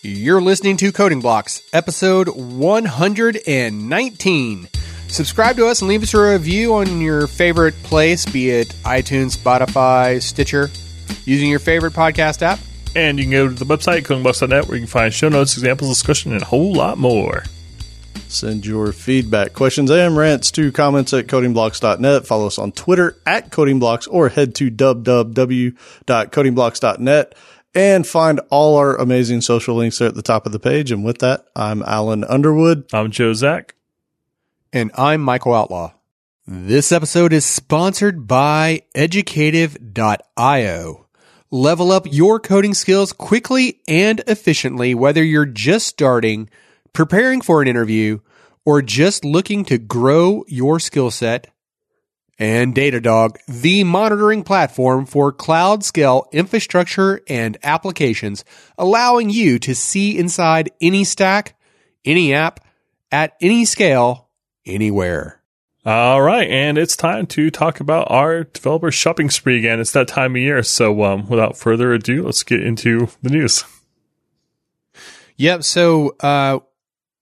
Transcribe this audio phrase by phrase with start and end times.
[0.00, 4.68] You're listening to Coding Blocks, episode 119.
[5.08, 9.36] Subscribe to us and leave us a review on your favorite place, be it iTunes,
[9.36, 10.70] Spotify, Stitcher,
[11.24, 12.60] using your favorite podcast app.
[12.94, 15.90] And you can go to the website, codingblocks.net, where you can find show notes, examples,
[15.90, 17.42] discussion, and a whole lot more.
[18.28, 22.24] Send your feedback, questions, and rants to comments at codingblocks.net.
[22.24, 27.34] Follow us on Twitter at codingblocks or head to www.codingblocks.net
[27.74, 30.90] and find all our amazing social links there at the top of the page.
[30.90, 32.84] And with that, I'm Alan Underwood.
[32.92, 33.74] I'm Joe Zack.
[34.72, 35.92] And I'm Michael Outlaw.
[36.46, 41.06] This episode is sponsored by educative.io.
[41.50, 46.48] Level up your coding skills quickly and efficiently, whether you're just starting,
[46.92, 48.18] preparing for an interview,
[48.64, 51.48] or just looking to grow your skill set.
[52.38, 58.44] And Datadog, the monitoring platform for cloud scale infrastructure and applications,
[58.76, 61.58] allowing you to see inside any stack,
[62.04, 62.60] any app,
[63.10, 64.28] at any scale,
[64.64, 65.42] anywhere.
[65.84, 69.80] All right, and it's time to talk about our developer shopping spree again.
[69.80, 73.64] It's that time of year, so um, without further ado, let's get into the news.
[75.38, 75.62] Yep.
[75.64, 76.58] So uh,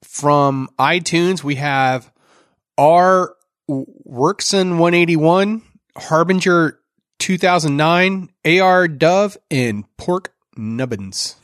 [0.02, 2.10] from iTunes, we have
[2.76, 3.35] R
[3.68, 5.62] Workson 181,
[5.96, 6.78] Harbinger
[7.18, 11.36] 2009, AR Dove, and Pork Nubbins.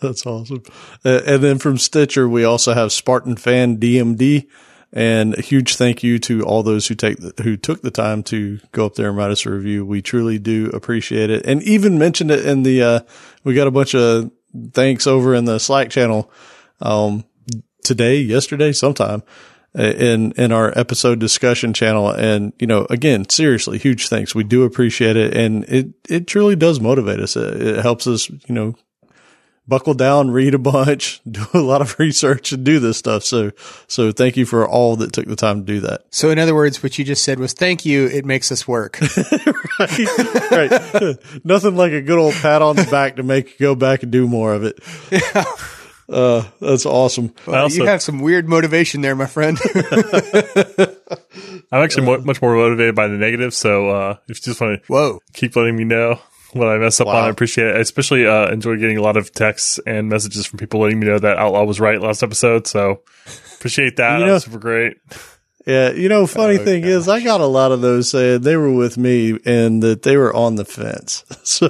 [0.00, 0.62] That's awesome.
[1.04, 4.46] Uh, and then from Stitcher, we also have Spartan Fan DMD.
[4.92, 8.22] And a huge thank you to all those who take the, who took the time
[8.24, 9.84] to go up there and write us a review.
[9.84, 12.82] We truly do appreciate it, and even mentioned it in the.
[12.82, 13.00] Uh,
[13.42, 14.30] we got a bunch of
[14.72, 16.30] thanks over in the Slack channel
[16.80, 17.24] um,
[17.82, 19.22] today, yesterday, sometime
[19.76, 22.10] in in our episode discussion channel.
[22.10, 24.34] And you know, again, seriously, huge thanks.
[24.34, 27.36] We do appreciate it, and it it truly does motivate us.
[27.36, 28.74] It, it helps us, you know,
[29.68, 33.24] buckle down, read a bunch, do a lot of research and do this stuff.
[33.24, 33.52] So,
[33.86, 36.04] so thank you for all that took the time to do that.
[36.10, 38.06] So in other words, what you just said was thank you.
[38.06, 38.98] It makes us work.
[39.78, 40.50] right.
[40.50, 41.44] right.
[41.44, 44.12] Nothing like a good old pat on the back to make you go back and
[44.12, 44.78] do more of it.
[45.10, 45.44] Yeah.
[46.08, 47.34] Uh, that's awesome.
[47.46, 49.58] Well, also, you have some weird motivation there, my friend.
[51.72, 53.54] I'm actually mo- much more motivated by the negative.
[53.54, 55.20] So, uh, if you just want to Whoa.
[55.32, 56.20] keep letting me know
[56.52, 57.16] when I mess up wow.
[57.16, 57.24] on.
[57.24, 57.76] I appreciate it.
[57.76, 61.06] I especially uh, enjoy getting a lot of texts and messages from people letting me
[61.06, 62.66] know that Outlaw was right last episode.
[62.66, 63.02] So
[63.56, 64.20] appreciate that.
[64.20, 64.96] You know, super great.
[65.66, 66.90] Yeah, you know, funny oh, thing gosh.
[66.90, 70.16] is, I got a lot of those saying they were with me and that they
[70.16, 71.24] were on the fence.
[71.46, 71.68] So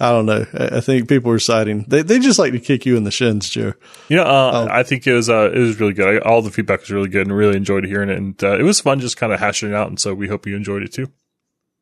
[0.00, 0.46] I don't know.
[0.54, 3.48] I think people are citing they they just like to kick you in the shins,
[3.48, 3.74] Joe.
[4.08, 6.16] You know, uh, um, I think it was uh, it was really good.
[6.16, 8.62] I, all the feedback was really good and really enjoyed hearing it, and uh, it
[8.62, 9.88] was fun just kind of hashing it out.
[9.88, 11.12] And so we hope you enjoyed it too.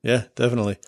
[0.03, 0.79] Yeah, definitely.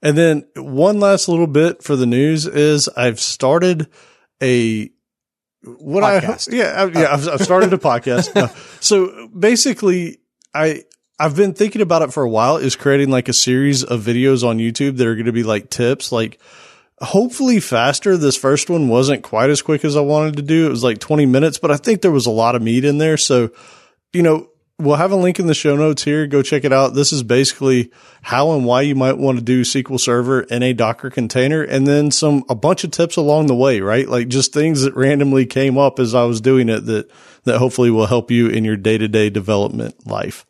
[0.00, 3.88] And then one last little bit for the news is I've started
[4.42, 4.90] a
[5.62, 6.52] what podcast.
[6.52, 8.30] I yeah yeah I've, I've started a podcast.
[8.82, 10.20] So basically,
[10.54, 10.84] I
[11.18, 12.56] I've been thinking about it for a while.
[12.56, 15.68] Is creating like a series of videos on YouTube that are going to be like
[15.68, 16.40] tips, like
[17.00, 18.16] hopefully faster.
[18.16, 20.66] This first one wasn't quite as quick as I wanted to do.
[20.66, 22.98] It was like 20 minutes, but I think there was a lot of meat in
[22.98, 23.16] there.
[23.16, 23.50] So,
[24.12, 24.48] you know,
[24.80, 26.26] we'll have a link in the show notes here.
[26.26, 26.94] Go check it out.
[26.94, 27.90] This is basically
[28.22, 31.86] how and why you might want to do SQL Server in a Docker container, and
[31.86, 34.08] then some a bunch of tips along the way, right?
[34.08, 37.10] Like just things that randomly came up as I was doing it that
[37.44, 40.46] that hopefully will help you in your day to day development life.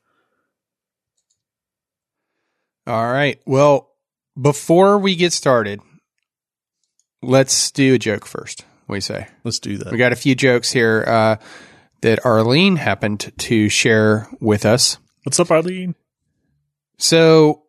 [2.87, 3.41] All right.
[3.47, 3.91] Well,
[4.41, 5.81] before we get started,
[7.23, 8.65] let's do a joke first.
[8.87, 9.29] What do you say?
[9.45, 9.93] Let's do that.
[9.93, 11.05] We got a few jokes here.
[11.07, 11.37] Uh,
[12.03, 14.99] that Arlene happened to share with us.
[15.25, 15.95] What's up, Arlene?
[16.99, 17.65] So,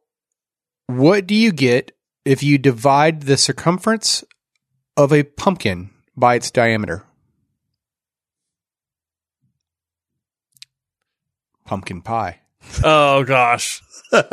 [0.87, 1.91] what do you get
[2.25, 4.23] if you divide the circumference
[4.97, 7.05] of a pumpkin by its diameter?
[11.65, 12.40] Pumpkin pie.
[12.83, 13.81] Oh gosh.
[14.11, 14.27] That's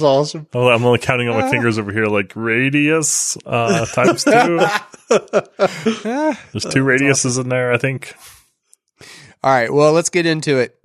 [0.00, 0.46] awesome.
[0.54, 4.32] Oh, I'm only counting on my fingers over here, like radius uh, times two.
[5.10, 7.42] There's two radiuses awesome.
[7.42, 8.14] in there, I think.
[9.44, 9.70] All right.
[9.70, 10.78] Well, let's get into it.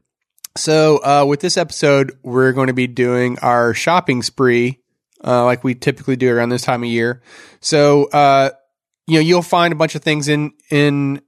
[0.57, 4.79] So, uh, with this episode, we're going to be doing our shopping spree,
[5.23, 7.21] uh, like we typically do around this time of year.
[7.61, 8.49] So, uh,
[9.07, 11.21] you know, you'll find a bunch of things in in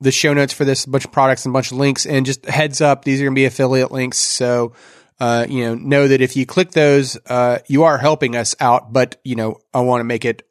[0.00, 2.06] the show notes for this, a bunch of products and a bunch of links.
[2.06, 4.18] And just heads up, these are going to be affiliate links.
[4.18, 4.72] So,
[5.20, 8.92] uh, you know, know that if you click those, uh, you are helping us out.
[8.92, 10.47] But, you know, I want to make it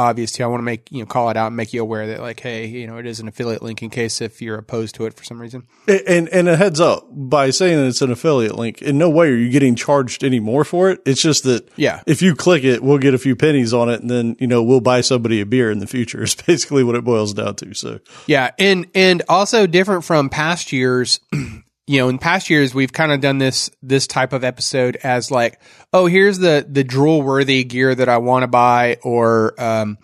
[0.00, 0.42] obvious too.
[0.42, 2.40] I want to make you know call it out and make you aware that like,
[2.40, 5.14] hey, you know, it is an affiliate link in case if you're opposed to it
[5.14, 5.66] for some reason.
[5.86, 9.28] And and a heads up by saying that it's an affiliate link, in no way
[9.28, 11.00] are you getting charged any more for it.
[11.04, 14.00] It's just that yeah, if you click it, we'll get a few pennies on it,
[14.00, 16.22] and then you know we'll buy somebody a beer in the future.
[16.30, 17.74] Is basically what it boils down to.
[17.74, 21.20] So yeah, and and also different from past years.
[21.90, 25.32] you know, in past years we've kind of done this this type of episode as
[25.32, 25.60] like,
[25.92, 29.98] oh, here's the the drool worthy gear that I want to buy, or um,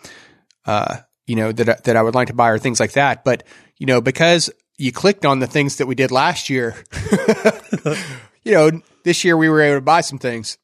[0.64, 0.96] uh,
[1.28, 3.22] you know that that I would like to buy, or things like that.
[3.22, 3.44] But
[3.76, 6.74] you know, because you clicked on the things that we did last year,
[8.42, 10.58] you know, this year we were able to buy some things.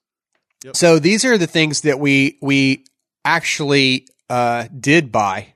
[0.64, 0.76] Yep.
[0.76, 2.84] So these are the things that we we
[3.24, 5.54] actually uh, did buy.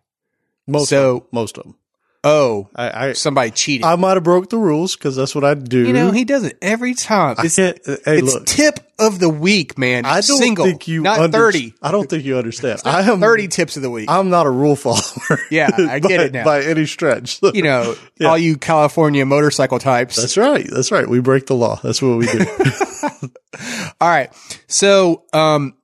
[0.69, 1.77] Most so of them, most of them.
[2.27, 3.85] Oh, I, I somebody cheated.
[3.85, 5.87] I might have broke the rules because that's what I do.
[5.87, 7.37] You know, he does it every time.
[7.39, 10.05] It's, hey, it's look, tip of the week, man.
[10.05, 11.75] I don't Single, think you not under, thirty.
[11.81, 12.81] I don't think you understand.
[12.85, 14.11] I am thirty tips of the week.
[14.11, 15.39] I'm not a rule follower.
[15.53, 17.39] Yeah, I get by, it now by any stretch.
[17.55, 18.27] you know, yeah.
[18.27, 20.17] all you California motorcycle types.
[20.17, 20.67] That's right.
[20.69, 21.09] That's right.
[21.09, 21.79] We break the law.
[21.81, 22.45] That's what we do.
[24.01, 24.33] all right.
[24.67, 25.77] So, um,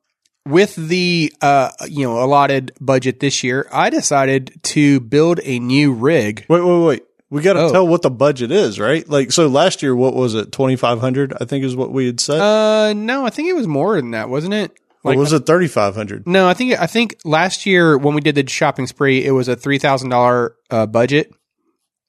[0.46, 5.92] with the uh, you know allotted budget this year, I decided to build a new
[5.92, 6.46] rig.
[6.48, 7.02] Wait, wait, wait.
[7.30, 7.72] We got to oh.
[7.72, 9.08] tell what the budget is, right?
[9.08, 10.52] Like, so last year, what was it?
[10.52, 12.40] Twenty five hundred, I think, is what we had said.
[12.40, 14.78] Uh, no, I think it was more than that, wasn't it?
[15.04, 16.28] Like, was it thirty five hundred?
[16.28, 19.48] No, I think I think last year when we did the shopping spree, it was
[19.48, 21.32] a three thousand uh, budget.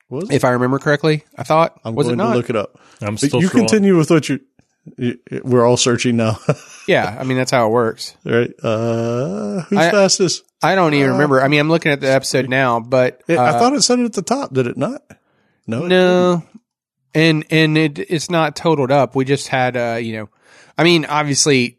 [0.09, 0.35] Was it?
[0.35, 1.23] if I remember correctly?
[1.35, 2.31] I thought I'm was going it not?
[2.31, 2.77] to look it up.
[3.01, 3.41] I'm still.
[3.41, 3.59] You scrolling.
[3.59, 4.41] continue with what you.
[5.43, 6.39] We're all searching now.
[6.87, 8.15] yeah, I mean that's how it works.
[8.25, 8.51] Right.
[8.61, 10.43] Uh, who's I, fastest?
[10.61, 11.41] I don't even uh, remember.
[11.41, 13.99] I mean, I'm looking at the episode now, but it, uh, I thought it said
[13.99, 14.53] it at the top.
[14.53, 15.01] Did it not?
[15.67, 15.87] No.
[15.87, 16.43] No.
[17.13, 19.15] And and it it's not totaled up.
[19.15, 20.29] We just had uh, you know,
[20.77, 21.77] I mean, obviously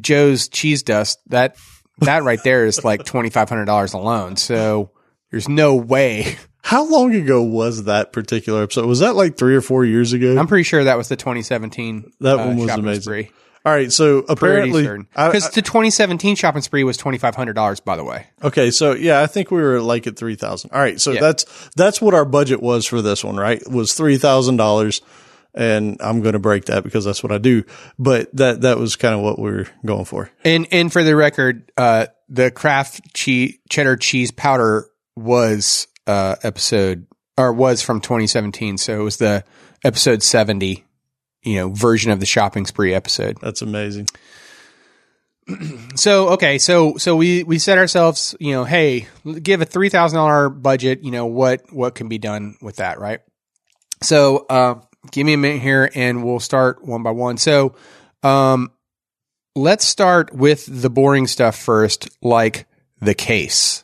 [0.00, 1.56] Joe's cheese dust that
[1.98, 4.36] that right there is like twenty five hundred dollars alone.
[4.36, 4.90] So
[5.30, 8.86] there's no way how long ago was that particular episode?
[8.86, 10.38] Was that like three or four years ago?
[10.38, 12.10] I'm pretty sure that was the 2017.
[12.20, 13.02] That uh, one was amazing.
[13.02, 13.30] Spree.
[13.66, 17.96] All right, so apparently, because the 2017 shopping spree was twenty five hundred dollars, by
[17.96, 18.26] the way.
[18.42, 20.70] Okay, so yeah, I think we were like at three thousand.
[20.72, 21.20] All right, so yeah.
[21.20, 23.62] that's that's what our budget was for this one, right?
[23.68, 25.02] Was three thousand dollars,
[25.54, 27.64] and I'm going to break that because that's what I do.
[27.98, 30.30] But that that was kind of what we are going for.
[30.44, 37.06] And and for the record, uh, the Kraft cheese cheddar cheese powder was uh, episode
[37.36, 38.78] or was from 2017.
[38.78, 39.44] So it was the
[39.82, 40.84] episode 70,
[41.42, 43.38] you know, version of the shopping spree episode.
[43.40, 44.06] That's amazing.
[45.94, 49.08] so okay, so so we we set ourselves, you know, hey,
[49.42, 51.02] give a three thousand dollar budget.
[51.02, 53.20] You know what what can be done with that, right?
[54.02, 54.80] So uh,
[55.10, 57.36] give me a minute here, and we'll start one by one.
[57.36, 57.74] So
[58.22, 58.72] um,
[59.54, 62.66] let's start with the boring stuff first, like
[63.00, 63.83] the case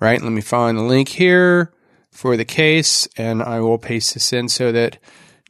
[0.00, 0.20] right?
[0.20, 1.72] Let me find the link here
[2.10, 4.98] for the case, and I will paste this in so that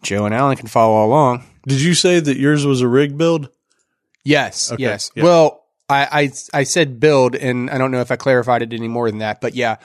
[0.03, 1.45] Joe and Alan can follow along.
[1.67, 3.51] Did you say that yours was a rig build?
[4.25, 4.83] Yes, okay.
[4.83, 5.11] yes.
[5.15, 5.25] Yeah.
[5.25, 8.89] Well, I, I, I said build, and I don't know if I clarified it any
[8.89, 9.77] more than that, but yeah,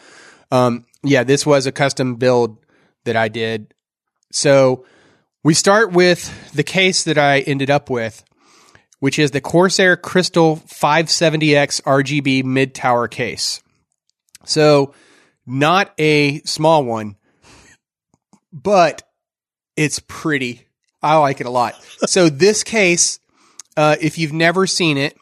[0.51, 2.57] um, yeah, this was a custom build
[3.05, 3.73] that I did.
[4.31, 4.85] So
[5.43, 8.23] we start with the case that I ended up with,
[8.99, 13.61] which is the Corsair Crystal 570X RGB mid tower case.
[14.45, 14.93] So,
[15.45, 17.17] not a small one,
[18.51, 19.03] but
[19.75, 20.67] it's pretty.
[21.01, 21.75] I like it a lot.
[22.05, 23.19] so, this case,
[23.77, 25.17] uh, if you've never seen it,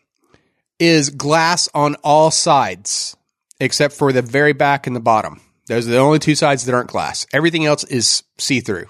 [0.79, 3.15] is glass on all sides
[3.59, 5.39] except for the very back and the bottom.
[5.67, 7.25] Those are the only two sides that aren't glass.
[7.31, 8.87] Everything else is see through.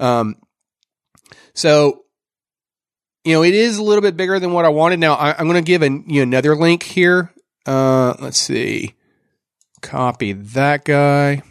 [0.00, 0.36] Um,
[1.52, 2.04] so,
[3.24, 4.98] you know, it is a little bit bigger than what I wanted.
[4.98, 7.32] Now, I, am going to give an, you know, another link here.
[7.66, 8.94] Uh, let's see.
[9.84, 11.42] Copy that guy.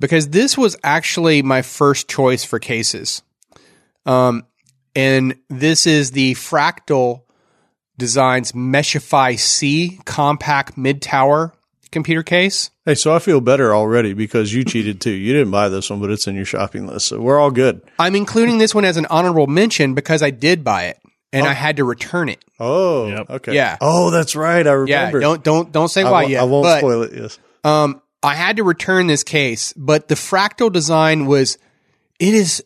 [0.00, 3.22] Because this was actually my first choice for cases.
[4.04, 4.46] Um,
[4.94, 7.22] and this is the Fractal
[7.96, 11.52] Designs Meshify C compact mid tower
[11.90, 12.70] computer case.
[12.84, 15.10] Hey, so I feel better already because you cheated too.
[15.10, 17.06] You didn't buy this one, but it's in your shopping list.
[17.06, 17.80] So we're all good.
[17.98, 20.98] I'm including this one as an honorable mention because I did buy it
[21.32, 21.50] and oh.
[21.50, 22.44] I had to return it.
[22.58, 23.30] Oh, yep.
[23.30, 23.54] okay.
[23.54, 23.76] Yeah.
[23.80, 24.66] Oh, that's right.
[24.66, 25.18] I remember.
[25.18, 26.40] Yeah, don't don't don't say why yet.
[26.40, 27.12] I won't but, spoil it.
[27.14, 27.38] Yes.
[27.64, 31.58] Um, I had to return this case, but the fractal design was,
[32.18, 32.64] it is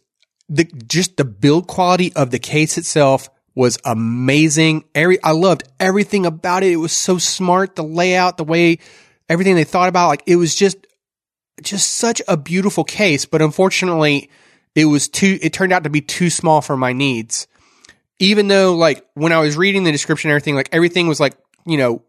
[0.48, 4.84] the, just the build quality of the case itself was amazing.
[4.94, 6.72] Every, I loved everything about it.
[6.72, 7.76] It was so smart.
[7.76, 8.78] The layout, the way
[9.28, 10.78] everything they thought about, like it was just,
[11.62, 13.26] just such a beautiful case.
[13.26, 14.30] But unfortunately,
[14.74, 17.46] it was too, it turned out to be too small for my needs.
[18.18, 21.34] Even though like when I was reading the description and everything, like everything was like,
[21.66, 22.02] you know,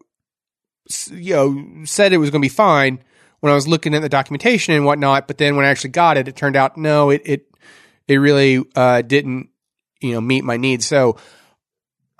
[1.10, 3.02] you know, said it was going to be fine
[3.40, 5.26] when I was looking at the documentation and whatnot.
[5.26, 7.46] But then when I actually got it, it turned out no, it it
[8.08, 9.50] it really uh, didn't
[10.00, 10.86] you know meet my needs.
[10.86, 11.16] So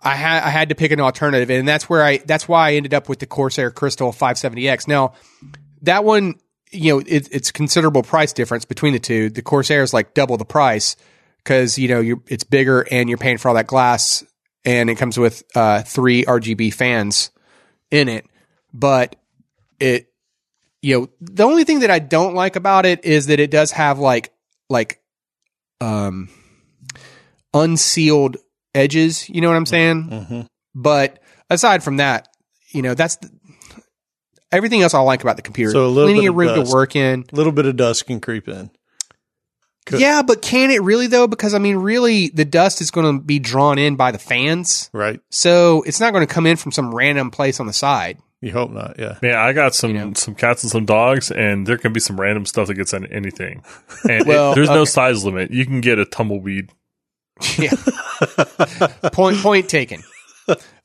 [0.03, 2.75] I had I had to pick an alternative, and that's where I that's why I
[2.75, 4.87] ended up with the Corsair Crystal 570X.
[4.87, 5.15] Now
[5.83, 6.35] that one,
[6.71, 9.31] you know, it, it's considerable price difference between the two.
[9.31, 10.97] The Corsair is like double the price
[11.39, 14.25] because you know you it's bigger and you're paying for all that glass,
[14.65, 17.31] and it comes with uh, three RGB fans
[17.91, 18.27] in it.
[18.75, 19.17] But
[19.79, 20.09] it,
[20.83, 23.71] you know, the only thing that I don't like about it is that it does
[23.71, 24.33] have like
[24.69, 25.01] like
[25.81, 26.29] um
[27.53, 28.37] unsealed
[28.75, 29.29] edges.
[29.29, 30.09] You know what I'm saying?
[30.11, 30.41] Mm-hmm.
[30.75, 32.29] But aside from that,
[32.73, 33.31] you know, that's the,
[34.51, 35.73] everything else I like about the computer.
[35.73, 36.71] So a little Plenty bit of of room dust.
[36.71, 37.25] to work in.
[37.33, 38.71] A little bit of dust can creep in.
[39.87, 41.29] Could- Yeah, but can it really though?
[41.29, 44.91] Because I mean, really, the dust is going to be drawn in by the fans,
[44.93, 45.21] Right?
[45.31, 48.19] so it's not going to come in from some random place on the side.
[48.41, 48.97] You hope not.
[48.99, 49.17] Yeah.
[49.23, 50.13] Man, I got some You know.
[50.15, 53.07] some cats and some dogs, and there can be some random stuff that gets on
[53.07, 53.63] anything.
[54.03, 55.51] And it- Well, there's no size limit.
[55.51, 56.71] You can get a tumbleweed.
[57.59, 57.71] Yeah.
[59.13, 60.03] point point taken.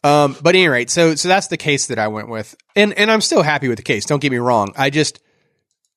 [0.03, 2.93] Um, but at any rate, so so that's the case that I went with, and
[2.93, 4.05] and I'm still happy with the case.
[4.05, 4.73] Don't get me wrong.
[4.77, 5.19] I just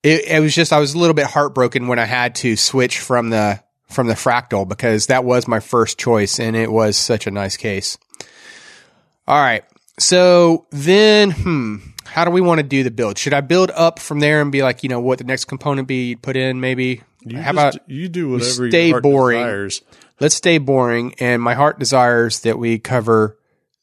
[0.02, 2.98] it, it was just I was a little bit heartbroken when I had to switch
[2.98, 7.26] from the from the fractal because that was my first choice, and it was such
[7.28, 7.96] a nice case.
[9.28, 9.62] All right,
[9.98, 13.18] so then, hmm, how do we want to do the build?
[13.18, 15.88] Should I build up from there and be like, you know, what the next component
[15.88, 16.60] be you'd put in?
[16.60, 19.38] Maybe You how just- about you do whatever stay your heart boring.
[19.40, 19.82] desires.
[20.20, 21.14] let's stay boring.
[21.18, 23.38] And my heart desires that we cover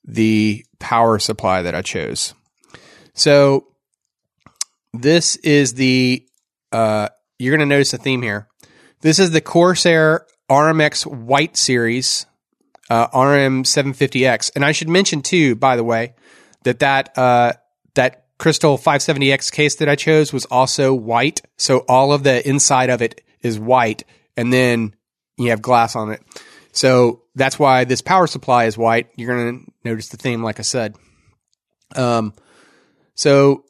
[0.06, 2.34] the power supply that I chose.
[3.14, 3.68] So
[4.94, 6.26] this is the,
[6.72, 8.48] uh, you're going to notice a theme here.
[9.02, 12.26] This is the Corsair RMX White Series,
[12.90, 14.52] uh, RM750X.
[14.56, 16.14] And I should mention too, by the way,
[16.64, 17.54] that that, uh,
[17.96, 21.42] that Crystal 570X case that I chose was also white.
[21.58, 24.04] So all of the inside of it is white.
[24.38, 24.96] And then
[25.38, 26.22] you have glass on it.
[26.72, 29.08] So that's why this power supply is white.
[29.16, 30.96] You're going to notice the theme, like I said.
[31.96, 32.34] Um,
[33.16, 33.66] so,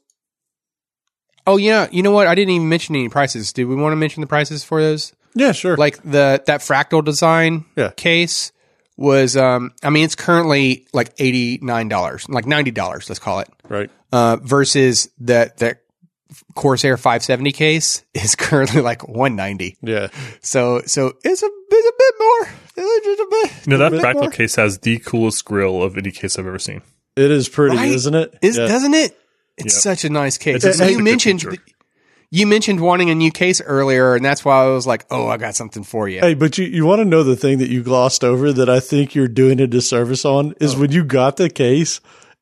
[1.47, 2.27] oh yeah, you know what?
[2.27, 3.53] I didn't even mention any prices.
[3.53, 5.13] Did we want to mention the prices for those?
[5.33, 5.77] Yeah, sure.
[5.77, 7.91] Like the that fractal design Yeah.
[7.91, 8.51] case
[8.99, 13.39] was, um, I mean, it's currently like eighty nine dollars, like ninety dollars, let's call
[13.39, 13.89] it, right.
[14.11, 15.81] uh, versus that that
[16.53, 19.77] Corsair 570 case is currently like 190.
[19.81, 20.09] Yeah.
[20.41, 22.49] So so it's a it's a bit more.
[22.75, 23.67] It's just a bit.
[23.67, 24.31] You know, that bit fractal more.
[24.31, 26.81] case has the coolest grill of any case I've ever seen.
[27.15, 27.91] It is pretty, Right?
[27.91, 28.37] isn't it?
[28.41, 28.67] Is yeah.
[28.67, 29.17] doesn't it?
[29.57, 29.79] It's Yeah.
[29.79, 30.63] such a nice case.
[30.63, 31.63] It's a you mentioned picture.
[32.31, 35.37] You mentioned wanting a new case earlier, and that's why I was like, "Oh, I
[35.37, 37.81] got something for you." Hey, but you, you want to know the thing that you
[37.83, 40.81] glossed over that I think you're doing a disservice on is Oh.
[40.81, 42.01] when you got the case,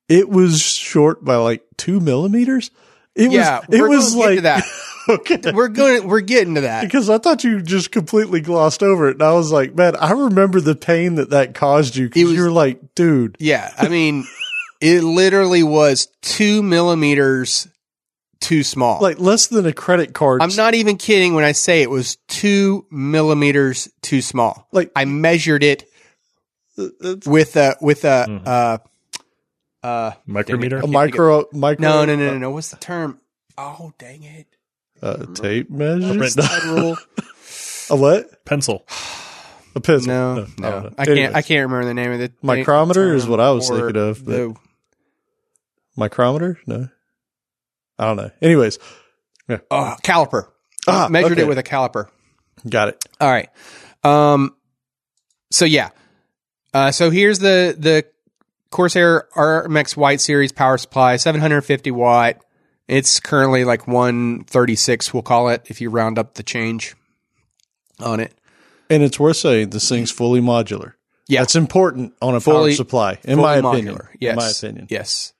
[0.10, 2.70] it was short by like two millimeters.
[3.16, 4.64] It yeah, was, it we're was like, to that.
[5.10, 5.52] okay.
[5.52, 6.08] We're going.
[6.08, 6.84] We're getting to that.
[6.84, 9.14] Because I thought you just completely glossed over it.
[9.14, 12.10] And I was like, man, I remember the pain that that caused you.
[12.10, 14.28] Cause was- you're like, dude, Yeah, I mean,
[14.82, 17.68] it literally was two millimeters
[18.40, 19.02] too small.
[19.02, 20.42] like less than a credit card.
[20.42, 24.68] I'm not even kidding when I say it was two millimeters too small.
[24.72, 25.90] Like- I measured it
[26.78, 28.48] with a with a Mhm.
[28.48, 28.78] uh
[29.84, 30.78] uh Micrometer?
[30.80, 33.20] a micro, micro, no no no no no what's the term?
[33.58, 34.48] Oh dang it!
[35.02, 36.16] uh, tape measure.
[36.18, 36.32] print.
[36.34, 36.98] Slide rule.
[37.90, 38.46] a what?
[38.46, 38.86] Pencil.
[39.76, 40.08] A pencil.
[40.08, 40.92] No, I no, don't know.
[40.98, 41.36] I can't.
[41.36, 44.32] I can't remember the name of the Micrometer is what I was thinking of, but-
[44.32, 44.56] The,
[45.96, 46.58] Micrometer?
[46.66, 46.90] No.
[48.00, 48.32] I don't know.
[48.42, 48.80] Anyways,
[49.50, 50.48] oh, caliper.
[50.88, 51.42] Ah, measured okay.
[51.42, 52.08] it with a caliper.
[52.70, 53.04] got it.
[53.20, 53.50] All right.
[54.04, 54.56] Um.
[55.52, 55.90] So yeah.
[56.74, 56.92] Uh.
[56.92, 58.06] So here's the the
[58.70, 62.38] Corsair RMX White Series power supply, 750 watt.
[62.88, 65.14] It's currently like 136.
[65.14, 66.96] We'll call it if you round up the change
[68.00, 68.34] on it.
[68.90, 70.94] And it's worth saying this thing's fully modular.
[71.28, 71.42] Yeah.
[71.42, 73.74] That's important on a Fully- power supply, in my modular.
[73.74, 73.98] opinion.
[74.22, 74.32] Yes.
[74.32, 74.88] In my opinion.
[74.90, 75.34] Yes.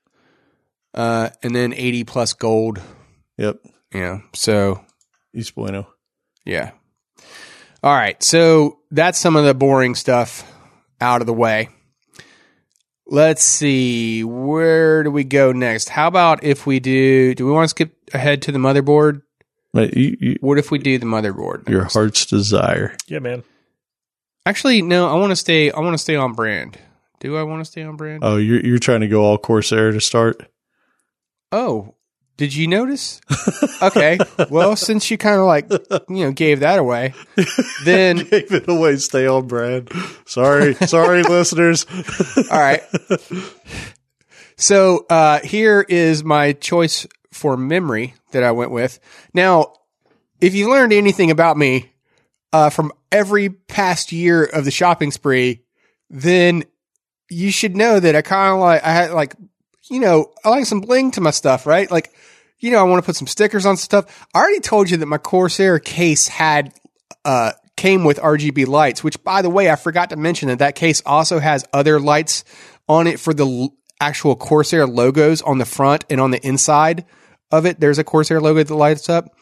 [0.98, 1.30] Uh.
[1.44, 2.82] And then 80 plus gold.
[3.38, 3.60] Yep.
[3.94, 4.20] Yeah.
[4.34, 4.84] So
[5.34, 5.88] East Bueno.
[6.44, 6.72] Yeah.
[7.84, 8.22] All right.
[8.24, 10.44] So that's some of the boring stuff
[11.00, 11.70] out of the way.
[13.06, 14.24] Let's see.
[14.24, 15.88] Where do we go next?
[15.88, 19.22] How about if we do, do we want to skip ahead to the motherboard?
[19.74, 21.70] Mate, you, you, What if we do the motherboard?
[21.70, 21.94] your next?
[21.94, 22.98] heart's desire.
[23.08, 23.44] Yeah, man.
[24.46, 26.78] Actually, no, I want to stay, I want to stay on brand.
[27.20, 28.24] Do I want to stay on brand?
[28.24, 30.46] Oh, you're, you're trying to go all Corsair to start?
[31.52, 31.96] Oh,
[32.38, 33.20] did you notice?
[33.82, 34.20] okay.
[34.50, 35.72] Well, since you kind of like,
[36.08, 37.14] you know, gave that away,
[37.84, 38.98] then Gave it away.
[38.98, 39.92] Stay on brand.
[40.26, 40.76] Sorry.
[40.76, 41.86] Sorry, listeners.
[42.52, 42.84] All right.
[44.56, 49.00] So uh, here is my choice for memory that I went with.
[49.34, 49.74] Now,
[50.40, 51.92] if you learned anything about me
[52.54, 55.64] uh, from every past year of the shopping spree,
[56.10, 56.64] then
[57.30, 59.36] you should know that I kind of like I had like
[59.90, 61.90] you know I like some bling to my stuff, right?
[61.90, 62.14] Like
[62.60, 64.28] you know I want to put some stickers on stuff.
[64.34, 66.74] I already told you that my Corsair case had
[67.26, 70.76] uh came with RGB lights, which by the way I forgot to mention that that
[70.76, 72.44] case also has other lights
[72.90, 77.06] on it for the l- actual Corsair logos on the front and on the inside
[77.52, 77.80] of it.
[77.80, 79.36] There's a Corsair logo that lights up.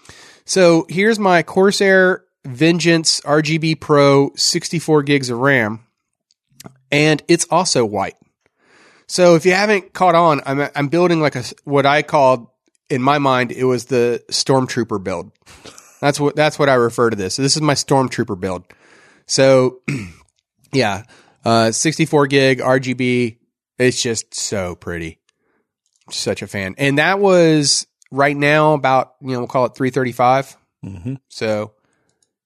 [0.46, 5.80] So here's my Corsair Vengeance RGB Pro 64 gigs of RAM,
[6.92, 8.16] and it's also white.
[9.08, 12.48] So if you haven't caught on, I'm I'm building like a what I called
[12.90, 15.32] in my mind it was the Stormtrooper build.
[16.02, 17.36] That's what that's what I refer to this.
[17.36, 18.66] So this is my Stormtrooper build.
[19.28, 19.82] So
[20.74, 21.04] yeah,
[21.44, 23.38] uh, 64 gig RGB.
[23.78, 25.20] It's just so pretty.
[26.10, 30.56] Such a fan, and that was right now about you know we'll call it 335.
[30.86, 31.16] Mm-hmm.
[31.30, 31.74] So,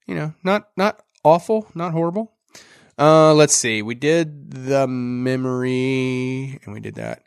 [0.07, 2.31] you know, not not awful, not horrible.
[2.99, 3.81] Uh, let's see.
[3.81, 7.23] We did the memory, and we did that,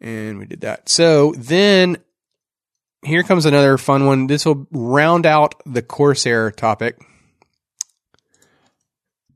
[0.00, 0.88] and we did that.
[0.88, 1.96] So then,
[3.02, 4.28] here comes another fun one.
[4.28, 6.96] This will round out the Corsair topic.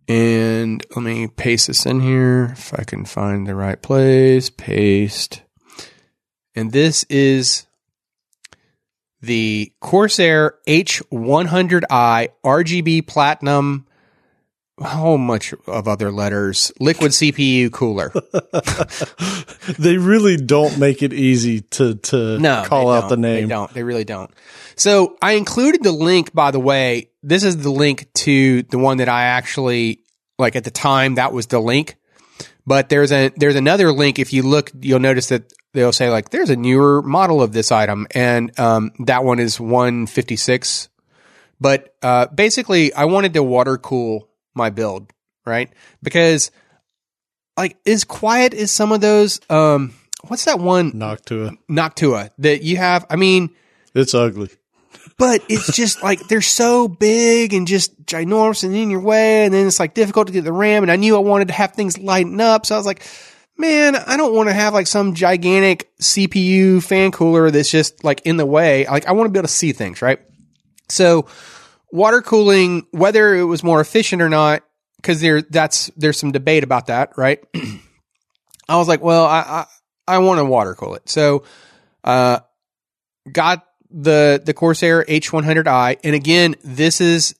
[0.06, 4.48] And let me paste this in here if I can find the right place.
[4.48, 5.42] Paste.
[6.54, 7.66] And this is
[9.20, 13.88] the Corsair H100i RGB Platinum.
[14.82, 16.73] How much of other letters?
[16.78, 18.12] Liquid CPU cooler.
[19.78, 23.42] they really don't make it easy to to No, call out the name.
[23.42, 23.73] They don't.
[23.73, 24.30] They really don't.
[24.76, 27.11] So I included the link, by the way.
[27.23, 30.00] This is the link to the one that I actually
[30.38, 31.16] like at the time.
[31.16, 31.97] That was the link.
[32.66, 34.18] But there's a there's another link.
[34.18, 37.73] If you look, you'll notice that they'll say like there's a newer model of this
[37.73, 40.88] item, and um, that one is 156.
[41.61, 44.27] But uh, basically, I wanted to water cool
[44.58, 45.10] my build,
[45.46, 45.70] right?
[46.02, 46.50] Because
[47.56, 49.94] like as quiet as some of those, um,
[50.26, 51.56] what's that one Noctua.
[51.70, 53.06] Noctua that you have?
[53.08, 53.50] I mean,
[53.94, 54.50] It's ugly.
[55.16, 59.54] but it's just like they're so big and just ginormous and in your way, and
[59.54, 60.82] then it's like difficult to get the RAM.
[60.84, 63.02] And I knew I wanted to have things lighten up, so I was like,
[63.56, 68.21] man, I don't want to have like some gigantic CPU fan cooler that's just like
[68.25, 68.86] in the way.
[68.86, 70.21] Like I want to be able to see things, right?
[70.88, 71.26] So
[71.90, 74.62] water cooling, whether it was more efficient or not,
[74.96, 77.42] because there that's there's some debate about that, right?
[78.68, 79.66] I was like, well, I
[80.06, 81.44] I, I want to water cool it, so
[82.04, 82.40] uh,
[83.30, 87.34] got the the Corsair H100i, and again, this is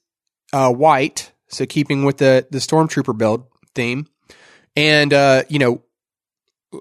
[0.52, 4.06] uh, white, so keeping with the the Stormtrooper build theme,
[4.76, 5.82] and uh, you know,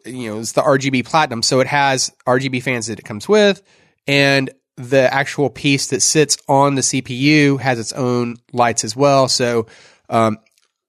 [0.05, 3.61] you know, it's the RGB Platinum, so it has RGB fans that it comes with,
[4.07, 9.27] and the actual piece that sits on the CPU has its own lights as well.
[9.27, 9.67] So,
[10.09, 10.37] um,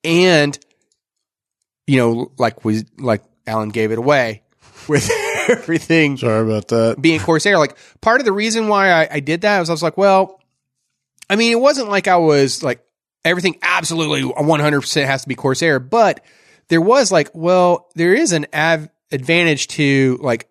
[0.04, 0.58] and
[1.86, 4.42] you know, like we like Alan gave it away
[4.88, 5.10] with
[5.48, 6.96] everything Sorry about that.
[7.00, 7.58] being Corsair.
[7.58, 10.40] Like part of the reason why I, I did that was I was like, well,
[11.30, 12.84] I mean, it wasn't like I was like
[13.24, 16.24] everything absolutely 100% has to be Corsair, but
[16.68, 20.48] there was like, well, there is an av- advantage to like,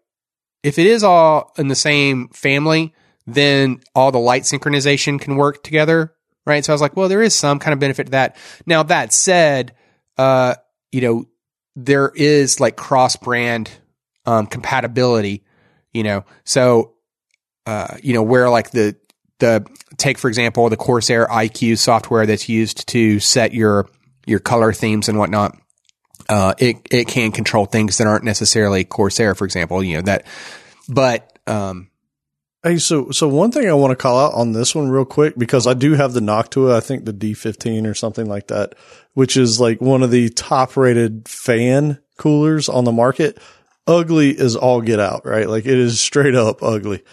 [0.64, 2.94] if it is all in the same family,
[3.28, 6.14] then all the light synchronization can work together.
[6.46, 6.64] Right.
[6.64, 8.38] So I was like, well, there is some kind of benefit to that.
[8.66, 9.76] Now, that said,
[10.18, 10.56] uh,
[10.94, 11.26] you know,
[11.76, 13.70] there is like cross brand
[14.26, 15.44] um, compatibility,
[15.92, 16.94] you know, so,
[17.66, 18.96] uh, you know, where like the,
[19.40, 23.90] the take, for example, the Corsair iCUE software that's used to set your,
[24.26, 25.58] your color themes and whatnot.
[26.30, 30.26] Uh, it, it can control things that aren't necessarily Corsair, for example, you know, that,
[30.88, 31.90] but, um,
[32.68, 35.38] Hey, so so one thing I want to call out on this one real quick
[35.38, 38.76] because I do have the Noctua, I think the D15 or something like that,
[39.14, 43.40] which is like one of the top rated fan coolers on the market.
[43.88, 45.48] Ugly is all get out, right?
[45.48, 47.04] Like it is straight up ugly.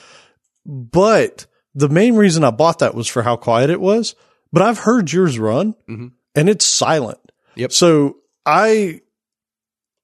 [0.66, 4.14] But the main reason I bought that was for how quiet it was.
[4.52, 6.12] But I've heard yours run Mhm.
[6.34, 7.18] and it's silent.
[7.54, 7.70] Yep.
[7.72, 9.02] So I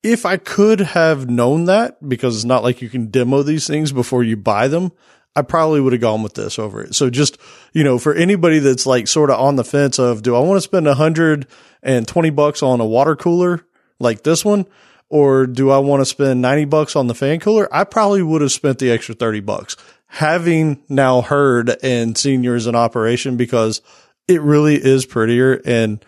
[0.02, 3.92] if I could have known that, because it's not like you can demo these things
[3.92, 4.92] before you buy them,
[5.36, 6.94] I probably would have gone with this over it.
[6.94, 7.38] So just,
[7.72, 10.56] you know, for anybody that's like sort of on the fence of, do I want
[10.56, 11.46] to spend a hundred
[11.82, 13.64] and twenty bucks on a water cooler
[13.98, 14.66] like this one?
[15.08, 17.68] Or do I want to spend 90 bucks on the fan cooler?
[17.74, 22.68] I probably would have spent the extra 30 bucks having now heard and seen yours
[22.68, 23.82] in operation because
[24.28, 26.04] it really is prettier and,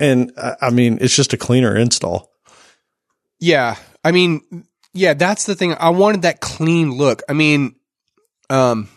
[0.00, 2.32] and I mean, it's just a cleaner install.
[3.38, 3.76] Yeah.
[4.02, 5.74] I mean, Yeah, that's the thing.
[5.74, 7.22] I wanted that clean look.
[7.28, 7.76] I mean,
[8.50, 8.88] um,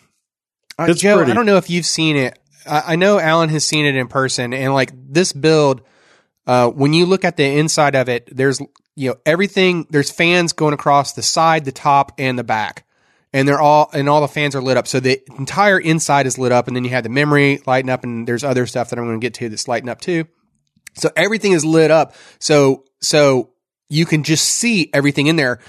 [0.77, 1.31] uh, Joe, pretty.
[1.31, 2.37] I don't know if you've seen it.
[2.65, 5.81] I, I know Alan has seen it in person, and like this build,
[6.45, 8.61] uh, when you look at the inside of it, there's
[8.95, 9.87] you know everything.
[9.89, 12.85] There's fans going across the side, the top, and the back,
[13.33, 14.87] and they're all and all the fans are lit up.
[14.87, 18.03] So the entire inside is lit up, and then you have the memory lighting up,
[18.03, 20.25] and there's other stuff that I'm going to get to that's lighting up too.
[20.95, 22.15] So everything is lit up.
[22.39, 23.51] So so
[23.89, 25.59] you can just see everything in there.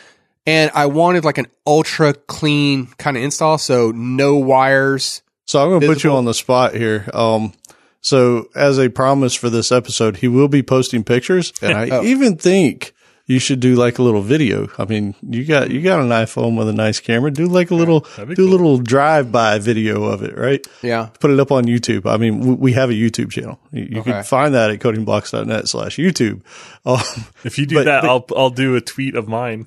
[0.49, 5.23] And I wanted like an ultra clean kind of install, so no wires.
[5.45, 7.09] So I'm going to put you on the spot here.
[7.13, 7.53] Um,
[8.01, 12.03] so as a promise for this episode, he will be posting pictures, and I Oh.
[12.03, 12.95] even think
[13.27, 14.69] you should do like a little video.
[14.79, 17.31] I mean, you got you got an iPhone with a nice camera.
[17.31, 20.67] Do like a little do that'd a little drive by video of it, right?
[20.83, 21.11] Yeah.
[21.21, 22.07] Put it up on YouTube.
[22.07, 23.59] I mean, we, we have a YouTube channel.
[23.73, 24.13] You, you Okay.
[24.13, 26.41] can find that at codingblocks.net slash YouTube.
[26.87, 27.01] Um,
[27.45, 29.67] If you do But- that, but- I'll I'll do a tweet of mine.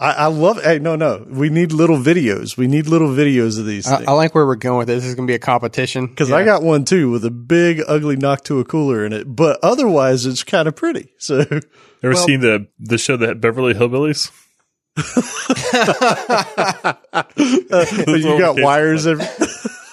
[0.00, 0.62] I, I love.
[0.62, 2.56] Hey, no, no, we need little videos.
[2.56, 4.08] We need little videos of these I, things.
[4.08, 5.02] I like where we're going with this.
[5.02, 6.06] This is going to be a competition.
[6.06, 10.24] Because I got one too with a big, ugly Noctua cooler in it, but otherwise
[10.24, 11.12] it's kind of pretty.
[11.18, 11.40] So
[12.02, 14.30] Ever Well- seen the the show that Beverly Hillbillies?
[17.36, 19.06] you got wires.
[19.06, 19.26] Every-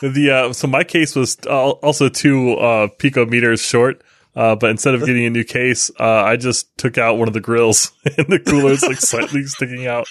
[0.02, 4.04] The uh, so my case was also two uh, picometers short,
[4.36, 7.34] uh, but instead of getting a new case, uh, I just took out one of
[7.34, 10.08] the grills, and the cooler's like slightly sticking out.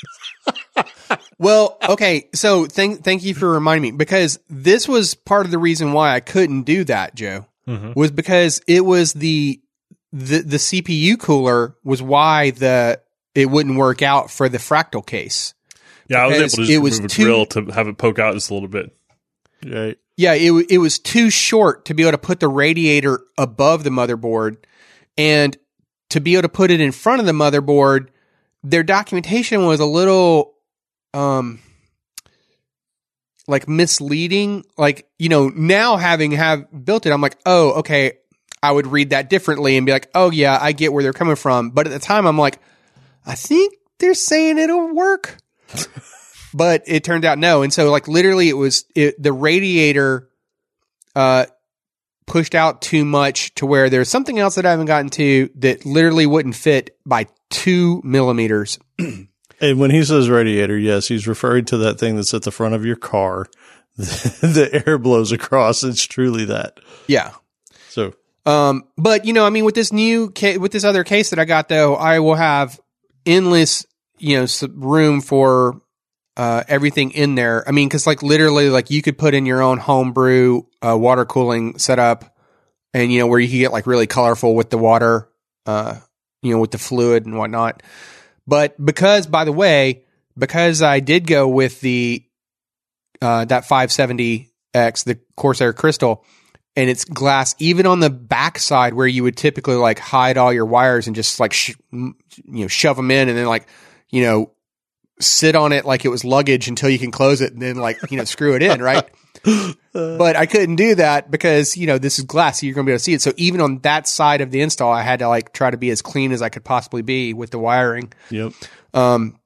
[1.38, 2.28] Well, okay.
[2.34, 6.14] So thank thank you for reminding me because this was part of the reason why
[6.14, 7.46] I couldn't do that, Joe.
[7.68, 7.94] Mhm.
[7.96, 9.60] Was because it was the
[10.12, 13.00] the the CPU cooler was why the
[13.34, 15.54] it wouldn't work out for the fractal case.
[16.08, 17.98] Yeah, I was able to just it was remove a too- grill to have it
[17.98, 18.94] poke out just a little bit.
[19.66, 19.96] right.
[20.16, 23.90] Yeah, it it was too short to be able to put the radiator above the
[23.90, 24.59] motherboard,
[25.18, 25.57] and
[26.11, 28.09] to be able to put it in front of the motherboard.
[28.62, 30.55] Their documentation was a little,
[31.12, 31.61] um,
[33.46, 34.64] like misleading.
[34.79, 38.12] Like you know, now having have built it, I'm like, oh, okay,
[38.62, 41.37] I would read that differently and be like, oh yeah, I get where they're coming
[41.37, 41.70] from.
[41.70, 42.61] But at the time, I'm like,
[43.27, 45.37] I think they're saying it'll work
[46.54, 47.62] but it turned out no.
[47.62, 50.30] And so like literally it was it, the radiator
[51.14, 51.46] uh
[52.26, 55.84] pushed out too much to where there's something else that I haven't gotten to that
[55.84, 58.78] literally wouldn't fit by two millimeters.
[59.60, 62.74] And when he says radiator, yes, he's referring to that thing that's at the front
[62.74, 63.46] of your car.
[63.96, 65.84] the air blows across.
[65.84, 66.80] It's truly that.
[67.06, 67.30] Yeah.
[67.88, 68.14] So
[68.44, 71.38] Um, but you know, I mean, with this new ca- with this other case that
[71.38, 72.80] I got though, I will have
[73.24, 73.86] endless,
[74.18, 75.80] you know, room for
[76.36, 77.66] uh, everything in there.
[77.68, 81.24] I mean, because like literally, like you could put in your own homebrew uh, water
[81.24, 82.36] cooling setup,
[82.92, 85.28] and you know where you could get like really colorful with the water,
[85.66, 85.98] uh,
[86.42, 87.82] you know, with the fluid and whatnot.
[88.46, 90.04] But because, by the way,
[90.36, 92.24] because I did go with the
[93.22, 96.24] uh, that 570X, the Corsair Crystal,
[96.76, 100.66] and it's glass even on the backside where you would typically like hide all your
[100.66, 102.14] wires and just like sh- you
[102.46, 103.68] know shove them in and then like
[104.10, 104.50] you know
[105.24, 107.98] sit on it like it was luggage until you can close it and then like
[108.10, 109.08] you know screw it in right
[109.92, 112.90] but I couldn't do that because you know this is glass so you're going to
[112.90, 115.18] be able to see it so even on that side of the install I had
[115.18, 118.12] to like try to be as clean as I could possibly be with the wiring
[118.30, 118.52] yep.
[118.92, 119.38] um,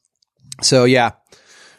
[0.63, 1.13] so yeah.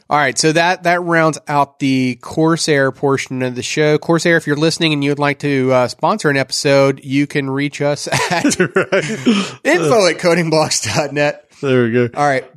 [0.09, 0.38] All right.
[0.38, 3.99] So that, that rounds out the Corsair portion of the show.
[3.99, 7.47] Corsair, if you're listening and you would like to uh, sponsor an episode, you can
[7.47, 11.51] reach us at info at codingblocks.net.
[11.62, 12.09] There we go.
[12.15, 12.49] All right.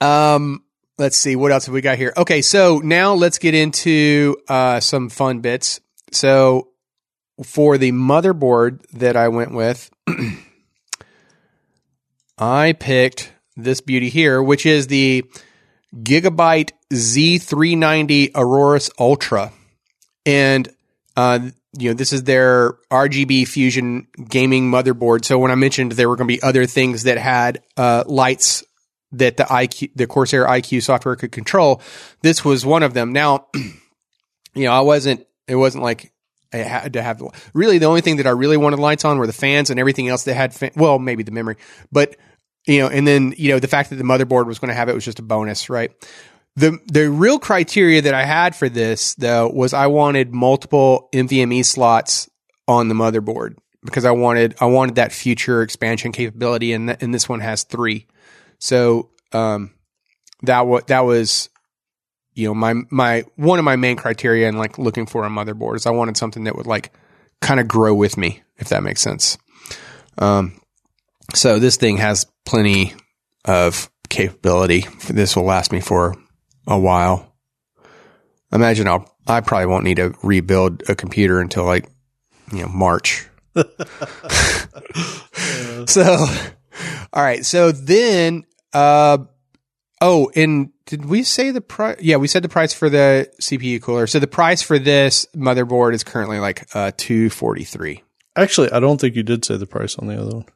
[0.00, 0.64] Um,
[0.98, 1.36] let's see.
[1.36, 2.12] What else have we got here?
[2.16, 2.42] Okay.
[2.42, 5.80] So now let's get into, uh, some fun bits.
[6.12, 6.68] So
[7.42, 9.90] for the motherboard that I went with,
[12.38, 15.24] I picked this beauty here, which is the
[15.94, 19.52] Gigabyte Z390 Aorus Ultra.
[20.24, 20.68] And,
[21.16, 25.24] uh, you know, this is their RGB Fusion gaming motherboard.
[25.24, 28.64] So when I mentioned there were going to be other things that had, uh, lights
[29.12, 31.82] that the iCUE, the Corsair iCUE software could control,
[32.22, 33.12] this was one of them.
[33.12, 36.12] Now, you know, I wasn't, it wasn't like
[36.52, 39.18] I had to have, the, really the only thing that I really wanted lights on
[39.18, 41.56] were the fans and everything else that had, fan, well, maybe the memory,
[41.92, 42.16] but
[42.66, 44.88] you know, and then, you know, the fact that the motherboard was going to have
[44.88, 45.90] it was just a bonus, right?
[46.56, 51.64] The, the real criteria that I had for this though was I wanted multiple NVMe
[51.64, 52.28] slots
[52.68, 57.14] on the motherboard because I wanted, I wanted that future expansion capability and, th- and
[57.14, 58.06] this one has three.
[58.60, 59.74] So, um,
[60.42, 61.48] that was, that was,
[62.34, 65.76] you know, my, my, one of my main criteria in like looking for a motherboard
[65.76, 66.92] is I wanted something that would like
[67.40, 69.36] kind of grow with me, if that makes sense.
[70.18, 70.60] Um,
[71.34, 72.94] so this thing has plenty
[73.44, 74.84] of capability.
[75.08, 76.14] This will last me for
[76.66, 77.34] a while.
[78.52, 81.88] Imagine I'll I probably won't need to rebuild a computer until like
[82.52, 83.26] you know March.
[85.86, 86.26] so,
[87.12, 87.44] all right.
[87.44, 89.18] So then, uh,
[90.00, 91.98] oh, and did we say the price?
[92.00, 94.06] Yeah, we said the price for the CPU cooler.
[94.06, 98.02] So the price for this motherboard is currently like uh, two forty three.
[98.36, 100.46] Actually, I don't think you did say the price on the other one.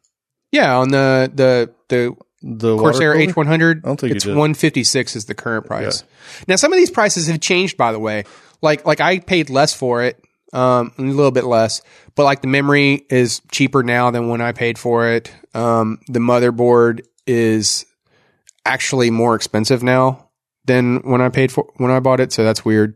[0.53, 3.15] Yeah, on the the the The Corsair?
[3.15, 3.85] H one hundred.
[3.85, 6.05] I don't think it's one fifty six is the current price.
[6.47, 8.25] Now some of these prices have changed, by the way.
[8.63, 10.23] Like like I paid less for it,
[10.53, 11.83] um, a little bit less,
[12.15, 15.33] but like the memory is cheaper now than when I paid for it.
[15.55, 17.85] Um, the motherboard is
[18.65, 20.31] actually more expensive now
[20.65, 22.95] than when I paid for when I bought it, so that's weird.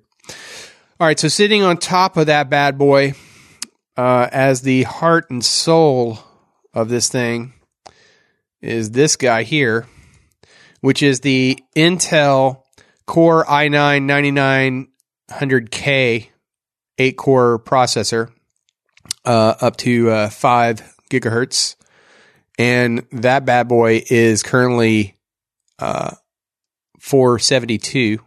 [1.00, 3.14] All right, so sitting on top of that bad boy,
[3.96, 6.18] uh, as the heart and soul
[6.74, 7.52] of this thing
[8.60, 9.86] is this guy here,
[10.80, 12.62] which is the Intel
[13.06, 14.86] Core i9
[15.30, 16.28] 9900K
[16.98, 18.30] 8 core processor,
[19.24, 21.76] uh, up to uh, 5 gigahertz.
[22.58, 25.14] And that bad boy is currently
[25.78, 26.14] uh,
[27.00, 28.18] 472.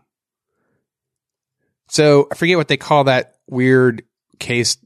[1.90, 4.04] So I forget what they call that weird
[4.40, 4.78] case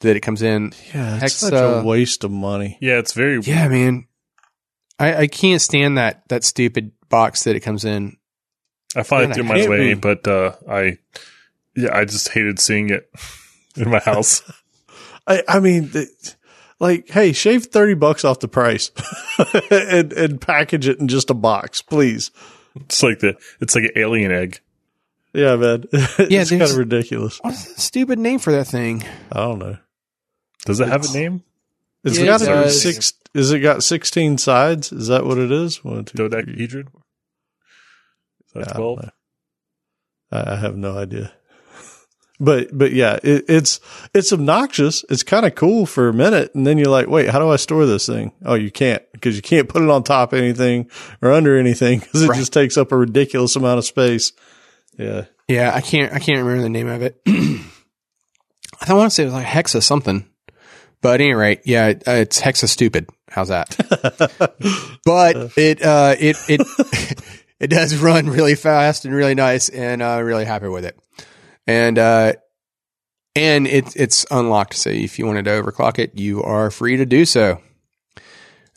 [0.00, 0.72] that it comes in.
[0.94, 2.78] Yeah, it's Hex, such uh, a waste of money.
[2.80, 4.06] Yeah, it's very Yeah, man.
[4.98, 8.16] I, I can't stand that that stupid box that it comes in.
[8.96, 10.98] I finally Man, I threw mine away, be- but uh, I
[11.76, 13.10] yeah, I just hated seeing it
[13.76, 14.42] in my house.
[15.26, 16.08] I, I mean, th-
[16.80, 18.90] like, hey, shave thirty bucks off the price
[19.70, 22.30] and and package it in just a box, please.
[22.76, 24.60] it's like the it's like an alien egg.
[25.32, 25.84] Yeah, man.
[25.92, 27.38] Yeah, it's kind of ridiculous.
[27.42, 29.04] What's the stupid name for that thing?
[29.30, 29.76] I don't know.
[30.66, 31.44] Does it have a name?
[32.02, 32.82] It's Yeah, got it to be does.
[32.82, 33.12] six.
[33.34, 34.90] Is it got sixteen sides?
[34.90, 35.84] Is that what it is?
[35.84, 36.28] One, two, three.
[36.28, 36.88] Dodecahedron?
[36.88, 39.02] Is Yeah, that I don't twelve?
[39.02, 39.10] know.
[40.32, 41.32] I I have no idea.
[42.42, 43.80] But but yeah, it, it's
[44.14, 45.04] it's obnoxious.
[45.10, 47.56] It's kind of cool for a minute, and then you're like, wait, how do I
[47.56, 48.32] store this thing?
[48.46, 51.98] Oh, you can't because you can't put it on top of anything or under anything
[51.98, 52.38] because it Right.
[52.38, 54.32] just takes up a ridiculous amount of space.
[54.98, 57.20] Yeah, Yeah, I can't I can't remember the name of it.
[57.26, 60.26] I don't want to say it was like Hexa something.
[61.02, 63.08] But at any rate, yeah, it- uh, it's Hexa stupid.
[63.30, 63.76] How's that?
[65.04, 66.60] but it uh it it
[67.60, 70.98] it does run really fast and really nice and uh really happy with it.
[71.66, 72.34] And uh
[73.36, 77.06] and it's it's unlocked, so if you wanted to overclock it, you are free to
[77.06, 77.60] do so.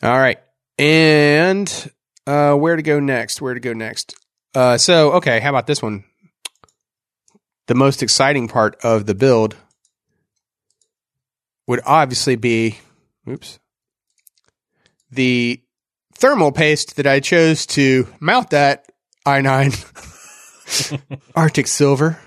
[0.02, 0.38] All right.
[0.78, 1.90] And
[2.26, 3.42] uh where to go next?
[3.42, 4.14] Where to go next?
[4.54, 6.04] Uh so okay, how about this one?
[7.66, 9.56] The most exciting part of the build
[11.66, 12.78] would obviously be
[13.28, 13.58] oops
[15.14, 15.62] the
[16.14, 18.86] thermal paste that I chose to mount that
[19.26, 19.72] i9
[21.36, 22.18] Arctic Silver.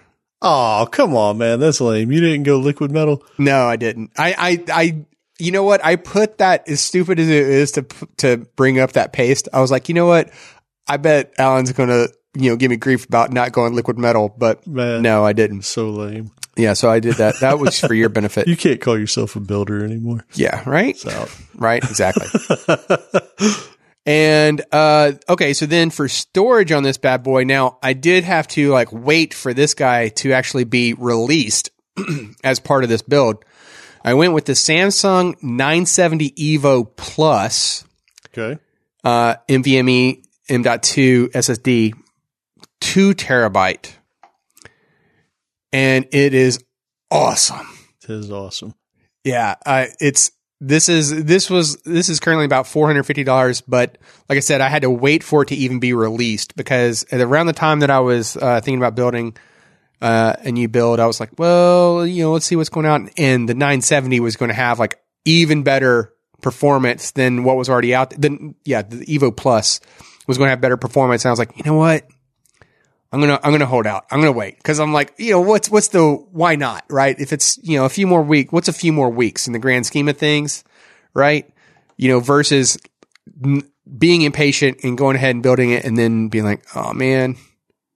[0.42, 1.60] Oh, come on, man.
[1.60, 2.12] That's lame.
[2.12, 3.24] You didn't go liquid metal.
[3.38, 4.12] No, I didn't.
[4.18, 5.06] I, I, I,
[5.40, 5.84] you know what?
[5.84, 7.86] I put that as stupid as it is to,
[8.18, 9.48] to bring up that paste.
[9.52, 10.30] I was like, you know what?
[10.88, 14.30] I bet Alan's going to, you know, give me grief about not going liquid metal,
[14.38, 15.02] but Man.
[15.02, 15.64] no, I didn't.
[15.64, 16.32] So lame.
[16.56, 16.74] Yeah.
[16.74, 17.40] So I did that.
[17.42, 18.48] That was for your benefit.
[18.48, 20.24] You can't call yourself a builder anymore.
[20.34, 20.62] yeah.
[20.70, 20.98] Right.
[21.56, 21.84] Right.
[21.84, 22.28] Exactly.
[24.08, 28.48] And uh okay, so then for storage on this bad boy, now I did have
[28.50, 31.70] to like wait for this guy to actually be released
[32.44, 33.44] as part of this build.
[34.06, 37.84] I went with the Samsung 970 Evo Plus
[38.30, 38.60] okay.
[39.04, 41.94] uh NVMe M.2 SSD
[42.80, 43.92] 2 terabyte.
[45.74, 46.64] And it is
[47.12, 47.68] awesome.
[48.04, 48.74] It is awesome.
[49.26, 53.62] Yeah, uh, it's this is this was this is currently about four hundred fifty dollars,
[53.62, 57.06] but like I said, I had to wait for it to even be released because
[57.12, 59.38] around the time that I was uh, thinking about building
[60.02, 63.10] uh, a new build, I was like, well, you know, let's see what's going on,
[63.18, 67.70] and the nine seventy was going to have like even better performance than what was
[67.70, 68.10] already out.
[68.18, 69.80] Then yeah, the Evo Plus
[70.26, 72.08] was going to have better performance, and I was like, you know what?
[73.12, 74.06] I'm gonna I'm gonna hold out.
[74.12, 77.18] I'm gonna wait because I'm like, you know, what's what's the why not, right?
[77.20, 79.60] If it's you know a few more week, what's a few more weeks in the
[79.60, 80.64] grand scheme of things,
[81.14, 81.50] right?
[81.96, 82.78] You know, versus
[83.44, 87.38] n- being impatient and going ahead and building it and then being like, oh man,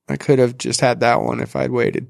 [0.07, 2.07] I could have just had that one if I'd waited.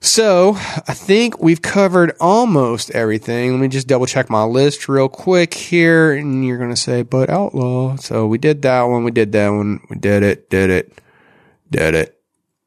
[0.00, 3.52] So I think we've covered almost everything.
[3.52, 7.30] Let me just double check my list real quick here, and you're gonna say, but
[7.30, 7.96] outlaw.
[7.96, 9.04] So we did that one.
[9.04, 9.80] We did that one.
[9.88, 10.50] We did it.
[10.50, 10.98] Did it
[11.72, 12.20] did it,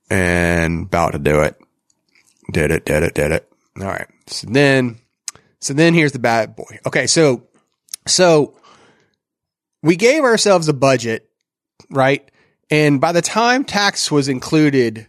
[0.10, 1.58] and about to do it.
[2.52, 3.52] Did it, did it, did it.
[3.80, 4.08] All right.
[4.28, 5.00] So then,
[5.60, 6.80] so then here's the bad boy.
[6.86, 7.08] Okay.
[7.08, 7.48] So,
[8.06, 8.60] so
[9.82, 11.30] we gave ourselves a budget
[11.90, 12.30] right?
[12.70, 15.08] And by the time tax was included,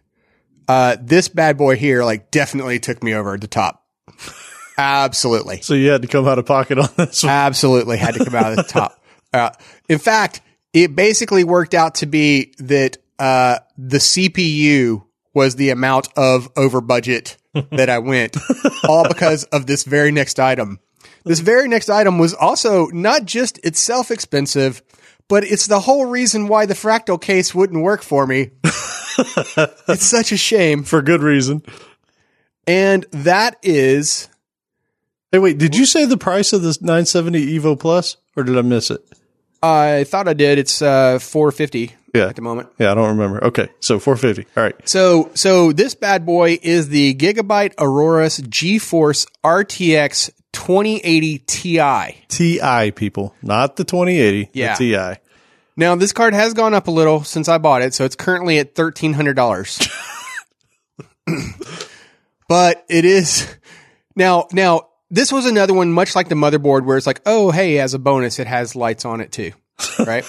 [0.69, 3.85] uh, this bad boy here, like, definitely took me over at the top.
[4.79, 5.63] Absolutely.
[5.63, 7.33] So you had to come out of pocket on this one.
[7.33, 9.03] Absolutely had to come out of the top.
[9.33, 9.51] Uh,
[9.89, 10.41] in fact,
[10.73, 16.81] it basically worked out to be that uh, the CPU was the amount of over
[16.81, 18.37] budget that I went,
[18.89, 20.81] all because of this very next item.
[21.25, 24.83] This very next item was also not just itself expensive,
[25.29, 28.53] but it's the whole reason why the fractal case wouldn't work for me.
[29.89, 30.85] it's such a shame.
[30.85, 31.63] For good reason.
[32.67, 34.29] And that is
[35.33, 38.63] Hey, wait, did you say the price of this 970 Evo Plus or did I
[38.63, 39.05] miss it?
[39.63, 40.59] I thought I did.
[40.59, 42.27] It's uh 450 Yeah.
[42.29, 42.69] at the moment.
[42.79, 43.45] Yeah, I don't remember.
[43.45, 44.51] Okay, so 450.
[44.57, 44.89] All right.
[44.89, 52.15] So so this bad boy is the Gigabyte Aorus GeForce RTX 2080 Ti.
[52.29, 54.77] TI people, not the 2080, Yeah.
[54.77, 55.21] the TI.
[55.77, 58.59] Now this card has gone up a little since I bought it, so it's currently
[58.59, 59.79] at thirteen hundred dollars.
[62.49, 63.47] but it is
[64.15, 67.79] now now this was another one much like the motherboard where it's like, oh hey,
[67.79, 69.53] as a bonus, it has lights on it too.
[69.99, 70.25] Right?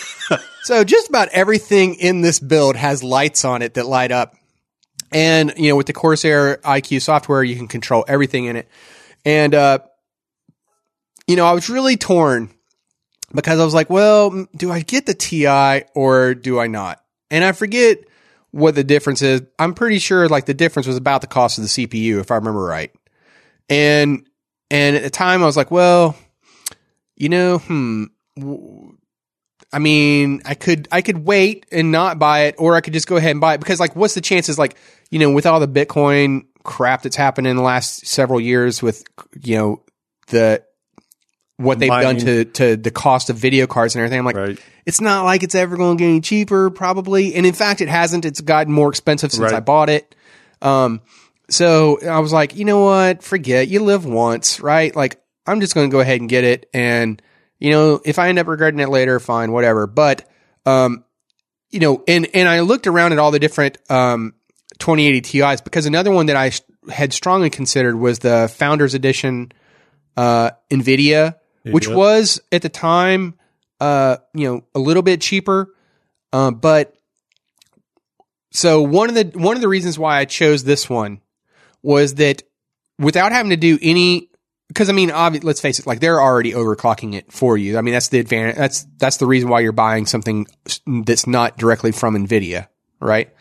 [0.64, 4.36] so just about everything in this build has lights on it that light up.
[5.12, 8.68] And you know, with the Corsair iCUE software, you can control everything in it.
[9.26, 9.80] And uh
[11.28, 12.50] you know, I was really torn
[13.34, 17.04] because I was like, well, do I get the TI or do I not?
[17.30, 18.00] And I forget
[18.52, 19.42] what the difference is.
[19.60, 22.36] I'm pretty sure like the difference was about the cost of the CPU, if I
[22.36, 22.92] remember right.
[23.70, 24.26] And,
[24.72, 26.16] and at the time I was like, well,
[27.18, 28.06] you know, hmm,
[29.74, 33.08] I mean, I could, I could wait and not buy it, or I could just
[33.08, 34.58] go ahead and buy it because like, what's the chances?
[34.58, 34.78] Like,
[35.12, 39.04] you know, with all the Bitcoin crap that's happened in the last several years with,
[39.44, 39.84] you know,
[40.28, 40.64] the,
[41.58, 42.18] what they've Mining.
[42.18, 44.20] done to, to the cost of video cards and everything.
[44.20, 44.60] I'm like, Right.
[44.86, 47.34] it's not like it's ever going to get any cheaper, probably.
[47.36, 48.26] And in fact, it hasn't.
[48.26, 49.54] It's gotten more expensive since Right.
[49.54, 50.16] I bought it.
[50.62, 51.02] Um,
[51.50, 53.24] so I was like, you know what?
[53.24, 53.68] Forget.
[53.70, 54.96] You live once, right?
[54.96, 56.70] Like, I'm just going to go ahead and get it.
[56.74, 57.22] And,
[57.60, 59.88] you know, if I end up regretting it later, fine, whatever.
[59.88, 60.30] But,
[60.66, 61.04] um,
[61.70, 64.34] you know, and, and I looked around at all the different, um,
[64.80, 69.52] 2080 Ti's because another one that I sh- had strongly considered was the Founders Edition,
[70.16, 71.98] uh, NVIDIA, which Yep.
[71.98, 73.36] was at the time,
[73.80, 75.74] uh, you know, a little bit cheaper.
[76.32, 76.94] Um, but
[78.52, 81.22] so one of the one of the reasons why I chose this one
[81.82, 82.44] was that
[83.00, 84.30] without having to do any
[84.68, 87.78] because I mean, obvi- let's face it, like they're already overclocking it for you.
[87.78, 88.56] I mean, that's the advantage.
[88.56, 90.48] That's that's the reason why you're buying something
[90.86, 92.68] that's not directly from Nvidia,
[93.00, 93.34] right?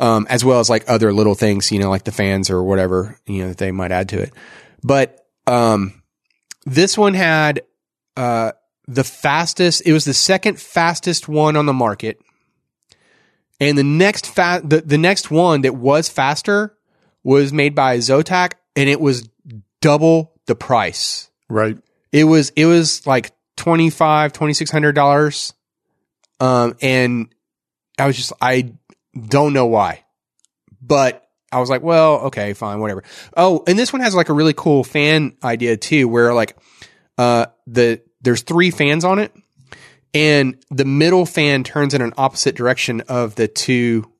[0.00, 3.18] Um, as well as like other little things, you know, like the fans or whatever,
[3.26, 4.32] you know, that they might add to it.
[4.82, 6.02] But um,
[6.64, 7.62] this one had
[8.16, 8.52] uh,
[8.88, 9.82] the fastest.
[9.86, 12.20] It was the second fastest one on the market,
[13.60, 16.76] and the next fa- the, the next one that was faster
[17.22, 19.28] was made by Zotac, and it was
[19.80, 21.30] double the price.
[21.48, 21.78] Right.
[22.12, 25.52] It was it was like twenty five twenty six hundred dollars,
[26.40, 27.28] um, and
[27.98, 28.72] I was just I
[29.28, 30.04] don't know why,
[30.80, 33.04] but I was like, well, okay, fine, whatever.
[33.36, 36.56] Oh, and this one has like a really cool fan idea too, where like
[37.18, 39.32] uh the there's three fans on it,
[40.12, 44.10] and the middle fan turns in an opposite direction of the two,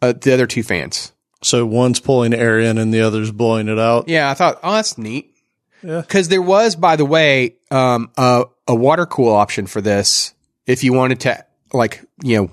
[0.00, 1.12] uh, the other two fans.
[1.44, 4.08] So one's pulling air in and the other's blowing it out.
[4.08, 5.34] Yeah, I thought, oh, that's neat.
[5.82, 6.00] Yeah.
[6.00, 10.32] Because there was, by the way, um, a, a water cool option for this.
[10.66, 12.50] If you wanted to, like, you know,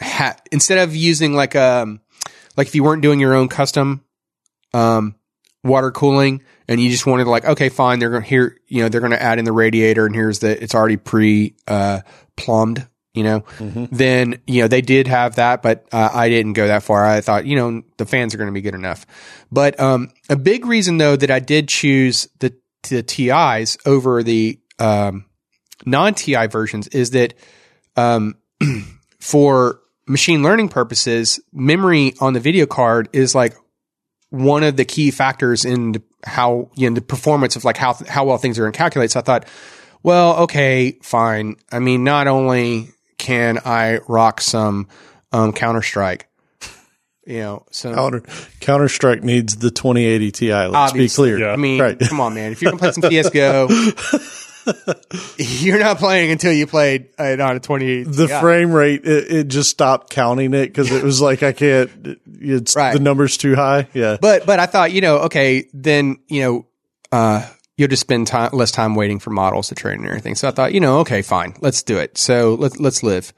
[0.00, 2.00] ha- instead of using like um,
[2.56, 4.02] like if you weren't doing your own custom,
[4.72, 5.14] um,
[5.62, 8.88] water cooling, and you just wanted to like, okay, fine, they're gonna here, you know,
[8.88, 12.00] they're gonna add in the radiator, and here's the, it's already pre uh,
[12.36, 13.44] plumbed, you know,
[13.90, 17.04] then you know they did have that, but uh, I didn't go that far.
[17.04, 19.06] I thought, you know, the fans are going to be good enough.
[19.50, 22.54] But um, a big reason though that I did choose the
[22.90, 25.24] the TIs over the um,
[25.86, 27.32] non TI versions is that
[27.96, 28.36] um,
[29.18, 33.54] for machine learning purposes, memory on the video card is like
[34.28, 38.26] one of the key factors in how you know the performance of like how how
[38.26, 39.10] well things are going to calculate.
[39.10, 39.46] So I thought,
[40.02, 41.56] well, okay, fine.
[41.72, 44.88] I mean, not only can I rock some
[45.32, 46.28] um, Counter Strike,
[47.26, 48.22] you know, some Counter
[48.60, 50.52] Counter Strike needs the 2080 Ti.
[50.52, 51.30] Let's Obviously.
[51.30, 51.46] be clear.
[51.48, 51.52] Yeah.
[51.52, 51.98] I mean, Right.
[51.98, 52.52] come on, man.
[52.52, 53.68] If you're gonna play some CS:GO,
[55.38, 58.04] you're not playing until you played it on a 2080.
[58.04, 61.90] The frame rate, it, it just stopped counting it because it was like I can't.
[62.40, 62.92] It's Right.
[62.92, 63.88] the number's too high.
[63.94, 64.16] Yeah.
[64.20, 66.66] But but I thought, you know, okay, then you know,
[67.12, 67.46] uh,
[67.76, 70.34] you'll just spend time, less time waiting for models to train and everything.
[70.34, 72.18] So I thought, you know, okay, fine, let's do it.
[72.18, 73.32] So let's let's live.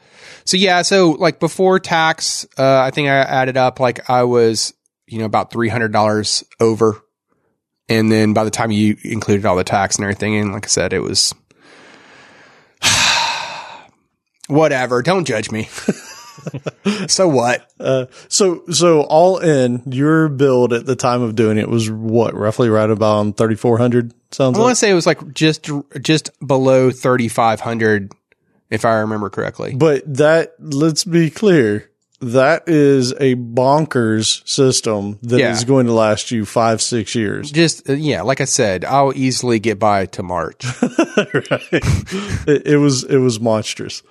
[0.45, 4.75] So yeah, so like before tax, uh, I think I added up like I was,
[5.07, 7.03] you know, about three hundred dollars over,
[7.89, 10.69] and then by the time you included all the tax and everything, and like I
[10.69, 11.35] said, it was
[14.47, 15.03] whatever.
[15.03, 15.69] Don't judge me.
[17.09, 17.71] so what?
[17.81, 22.35] Uh, so so all in your build at the time of doing it was what
[22.35, 24.13] roughly right about thirty four hundred.
[24.31, 24.57] Sounds.
[24.57, 24.65] I like?
[24.67, 25.69] want to say it was like just
[26.01, 28.13] just below thirty five hundred,
[28.71, 29.75] if I remember correctly.
[29.75, 31.91] But that let's be clear.
[32.21, 35.53] That is a bonkers system that Yeah.
[35.53, 37.53] is going to last you five, six years.
[37.53, 40.65] Just uh, yeah, like I said, I'll easily get by to March.
[42.47, 44.03] It, it was it was monstrous.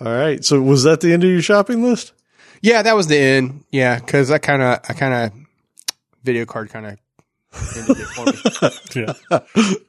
[0.00, 0.44] All right.
[0.44, 2.12] So was that the end of your shopping list?
[2.62, 3.64] yeah, that was the end.
[3.70, 5.32] Yeah, because I kind of I kind of
[6.24, 6.98] video card kind of
[7.76, 8.34] ended it for me.
[9.30, 9.40] Yeah.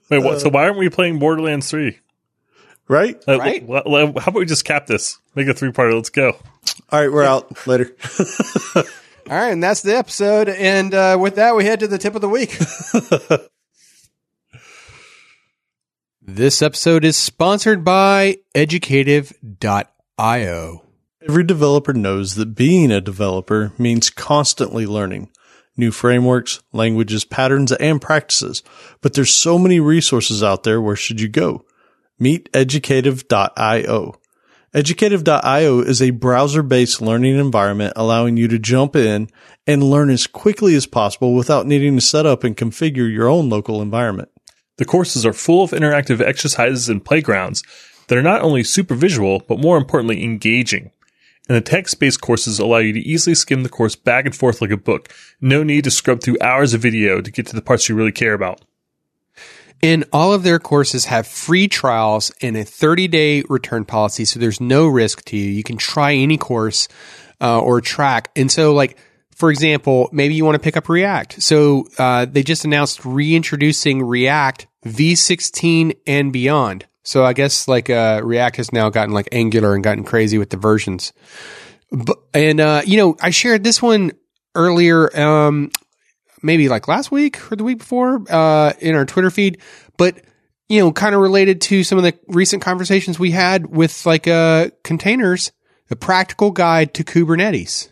[0.09, 1.97] Wait, what, so why aren't we playing Borderlands 3?
[2.87, 3.21] Right.
[3.27, 3.61] Uh, Right.
[3.63, 5.19] wh- wh- how about we just cap this?
[5.35, 5.93] Make a three parter.
[5.93, 6.31] Let's go.
[6.91, 7.11] All right.
[7.11, 7.91] We're out later.
[8.75, 8.83] All
[9.35, 10.49] right, and that's the episode.
[10.49, 12.57] And uh, with that, we head to the tip of the week.
[16.21, 18.37] this episode is sponsored by
[20.19, 20.83] Educative.io.
[21.27, 25.29] Every developer knows that being a developer means constantly learning
[25.77, 28.61] new frameworks, languages, patterns, and practices.
[29.01, 30.81] But there's so many resources out there.
[30.81, 31.65] Where should you go?
[32.19, 34.15] Meet educative.io.
[34.73, 39.29] Educative.io is a browser based learning environment allowing you to jump in
[39.65, 43.49] and learn as quickly as possible without needing to set up and configure your own
[43.49, 44.29] local environment.
[44.77, 47.63] The courses are full of interactive exercises and playgrounds
[48.09, 50.91] that are not only super visual, but more importantly, engaging.
[51.47, 54.61] And the text based courses allow you to easily skim the course back and forth
[54.61, 55.13] like a book.
[55.39, 58.11] No need to scrub through hours of video to get to the parts you really
[58.11, 58.61] care about.
[59.81, 64.25] And all of their courses have free trials and a 30 day return policy.
[64.25, 65.49] So there's no risk to you.
[65.49, 66.87] You can try any course
[67.39, 68.29] uh, or track.
[68.35, 68.97] And so, like,
[69.33, 71.41] for example, maybe you want to pick up React.
[71.41, 76.88] So uh, they just announced reintroducing React V16 and beyond.
[77.03, 80.49] So I guess like uh, React has now gotten like Angular and gotten crazy with
[80.49, 81.13] the versions.
[81.91, 84.11] But, and uh, you know, I shared this one
[84.55, 85.17] earlier.
[85.19, 85.71] Um,
[86.41, 89.59] maybe like last week or the week before uh, in our Twitter feed,
[89.97, 90.21] but
[90.67, 94.27] you know, kind of related to some of the recent conversations we had with like
[94.27, 95.51] uh, containers,
[95.89, 97.89] a practical guide to Kubernetes.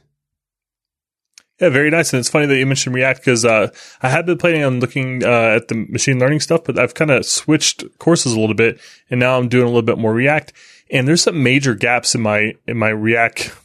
[1.60, 2.14] Yeah, very nice.
[2.14, 3.70] And it's funny that you mentioned React because uh,
[4.02, 7.10] I had been planning on looking uh, at the machine learning stuff, but I've kind
[7.10, 8.80] of switched courses a little bit,
[9.10, 10.54] and now I'm doing a little bit more React.
[10.92, 13.56] And there's some major gaps in my in my React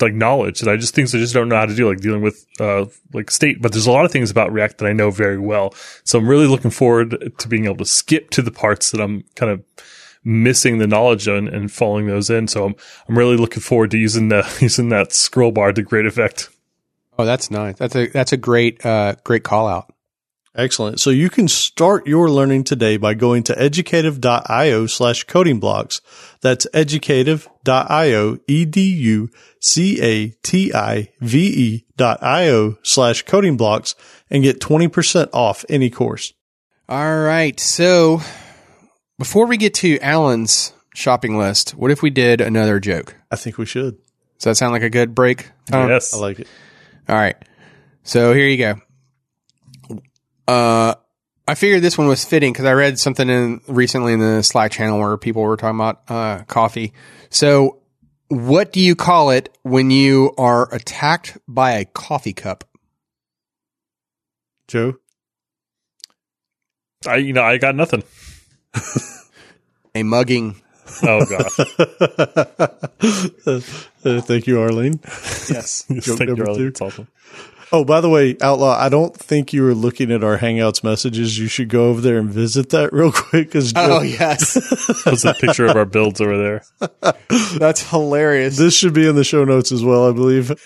[0.00, 2.22] like knowledge that I just things I just don't know how to do, like dealing
[2.22, 3.60] with uh, like state.
[3.60, 5.74] But there's a lot of things about React that I know very well.
[6.04, 9.24] So I'm really looking forward to being able to skip to the parts that I'm
[9.34, 9.62] kind of
[10.22, 12.48] missing the knowledge on and following those in.
[12.48, 12.76] So I'm
[13.08, 16.48] I'm really looking forward to using the using that scroll bar to great effect.
[17.18, 17.76] Oh, that's nice.
[17.76, 19.92] That's a that's a great uh, great call out.
[20.56, 21.00] Excellent.
[21.00, 26.00] So you can start your learning today by going to educative.io slash coding blocks.
[26.42, 29.46] That's educative.io, E-D-U-C-A-T-I-V-E
[31.96, 33.96] dot I-O slash coding blocks
[34.30, 36.32] and get 20% off any course.
[36.88, 37.58] All right.
[37.58, 38.20] So
[39.18, 43.16] before we get to Alan's shopping list, what if we did another joke?
[43.28, 43.96] I think we should.
[44.38, 45.50] Does that sound like a good break?
[45.66, 45.88] Tom?
[45.88, 46.14] yes.
[46.14, 46.48] I like it.
[47.08, 47.36] All right.
[48.02, 50.00] So here you go.
[50.46, 50.94] Uh,
[51.46, 54.72] I figured this one was fitting because I read something in recently in the Slack
[54.72, 56.92] channel where people were talking about uh, coffee.
[57.28, 57.80] So,
[58.28, 62.64] what do you call it when you are attacked by a coffee cup?
[64.68, 64.94] Joe?
[67.06, 68.02] I you know I got nothing.
[69.94, 70.60] A mugging.
[71.02, 71.58] Oh gosh.
[74.06, 75.00] Uh, thank you, Arlene.
[75.48, 75.84] Yes.
[75.90, 76.58] Joke Thank you, number Arlen.
[76.58, 76.66] two.
[76.68, 77.08] It's awesome.
[77.72, 81.38] Oh, by the way, Outlaw, I don't think you were looking at our Hangouts messages.
[81.38, 83.50] You should go over there and visit that real quick.
[83.52, 84.54] Cause Oh yes,
[85.04, 86.62] There's a picture of our builds over there.
[87.58, 88.58] that's hilarious.
[88.58, 90.50] this should be in the show notes as well, I believe.
[90.50, 90.56] Yeah,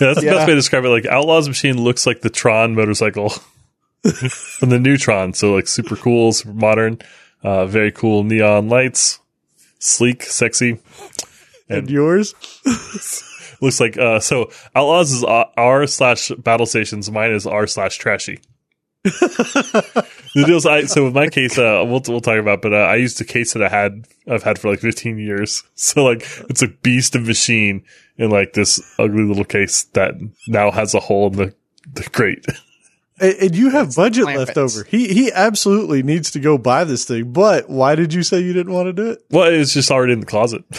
[0.00, 0.32] that's the Yeah.
[0.32, 0.88] best way to describe it.
[0.88, 5.34] Like Outlaw's machine looks like the Tron motorcycle from the new Tron.
[5.34, 6.98] So like super cool, super modern,
[7.42, 9.20] uh, very cool neon lights,
[9.78, 10.80] sleek, sexy.
[11.68, 12.34] and yours?
[13.60, 17.10] Looks like uh, so Outlaws is uh, R slash battle stations.
[17.10, 18.40] Mine is R slash trashy.
[19.02, 22.96] the deals I, so with my case, uh, we'll we'll talk about, but uh, I
[22.96, 25.62] used a case that I had I've had for like 15 years.
[25.76, 27.84] So like it's a beast of machine
[28.16, 30.14] in like this ugly little case that
[30.48, 31.54] now has a hole in the
[31.92, 32.44] the grate.
[33.20, 34.84] And, and you have budget left over.
[34.84, 37.32] He he absolutely needs to go buy this thing.
[37.32, 39.24] But why did you say you didn't want to do it?
[39.30, 40.64] Well, it's just already in the closet.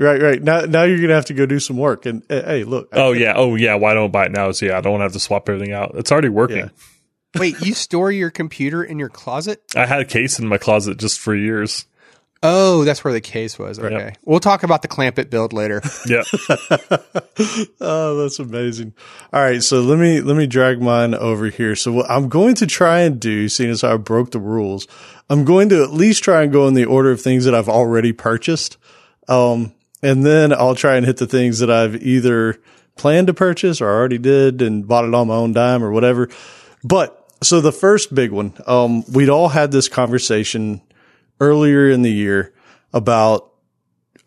[0.00, 0.42] Right, right.
[0.42, 2.06] Now, now you're gonna have to go do some work.
[2.06, 2.88] And uh, hey, look.
[2.94, 3.74] Oh yeah, oh yeah.
[3.74, 4.50] Why don't I buy it now?
[4.52, 5.92] So yeah, I don't have to swap everything out.
[5.94, 6.56] It's already working.
[6.56, 6.68] Yeah.
[7.38, 9.62] Wait, you store your computer in your closet?
[9.76, 11.84] I had a case in my closet just for years.
[12.42, 13.78] Oh, that's where the case was.
[13.78, 14.14] Okay.
[14.24, 15.82] We'll talk about the clamp it build later.
[16.06, 16.22] Yeah.
[17.80, 18.94] oh, that's amazing.
[19.32, 21.76] All right, so let me let me drag mine over here.
[21.76, 24.88] So what I'm going to try and do, seeing as I broke the rules,
[25.28, 27.68] I'm going to at least try and go in the order of things that I've
[27.68, 28.78] already purchased.
[29.28, 32.58] Um, and then I'll try and hit the things that I've either
[32.96, 36.28] planned to purchase or already did and bought it on my own dime or whatever.
[36.82, 40.80] But so the first big one, um, we'd all had this conversation
[41.40, 42.52] earlier in the year
[42.92, 43.52] about,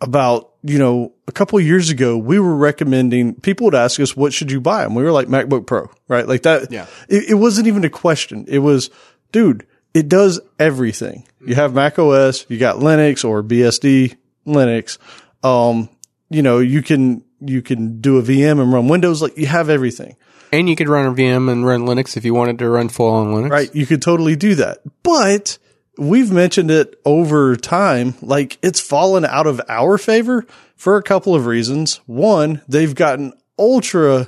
[0.01, 4.15] about, you know, a couple of years ago, we were recommending people would ask us,
[4.15, 4.83] what should you buy?
[4.83, 6.27] And we were like MacBook Pro, right?
[6.27, 6.71] Like that.
[6.71, 6.87] Yeah.
[7.07, 8.45] It, it wasn't even a question.
[8.47, 8.89] It was,
[9.31, 11.27] dude, it does everything.
[11.45, 14.15] You have Mac OS, you got Linux or BSD
[14.47, 14.97] Linux.
[15.43, 15.89] Um,
[16.29, 19.21] you know, you can, you can do a VM and run Windows.
[19.21, 20.15] Like you have everything.
[20.51, 23.09] and you could run a VM and run Linux if you wanted to run full
[23.09, 23.49] on Linux.
[23.49, 23.75] Right.
[23.75, 24.79] You could totally do that.
[25.03, 25.57] But
[25.97, 28.15] we've mentioned it over time.
[28.21, 32.01] Like it's fallen out of our favor for a couple of reasons.
[32.05, 34.27] One, they've gotten ultra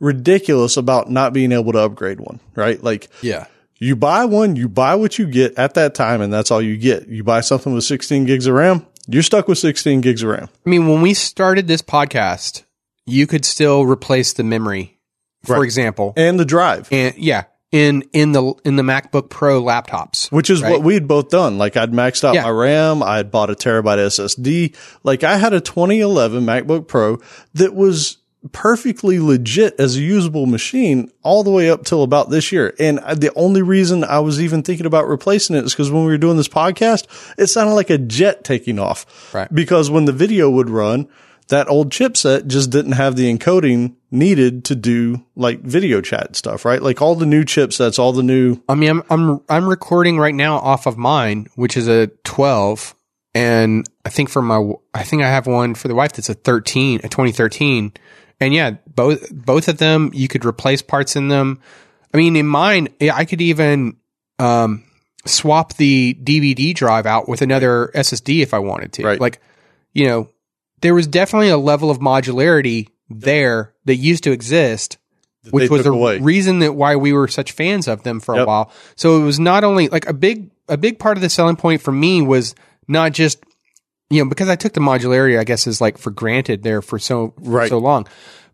[0.00, 2.82] ridiculous about not being able to upgrade one, right?
[2.82, 3.46] Like Yeah.
[3.78, 6.76] you buy one, you buy what you get at that time and that's all you
[6.76, 7.08] get.
[7.08, 10.48] You buy something with 16 gigs of RAM, you're stuck with 16 gigs of RAM.
[10.66, 12.62] I mean, when we started this podcast,
[13.06, 14.98] you could still replace the memory,
[15.44, 15.64] for Right.
[15.64, 16.12] example.
[16.16, 20.30] And the drive, And yeah, in in the in the MacBook Pro laptops.
[20.30, 20.70] which is Right.
[20.72, 21.56] what we'd both done.
[21.58, 22.42] Like I'd maxed out Yeah.
[22.44, 23.02] my RAM.
[23.02, 24.74] I had bought a terabyte SSD.
[25.02, 27.18] Like I had a 2011 MacBook Pro
[27.54, 28.18] that was
[28.50, 32.74] perfectly legit as a usable machine all the way up till about this year.
[32.78, 36.02] And I- the only reason I was even thinking about replacing it is because when
[36.04, 37.04] we were doing this podcast,
[37.38, 39.06] it sounded like a jet taking off.
[39.32, 39.52] Right.
[39.54, 41.06] Because when the video would run,
[41.48, 46.64] that old chipset just didn't have the encoding needed to do like video chat stuff,
[46.64, 46.82] right?
[46.82, 50.34] Like all the new chipsets, all the new I mean, I'm I'm I'm recording right
[50.34, 52.94] now off of mine, which is a 12,
[53.34, 56.34] and I think for my I think I have one for the wife that's a
[56.34, 57.92] 13, a 2013,
[58.40, 61.60] and yeah, both both of them you could replace parts in them.
[62.14, 63.96] I mean, in mine, yeah, I could even
[64.38, 64.84] um,
[65.24, 69.04] swap the DVD drive out with another SSD if I wanted to.
[69.04, 69.20] Right.
[69.20, 69.40] Like,
[69.92, 70.28] you know,
[70.82, 74.98] there was definitely a level of modularity there that used to exist
[75.50, 76.18] which was the away.
[76.20, 78.70] reason that why we were such fans of them for a while.
[78.94, 81.82] So it was not only like a big a big part of the selling point
[81.82, 82.54] for me was
[82.86, 83.42] not just
[84.08, 86.98] you know because I took the modularity I guess is like for granted there for
[87.00, 87.68] so Right.
[87.68, 88.06] so long.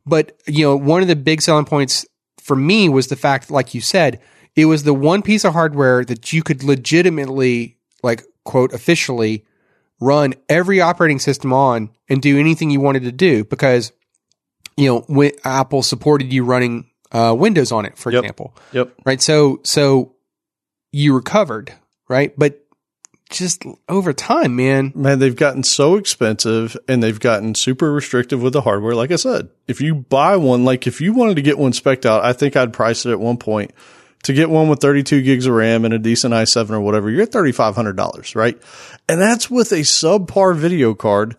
[0.07, 2.07] But you know one of the big selling points
[2.41, 4.21] for me was the fact like you said
[4.57, 9.45] it was the one piece of hardware that you could legitimately like quote officially
[10.01, 13.93] run every operating system on and do anything you wanted to do because
[14.77, 18.23] you know when Apple supported you running uh, Windows on it, for Yep.
[18.23, 18.93] example, Yep.
[19.05, 19.21] right?
[19.21, 20.15] So so
[20.93, 21.73] you recovered,
[22.09, 22.33] right?
[22.39, 22.65] But
[23.31, 28.55] just over time, man, Man, they've gotten so expensive and they've gotten super restrictive with
[28.55, 28.95] the hardware.
[28.95, 32.07] Like I said, if you buy one, like if you wanted to get one spec'd
[32.07, 33.73] out, I think I'd price it at one point
[34.29, 37.09] to get one with 32 gigs of RAM and a decent i7 or whatever.
[37.09, 38.61] You're at $3,500, right?
[39.09, 41.35] And that's with a subpar video card,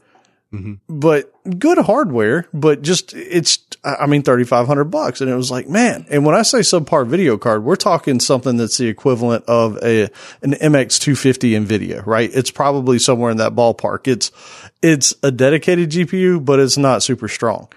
[0.51, 0.73] mm-hmm.
[0.89, 5.21] but good hardware, but just it's, I mean, 3,500 bucks.
[5.21, 6.07] And it was like, man.
[6.09, 10.05] And when I say subpar video card, we're talking something that's the equivalent of a,
[10.41, 12.31] an MX250 NVIDIA, right?
[12.33, 14.07] It's probably somewhere in that ballpark.
[14.07, 14.31] It's,
[14.81, 17.67] it's a dedicated GPU, but it's not super strong.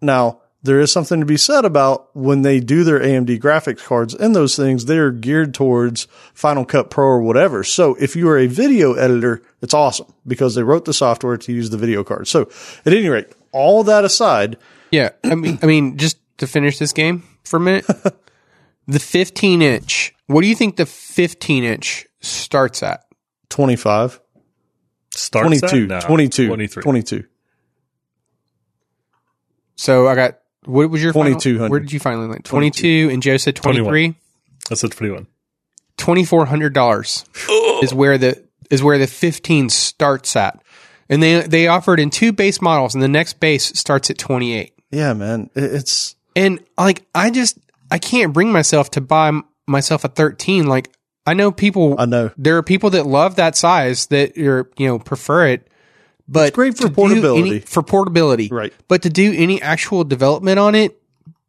[0.00, 4.14] Now, there is something to be said about when they do their AMD graphics cards
[4.14, 7.64] and those things, they're geared towards Final Cut Pro or whatever.
[7.64, 11.52] So if you are a video editor, it's awesome because they wrote the software to
[11.52, 12.28] use the video card.
[12.28, 12.42] So
[12.86, 14.56] at any rate, all that aside,
[14.90, 15.10] yeah.
[15.24, 17.86] I mean, I mean, just to finish this game for a minute,
[18.86, 20.14] the 15 inch.
[20.26, 23.04] What do you think the 15 inch starts at?
[23.48, 24.20] 25,
[25.10, 25.88] Starts 22, at?
[25.88, 26.82] No, 22, 23.
[26.82, 27.24] 22.
[29.76, 31.70] So I got what was your final- 2200.
[31.70, 32.44] Where did you finally land?
[32.44, 34.14] 22, and Joe said 23.
[34.68, 35.26] That's a 21.
[35.98, 37.24] twenty four hundred dollars
[37.82, 40.62] is where the is where the fifteen starts at,
[41.08, 44.54] and they they offered in two base models, and the next base starts at twenty
[44.56, 44.72] eight.
[44.90, 45.50] Yeah, man.
[45.54, 47.58] It's, And like I just
[47.90, 50.66] I can't bring myself to buy m- myself a thirteen.
[50.66, 50.90] Like
[51.26, 52.30] I know people, I know.
[52.36, 55.68] there are people that love that size that are you know prefer it,
[56.28, 57.48] but It's great for portability.
[57.50, 58.72] any- for portability, Right.
[58.88, 60.98] But to do any actual development on it,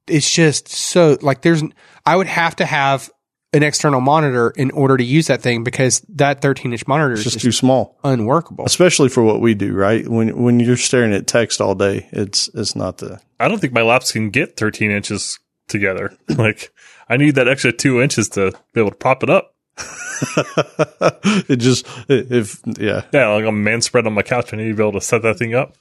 [0.08, 1.64] it's just so like there's
[2.06, 3.10] I would have to have
[3.54, 7.24] an external monitor in order to use that thing because that 13 inch monitor is
[7.24, 8.66] Just just too small, unworkable.
[8.66, 10.08] especially for what we do, right?
[10.08, 13.72] When when you're staring at text all day, it's it's not the I don't think
[13.74, 16.18] my laps can get 13 inches together.
[16.30, 16.72] like
[17.08, 19.53] I need that extra two inches to be able to prop it up.
[21.50, 23.04] it just if yeah.
[23.12, 24.54] Yeah, like a man spread on my couch.
[24.54, 25.76] I need to be able to set that thing up.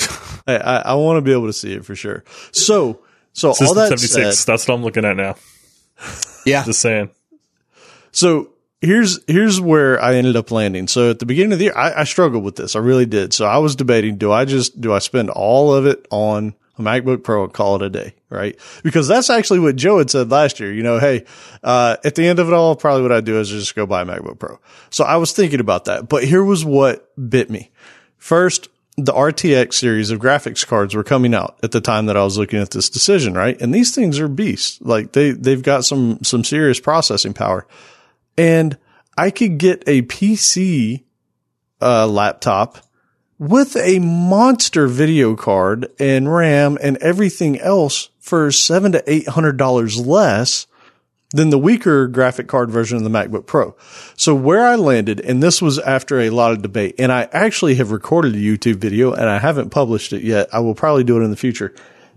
[0.46, 2.24] I I, I want to be able to see it for sure.
[2.52, 3.00] So
[3.32, 4.38] so all that 76.
[4.38, 5.36] said, That's what I'm looking at now.
[6.46, 6.64] Yeah.
[6.64, 7.10] Just saying.
[8.12, 10.88] So here's here's where I ended up landing.
[10.88, 12.76] So at the beginning of the year, I, I struggled with this.
[12.76, 13.32] I really did.
[13.32, 16.82] So I was debating: do I just do I spend all of it on a
[16.82, 18.58] MacBook Pro and call it a day, right?
[18.82, 20.72] Because that's actually what Joe had said last year.
[20.72, 21.24] You know, hey,
[21.62, 24.02] uh, at the end of it all, probably what I'd do is just go buy
[24.02, 24.58] a MacBook Pro.
[24.90, 27.70] So I was thinking about that, but here was what bit me.
[28.16, 32.22] First, the RTX series of graphics cards were coming out at the time that I
[32.22, 33.60] was looking at this decision, right?
[33.60, 34.80] And these things are beasts.
[34.80, 37.66] Like they, they've got some, some serious processing power
[38.36, 38.78] and
[39.16, 41.04] I could get a PC,
[41.80, 42.78] uh, laptop
[43.44, 49.58] with a monster video card and RAM and everything else for seven to eight hundred
[49.58, 50.66] dollars less
[51.30, 53.76] than the weaker graphic card version of the MacBook Pro.
[54.16, 57.74] So where I landed, and this was after a lot of debate, and I actually
[57.74, 60.48] have recorded a YouTube video and I haven't published it yet.
[60.52, 61.74] I will probably do it in the future.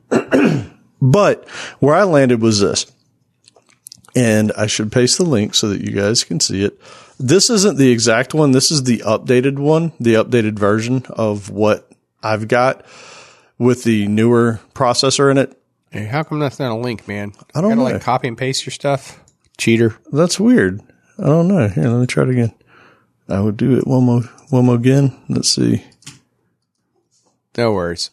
[1.01, 1.49] but
[1.79, 2.85] where I landed was this.
[4.17, 6.79] And I should paste the link so that you guys can see it.
[7.19, 8.51] This isn't the exact one.
[8.51, 11.91] This is the updated one, the updated version of what
[12.23, 12.83] I've got
[13.59, 15.55] with the newer processor in it.
[15.91, 17.33] Hey, how come that's not a link, man?
[17.53, 17.95] I don't Gotta, know.
[17.95, 19.23] like copy and paste your stuff.
[19.57, 19.95] Cheater.
[20.11, 20.81] That's weird.
[21.19, 21.67] I don't know.
[21.67, 22.53] Here, let me try it again.
[23.29, 25.15] I would do it one more, one more again.
[25.29, 25.83] Let's see.
[27.57, 28.11] No worries.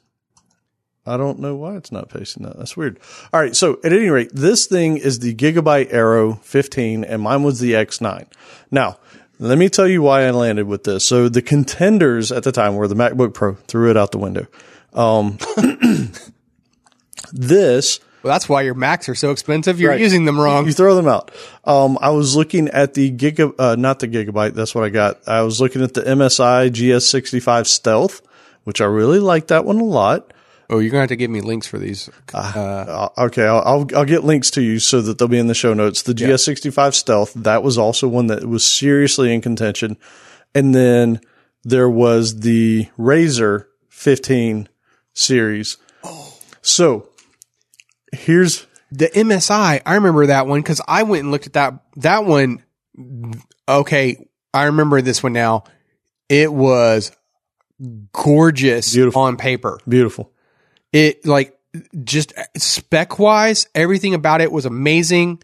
[1.07, 2.57] I don't know why it's not pasting that.
[2.57, 2.98] That's weird.
[3.32, 3.55] All right.
[3.55, 7.72] So at any rate, this thing is the Gigabyte Aero 15 and mine was the
[7.72, 8.26] X9.
[8.70, 8.98] Now,
[9.38, 11.05] let me tell you why I landed with this.
[11.05, 14.46] So the contenders at the time were the MacBook Pro, threw it out the window.
[14.94, 15.38] Um,
[17.32, 19.80] this, Well, that's why your Macs are so expensive.
[19.80, 20.00] You're Right.
[20.00, 20.66] using them wrong.
[20.66, 21.30] you throw them out.
[21.64, 24.55] Um, I was looking at the Giga, uh, not the Gigabyte.
[24.55, 25.20] That's what I got.
[25.28, 28.22] I was looking at the MSI GS65 Stealth,
[28.64, 30.32] which I really like that one a lot.
[30.71, 32.09] Oh, you're gonna have to give me links for these.
[32.33, 35.55] Uh, okay, I'll, I'll I'll get links to you so that they'll be in the
[35.55, 36.03] show notes.
[36.03, 39.97] The GS65 Stealth that was also one that was seriously in contention,
[40.55, 41.21] and then
[41.65, 44.69] there was the Razer 15
[45.12, 45.77] series.
[46.03, 46.37] Oh.
[46.62, 47.09] So
[48.12, 51.75] here's The MSI, I remember that one because I went and looked at that.
[51.97, 52.62] That one,
[53.69, 55.65] okay, I remember this one now.
[56.29, 57.12] It was
[58.12, 59.23] gorgeous Beautiful.
[59.23, 59.79] on paper.
[59.89, 60.33] beautiful.
[60.95, 61.59] It like
[62.05, 65.42] just spec wise, everything about it was amazing.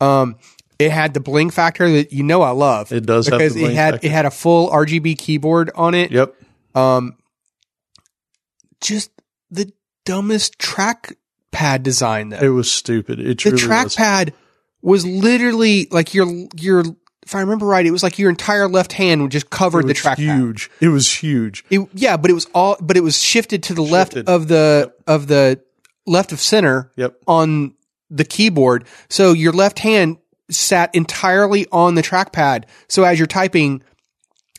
[0.00, 0.36] Um,
[0.78, 2.90] it had the bling factor that you know I love.
[2.90, 4.06] It does have because it had factor.
[4.08, 6.10] it had a full RGB keyboard on it.
[6.10, 6.34] Yep.
[6.74, 7.16] Um,
[8.80, 9.10] just
[9.52, 9.72] the
[10.04, 12.38] dumbest trackpad design though.
[12.38, 13.20] It was stupid.
[13.20, 13.64] It the truly was.
[13.96, 14.32] trackpad
[14.82, 16.26] was literally like your
[16.56, 16.84] your.
[17.28, 19.88] If I remember right, it was like your entire left hand would just covered the
[19.88, 20.16] was trackpad.
[20.38, 20.70] huge.
[20.80, 21.62] It was huge.
[21.68, 24.94] It, yeah, but it was all, but it was shifted to the left of the
[25.06, 25.60] of the
[26.06, 27.16] left of center Yep.
[27.26, 27.74] on
[28.08, 28.86] the keyboard.
[29.10, 30.16] So your left hand
[30.50, 32.64] sat entirely on the trackpad.
[32.88, 33.82] So as you're typing,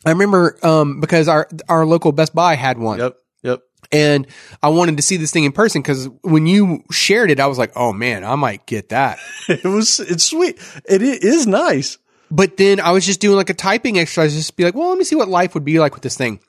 [0.05, 3.17] I remember um, because our our local Best Buy had one, Yep.
[3.41, 3.61] Yep.
[3.91, 4.28] and
[4.61, 7.57] I wanted to see this thing in person because when you shared it, I was
[7.57, 9.17] like, oh man, I might get that.
[9.49, 9.99] It was.
[9.99, 10.59] It's sweet.
[10.88, 11.97] It, it is nice.
[12.32, 14.89] But then I was just doing like a typing exercise, just to be like, well,
[14.89, 16.39] let me see what life would be like with this thing.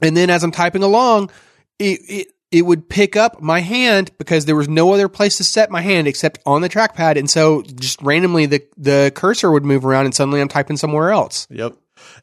[0.00, 1.30] And then as I'm typing along,
[1.78, 5.44] it, it, it would pick up my hand because there was no other place to
[5.44, 7.18] set my hand except on the trackpad.
[7.18, 11.10] And so just randomly the, the cursor would move around and suddenly I'm typing somewhere
[11.10, 11.46] else.
[11.50, 11.76] Yep.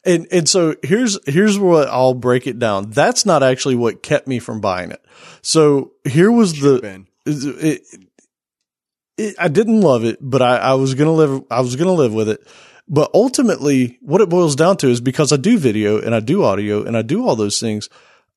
[0.04, 2.90] And and so here's here's what I'll break it down.
[2.90, 5.04] That's not actually what kept me from buying it.
[5.42, 7.06] So here was the been.
[7.26, 7.82] it,
[9.18, 12.14] it, I didn't love it, but I, I was gonna live I was gonna live
[12.14, 12.46] with it.
[12.88, 16.44] But ultimately, what it boils down to is because I do video and I do
[16.44, 17.88] audio and I do all those things,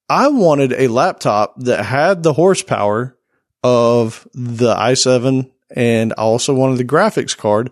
[0.10, 3.16] I wanted a laptop that had the horsepower
[3.64, 7.70] of the i7 and I also wanted the graphics card,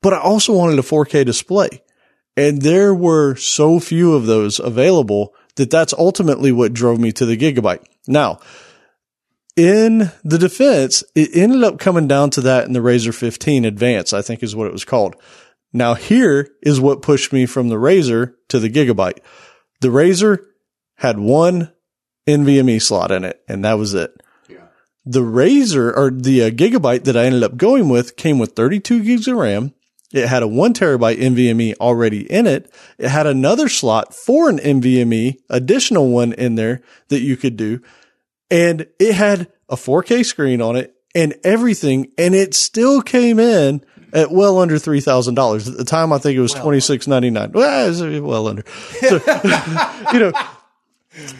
[0.00, 1.82] but I also wanted a 4K display.
[2.36, 7.26] And there were so few of those available that that's ultimately what drove me to
[7.26, 7.84] the gigabyte.
[8.08, 8.40] Now,
[9.56, 14.12] in the defense, it ended up coming down to that in the Razer 15 Advance,
[14.12, 15.14] I think is what it was called.
[15.74, 19.18] Now here is what pushed me from the Razer to the Gigabyte.
[19.80, 20.38] The Razer
[20.94, 21.72] had one
[22.28, 24.12] NVMe slot in it and that was it.
[25.04, 29.02] The Razer or the uh, Gigabyte that I ended up going with came with 32
[29.02, 29.74] gigs of RAM.
[30.12, 32.72] It had a one terabyte NVMe already in it.
[32.96, 37.82] It had another slot for an NVMe, additional one in there that you could do.
[38.48, 42.12] And it had a 4K screen on it and everything.
[42.16, 45.68] And it still came in at well under three thousand dollars.
[45.68, 47.52] At the time, I think it was twenty six ninety nine.
[47.52, 48.64] Well, well under.
[49.00, 49.20] So,
[50.12, 50.32] you know,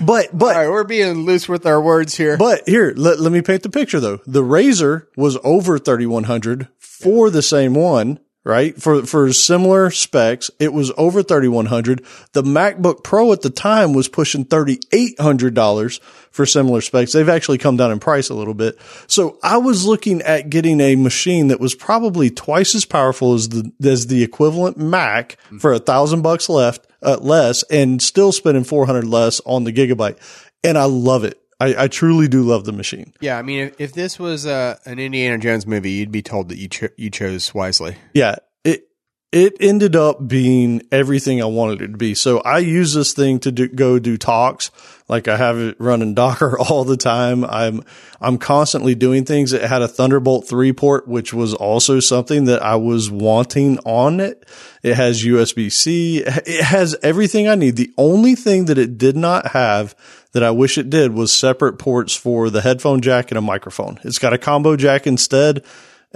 [0.01, 2.37] but but All right, we're being loose with our words here.
[2.37, 4.21] but here, let, let me paint the picture though.
[4.27, 8.81] The Razer was over 3100 for the same one, right?
[8.81, 12.05] For, for similar specs, it was over 3100.
[12.33, 17.13] The MacBook Pro at the time was pushing $3,800 for similar specs.
[17.13, 18.79] They've actually come down in price a little bit.
[19.07, 23.49] So I was looking at getting a machine that was probably twice as powerful as
[23.49, 28.65] the, as the equivalent Mac for a thousand bucks left, uh, less and still spending
[28.65, 30.19] 400 less on the gigabyte.
[30.63, 31.41] And I love it.
[31.61, 33.13] I, I truly do love the machine.
[33.21, 36.49] yeah, I mean, if, if this was uh, an Indiana Jones movie, you'd be told
[36.49, 37.97] that you cho- you chose wisely.
[38.13, 38.89] Yeah, it
[39.33, 42.15] it ended up being everything I wanted it to be.
[42.15, 44.71] So I use this thing to do, go do talks.
[45.09, 47.45] Like I have it running Docker all the time.
[47.45, 47.83] I'm
[48.21, 49.53] I'm constantly doing things.
[49.53, 54.21] It had a Thunderbolt 3 port, which was also something that I was wanting on
[54.21, 54.49] it.
[54.83, 56.19] It has USB C.
[56.19, 57.77] It has everything I need.
[57.77, 59.95] The only thing that it did not have
[60.35, 63.99] that I wish it did was separate ports for the headphone jack and a microphone.
[64.05, 65.65] It's got a combo jack instead.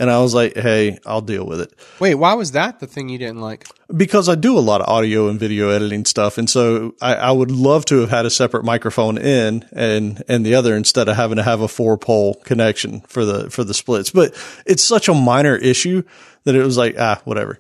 [0.01, 3.09] And I was like, Hey, I'll deal with it Wait, why was that the thing
[3.09, 3.66] you didn't like?
[3.97, 6.39] because I do a lot of audio and video editing stuff.
[6.39, 10.47] And so I, I would love to have had a separate microphone in and, and
[10.47, 13.75] the other instead of having to have a four pole connection for the, for the
[13.75, 14.11] splits.
[14.11, 14.35] But
[14.66, 16.03] it's such a minor issue
[16.45, 17.59] that it was like, ah, whatever.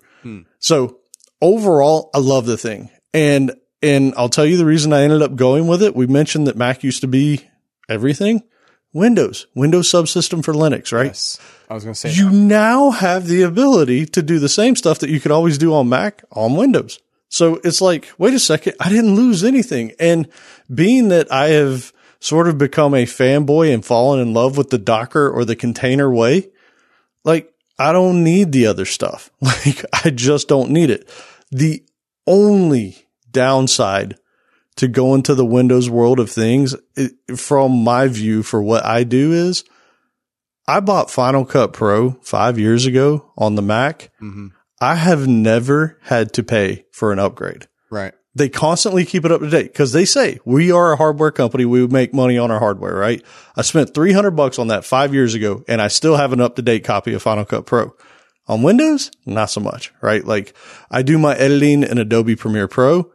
[0.60, 0.98] So
[1.40, 2.90] overall, I love the thing.
[3.12, 3.52] And,
[3.82, 5.94] and I'll tell you the reason I ended up going with it.
[5.94, 7.48] We mentioned that Mac used to be
[7.88, 8.42] everything.
[8.92, 11.06] Windows, Windows subsystem for Linux, right?
[11.06, 14.76] Yes, I was going to say you now have the ability to do the same
[14.76, 16.98] stuff that you could always do on Mac on Windows.
[17.28, 19.92] So it's like, wait a second, I didn't lose anything.
[20.00, 20.28] And
[20.74, 24.78] being that I have sort of become a fanboy and fallen in love with the
[24.78, 26.48] Docker or the container way,
[27.24, 29.30] like I don't need the other stuff.
[29.40, 31.08] Like I just don't need it.
[31.50, 31.84] The
[32.26, 33.07] only
[33.42, 34.16] downside
[34.76, 39.04] to go into the Windows world of things it, from my view for what I
[39.04, 39.64] do is
[40.66, 44.10] I bought Final Cut Pro five years ago on the Mac.
[44.22, 44.50] Mhm.
[44.80, 47.66] I have never had to pay for an upgrade.
[47.90, 48.12] right.
[48.34, 51.64] They constantly keep it up to date because they say we are a hardware company.
[51.64, 53.20] We make money on our hardware, right?
[53.56, 56.54] I spent 300 bucks on that five years ago and I still have an up
[56.56, 57.94] to date copy of Final Cut Pro.
[58.46, 60.24] On Windows, not so much, right?
[60.24, 60.54] Like
[60.88, 63.10] I do my editing in Adobe Premiere Pro.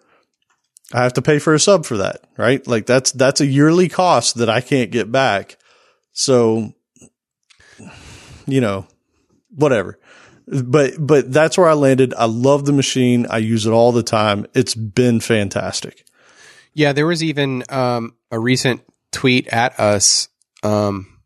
[0.94, 2.66] I have to pay for a sub for that, right?
[2.68, 5.58] Like that's, that's a yearly cost that I can't get back.
[6.12, 6.74] So,
[8.46, 8.88] you know,
[9.50, 10.00] whatever.
[10.46, 12.14] But, but that's where I landed.
[12.16, 13.26] I love the machine.
[13.30, 14.46] I use it all the time.
[14.54, 16.06] It's been fantastic.
[16.74, 18.82] Yeah, there was even um, a recent
[19.12, 20.28] tweet at us
[20.64, 21.20] um,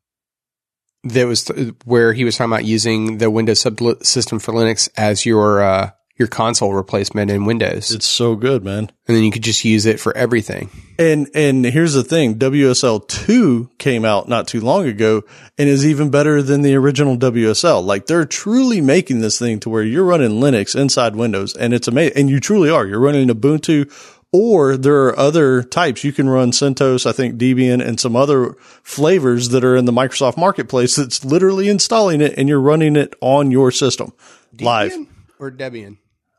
[1.04, 5.26] that was th- where he was talking about using the Windows subsystem for Linux as
[5.26, 8.90] your uh, your console replacement in Windows, It's so good, man.
[9.08, 10.70] and then you could just use it for everything.
[11.00, 15.22] And and here's the thing, WSL two came out not too long ago
[15.58, 17.84] and is even better than the original WSL.
[17.86, 21.88] Like they're truly making this thing to where you're running Linux inside Windows and it's
[21.88, 22.18] amazing.
[22.18, 22.86] And you truly are.
[22.88, 23.92] You're running Ubuntu
[24.34, 26.04] or there are other types.
[26.04, 29.92] You can run CentOS, I think Debian and some other flavors that are in the
[29.94, 34.14] Microsoft marketplace that's literally installing it and you're running it on your system
[34.60, 34.94] live.
[35.40, 35.98] Or Debian?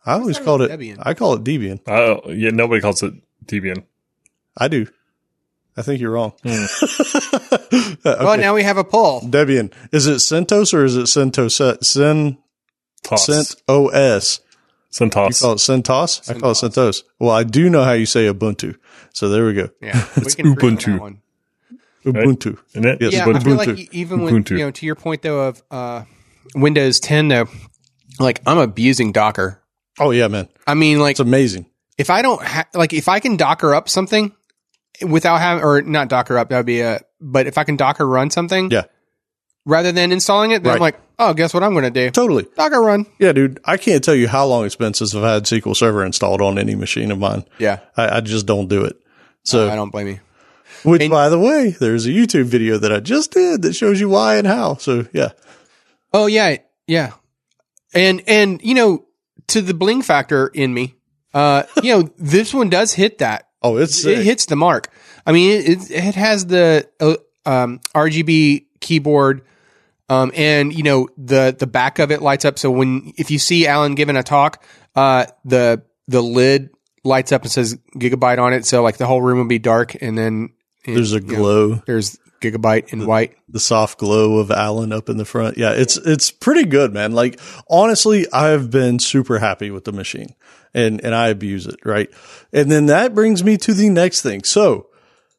[0.09, 0.97] I always thought it called it, Debian.
[1.03, 1.81] I call it Debian.
[1.87, 2.51] Oh, yeah.
[2.51, 3.85] Nobody calls it Debian.
[4.57, 4.87] I do.
[5.77, 6.33] I think you're wrong.
[6.43, 6.65] Hmm.
[8.05, 9.21] Uh, well, now we have a poll.
[9.21, 9.73] Debian.
[9.93, 11.85] Is it CentOS or is it CentOS?
[11.85, 13.27] Cent, uh, Toss.
[13.27, 14.41] CentOS.
[15.01, 15.41] You CentOS.
[15.43, 16.31] call it CentOS?
[16.31, 17.03] I call it CentOS.
[17.19, 18.77] Well, I do know how you say Ubuntu.
[19.13, 19.69] So there we go.
[19.83, 21.01] Yeah, we can agree Ubuntu.
[21.01, 21.21] one.
[22.05, 22.59] Ubuntu.
[22.71, 22.99] Isn't it?
[23.03, 23.37] Yes, Yeah, Ubuntu.
[23.37, 24.51] I feel like even when Ubuntu.
[24.53, 26.05] you know, to your point though of uh,
[26.55, 27.49] Windows 10 though,
[28.19, 29.61] like I'm abusing Docker.
[30.01, 30.49] Oh yeah, man.
[30.67, 31.67] I mean, like It's amazing.
[31.97, 34.33] if I don't ha- like if I can Docker up something
[35.07, 37.01] without having or not Docker up, that would be a.
[37.21, 38.85] But if I can Docker run something, Yeah.
[39.67, 42.11] rather than installing it, then I'm like, oh, guess what I'm going to do?
[42.11, 42.47] Totally.
[42.57, 43.07] Docker run.
[43.19, 43.59] Yeah, dude.
[43.65, 46.59] I can't tell you how long it's been since I've had SQL Server installed on
[46.59, 47.45] any machine of mine.
[47.59, 48.97] Yeah, I, I just don't do it.
[49.45, 50.21] So, I don't blame you.
[50.85, 53.99] which and- by the way, there's a YouTube video that I just did that shows
[54.01, 54.77] you why and how.
[54.77, 55.31] So yeah.
[56.13, 57.13] Oh yeah, yeah,
[57.95, 59.05] and and you know
[59.49, 60.95] to the bling factor in me,
[61.35, 63.49] uh, you know this one does hit that.
[63.63, 64.93] Oh, it's It hits the mark.
[65.27, 69.43] I mean, it it, it has the uh, um, RGB keyboard.
[70.11, 72.59] Um, and you know the the back of it lights up.
[72.59, 76.71] So when if you see Alan giving a talk, uh, the the lid
[77.05, 78.65] lights up and says gigabyte on it.
[78.65, 80.55] So like the whole room will be dark, and then
[80.87, 83.37] There's a you know, glow, there's gigabyte in white.
[83.49, 85.57] the soft glow of Alan up in the front.
[85.59, 87.13] Yeah, it's it's pretty good, man.
[87.13, 90.35] Like honestly, I've been super happy with the machine,
[90.75, 92.09] and and I abuse it, right?
[92.53, 94.45] And then that brings me to the next thing.
[94.45, 94.87] So.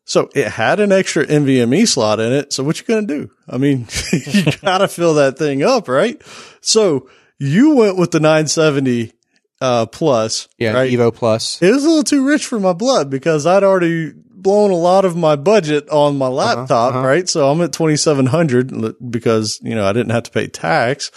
[0.05, 2.51] So it had an extra NVMe slot in it.
[2.51, 3.29] So what you gonna do?
[3.47, 6.19] I mean, you gotta fill that thing up, right?
[6.61, 9.13] So you went with the 970
[9.61, 10.91] uh, plus, Yeah, right?
[10.91, 11.61] Evo Plus.
[11.61, 15.05] It was a little too rich for my blood because I'd already blown a lot
[15.05, 17.05] of my budget on my laptop, uh-huh.
[17.05, 17.29] right?
[17.29, 21.11] So I'm at 2700 because, you know, I didn't have to pay tax.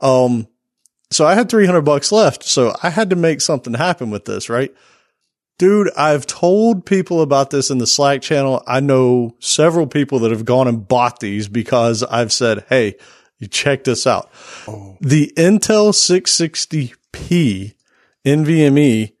[0.00, 0.48] Um,
[1.10, 2.44] so I had 300 bucks left.
[2.44, 4.74] So I had to make something happen with this, right?
[5.58, 8.62] Dude, I've told people about this in the Slack channel.
[8.66, 12.94] I know several people that have gone and bought these because I've said, Hey,
[13.38, 14.30] you check this out.
[15.00, 17.74] The Intel 660p
[18.24, 19.12] NVMe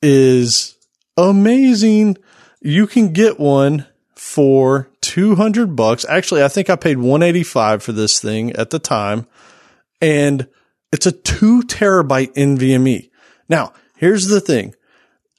[0.00, 0.76] is
[1.16, 2.16] amazing.
[2.64, 3.86] You can get one
[4.16, 6.06] for 200 bucks.
[6.08, 9.26] Actually, I think I paid 185 for this thing at the time
[10.00, 10.48] and
[10.92, 13.10] it's a two terabyte NVMe.
[13.48, 14.74] Now, here's the thing.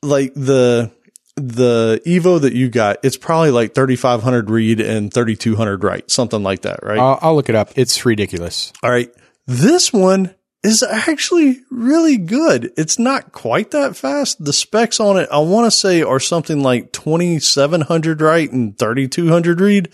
[0.03, 0.91] Like the,
[1.36, 6.61] the Evo that you got, it's probably like 3500 read and 3200 write, something like
[6.61, 6.99] that, right?
[6.99, 7.71] I'll, I'll look it up.
[7.76, 8.71] It's ridiculous.
[8.84, 9.09] All right.
[9.47, 10.36] This one
[10.66, 12.74] is actually really good.
[12.76, 14.43] It's not quite that fast.
[14.43, 19.61] The specs on it, I want to say are something like 2700 write and 3200
[19.61, 19.89] read.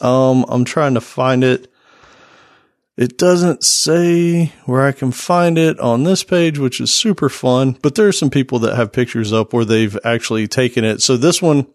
[0.00, 1.70] Um, I'm trying to find it.
[2.96, 7.76] It doesn't say where I can find it on this page, which is super fun,
[7.82, 11.02] but there are some people that have pictures up where they've actually taken it.
[11.02, 11.66] So this one,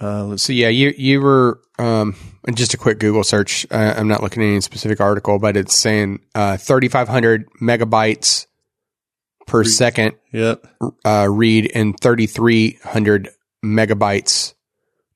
[0.00, 2.14] uh, let's So yeah, you you were um
[2.54, 3.66] just a quick Google search.
[3.70, 8.46] Uh, I'm not looking at any specific article, but it's saying uh 3,500 megabytes
[9.46, 10.64] per second yep.
[11.04, 13.30] uh, read and 3,300
[13.64, 14.54] megabytes,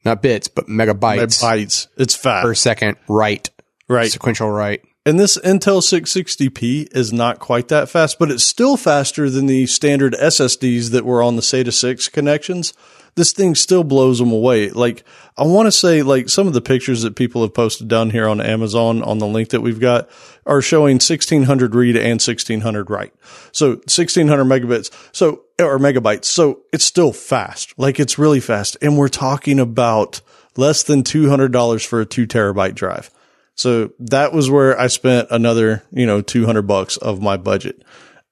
[0.05, 1.89] not bits, but megabytes Bytes.
[1.97, 2.45] It's fast.
[2.45, 3.51] per second write,
[3.89, 4.11] right.
[4.11, 4.83] sequential write.
[5.05, 9.67] And this Intel 660p is not quite that fast, but it's still faster than the
[9.67, 12.73] standard SSDs that were on the SATA 6 connections.
[13.15, 14.71] This thing still blows them away.
[14.71, 15.05] Like,
[15.37, 18.27] I want to say, like, some of the pictures that people have posted down here
[18.27, 20.09] on Amazon on the link that we've got
[20.47, 23.13] are showing 1600 read and 1600 write.
[23.53, 24.91] So 1600 megabits.
[25.13, 26.25] So, or megabytes.
[26.25, 27.79] So it's still fast.
[27.79, 28.79] Like, it's really fast.
[28.81, 30.23] And we're talking about
[30.57, 33.11] less than $200 for a two terabyte drive.
[33.55, 37.85] So that was where I spent another, you know, 200 bucks of my budget.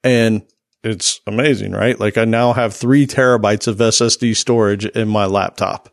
[0.03, 0.41] And
[0.83, 1.99] it's amazing, right?
[1.99, 5.89] Like I now have three terabytes of SSD storage in my laptop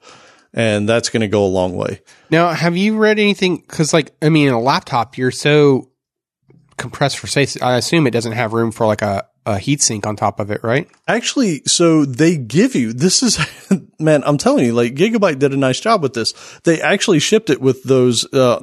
[0.54, 2.00] and that's going to go a long way.
[2.30, 3.58] Now, have you read anything?
[3.58, 5.90] Because, like, I mean, in a laptop, you're so
[6.76, 7.60] compressed for space.
[7.60, 10.62] I assume it doesn't have room for like a, a heatsink on top of it,
[10.62, 10.88] right?
[11.06, 13.38] Actually, so they give you this is
[13.98, 16.32] man, I'm telling you, like Gigabyte did a nice job with this.
[16.64, 18.60] They actually shipped it with those uh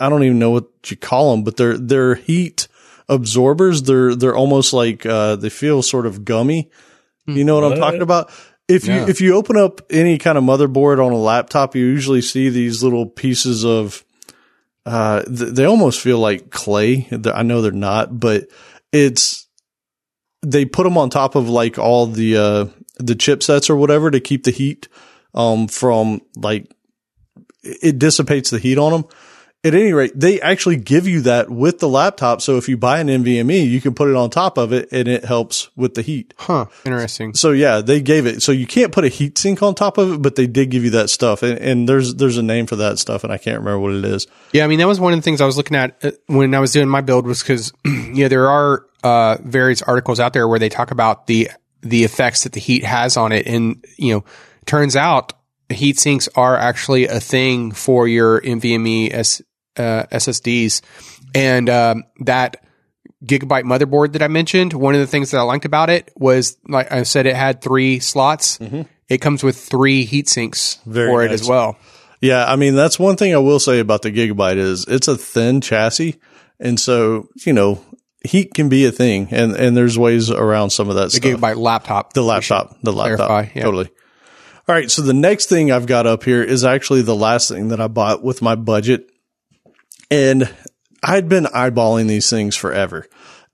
[0.00, 2.68] I don't even know what you call them, but they're they're heat
[3.08, 3.82] absorbers.
[3.82, 6.70] They're they're almost like uh they feel sort of gummy.
[7.26, 8.30] You know what, I'm talking about?
[8.68, 12.22] If you if you open up any kind of motherboard on a laptop, you usually
[12.22, 14.04] see these little pieces of
[14.86, 17.06] uh th- they almost feel like clay.
[17.32, 18.48] I know they're not, but
[18.92, 19.46] it's
[20.42, 22.66] they put them on top of like all the uh
[22.98, 24.88] the chipsets or whatever to keep the heat
[25.34, 26.70] um from like
[27.62, 29.04] it dissipates the heat on them.
[29.64, 32.40] At any rate, they actually give you that with the laptop.
[32.40, 35.08] So if you buy an NVMe, you can put it on top of it and
[35.08, 36.32] it helps with the heat.
[36.38, 36.66] Huh.
[36.84, 37.34] Interesting.
[37.34, 38.40] So yeah, they gave it.
[38.40, 40.84] So you can't put a heat sink on top of it, but they did give
[40.84, 41.42] you that stuff.
[41.42, 44.04] And, and there's, there's a name for that stuff and I can't remember what it
[44.04, 44.28] is.
[44.52, 46.54] Yeah, I mean that was one of the things I was looking at uh, when
[46.54, 50.32] I was doing my build was because you know there are uh, various articles out
[50.32, 51.50] there where they talk about the
[51.82, 54.24] the effects that the heat has on it, and you know,
[54.66, 55.32] turns out
[55.70, 59.42] heat sinks are actually a thing for your NVMe S,
[59.78, 60.82] uh, SSDs,
[61.34, 62.64] and um, that
[63.24, 64.72] gigabyte motherboard that I mentioned.
[64.72, 67.60] One of the things that I liked about it was, like I said, it had
[67.60, 68.58] three slots.
[69.08, 71.78] It comes with three heat sinks Very for it as well.
[72.20, 75.16] Yeah, I mean that's one thing I will say about the Gigabyte is it's a
[75.16, 76.20] thin chassis,
[76.58, 77.80] and so you know
[78.24, 81.22] heat can be a thing, and and there's ways around some of that stuff.
[81.22, 81.40] The stuff.
[81.40, 82.12] gigabyte laptop.
[82.12, 83.62] the laptop, the laptop, clarify, yeah.
[83.62, 83.90] totally.
[84.68, 87.68] All right, so the next thing I've got up here is actually the last thing
[87.68, 89.10] that I bought with my budget,
[90.10, 90.52] and
[91.02, 93.06] I'd been eyeballing these things forever,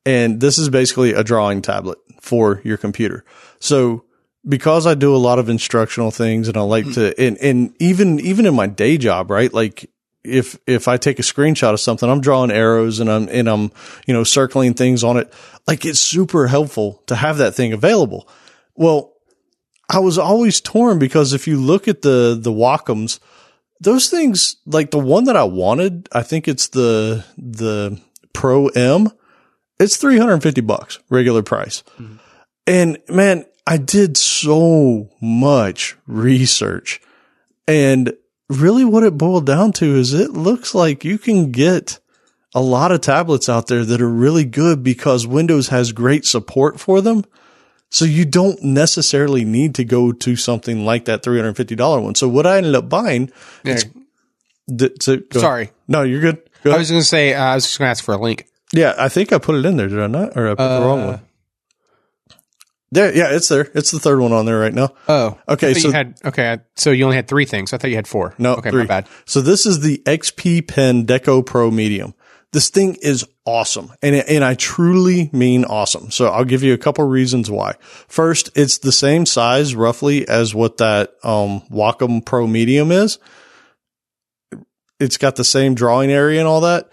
[0.06, 3.24] and this is basically a drawing tablet for your computer.
[3.60, 4.04] So
[4.46, 7.22] because I do a lot of instructional things and I like to, hmm.
[7.22, 9.52] and, and even, even in my day job, right?
[9.52, 9.90] Like
[10.24, 13.70] if if I take a screenshot of something, I'm drawing arrows and I'm and I'm
[14.06, 15.32] you know circling things on it.
[15.66, 18.26] Like it's super helpful to have that thing available.
[18.74, 19.12] Well,
[19.88, 23.20] I was always torn because if you look at the the Wacoms,
[23.84, 28.00] those things like the one that I wanted, I think it's the the
[28.32, 29.10] Pro M.
[29.78, 31.82] It's 350 bucks regular price.
[31.98, 32.16] Mm-hmm.
[32.66, 37.00] And man, I did so much research
[37.66, 38.14] and
[38.48, 41.98] really what it boiled down to is it looks like you can get
[42.54, 46.78] a lot of tablets out there that are really good because Windows has great support
[46.78, 47.24] for them.
[47.94, 52.16] So you don't necessarily need to go to something like that $350 one.
[52.16, 53.30] So what I ended up buying,
[53.62, 53.78] yeah.
[54.76, 55.70] th- so, sorry.
[55.86, 56.42] No, you're good.
[56.64, 58.18] Go I was going to say, uh, I was just going to ask for a
[58.18, 58.48] link.
[58.72, 59.86] Yeah, I think I put it in there.
[59.86, 60.36] Did I not?
[60.36, 61.20] Or I put uh, the wrong uh, one?
[62.90, 63.70] There, yeah, it's there.
[63.74, 64.92] It's the third one on there right now.
[65.06, 65.74] Oh, okay.
[65.74, 66.58] So you had okay.
[66.74, 67.72] So you only had three things.
[67.72, 68.34] I thought you had four.
[68.38, 68.82] No, okay, three.
[68.82, 69.08] my bad.
[69.24, 72.14] So this is the XP Pen Deco Pro Medium.
[72.54, 76.12] This thing is awesome, and and I truly mean awesome.
[76.12, 77.74] So I'll give you a couple reasons why.
[78.06, 83.18] First, it's the same size roughly as what that um, Wacom Pro Medium is.
[85.00, 86.92] It's got the same drawing area and all that.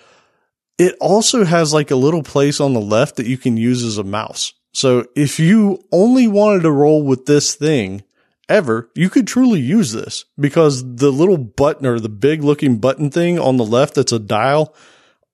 [0.80, 4.00] It also has like a little place on the left that you can use as
[4.00, 4.56] a mouse.
[4.74, 8.02] So if you only wanted to roll with this thing
[8.50, 13.12] ever, you could truly use this because the little button or the big looking button
[13.12, 14.74] thing on the left that's a dial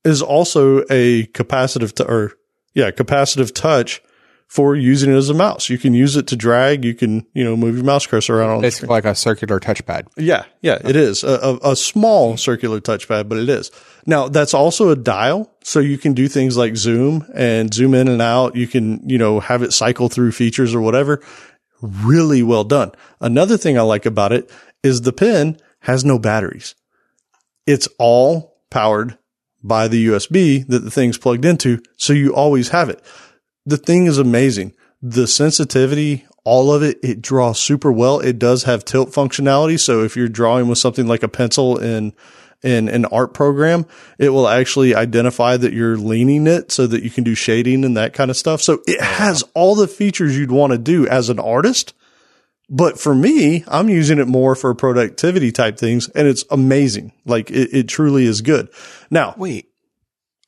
[0.08, 2.32] is also a capacitive t- or
[2.74, 4.02] yeah, capacitive touch
[4.48, 5.70] for using it as a mouse.
[5.70, 6.86] You can use it to drag.
[6.86, 8.64] You can, you know, move your mouse cursor around.
[8.64, 10.08] It's like a circular touchpad.
[10.16, 10.46] Yeah.
[10.62, 13.72] Yeah, it is a, a, a, small circular touchpad, but it is.
[14.06, 15.52] Now that's also a dial.
[15.64, 18.56] So you can do things like zoom and zoom in and out.
[18.56, 21.22] You can, you know, have it cycle through features or whatever.
[21.82, 22.94] Really well done.
[23.20, 24.50] Another thing I like about it
[24.82, 26.74] is the pen has no batteries.
[27.66, 29.18] It's all powered
[29.68, 31.82] by the USB that the thing's plugged into.
[31.98, 33.04] So you always have it
[33.68, 34.74] the thing is amazing.
[35.02, 38.20] The sensitivity, all of it, it draws super well.
[38.22, 39.78] It does have tilt functionality.
[39.78, 42.14] So if you're drawing with something like a pencil in,
[42.64, 43.86] in an art program,
[44.18, 47.98] it will actually identify that you're leaning it so that you can do shading and
[47.98, 48.62] that kind of stuff.
[48.62, 51.94] So it oh, has all the features you'd want to do as an artist.
[52.70, 57.14] But for me, I'm using it more for productivity type things and it's amazing.
[57.26, 58.70] Like it, it truly is good.
[59.10, 59.70] Now, wait,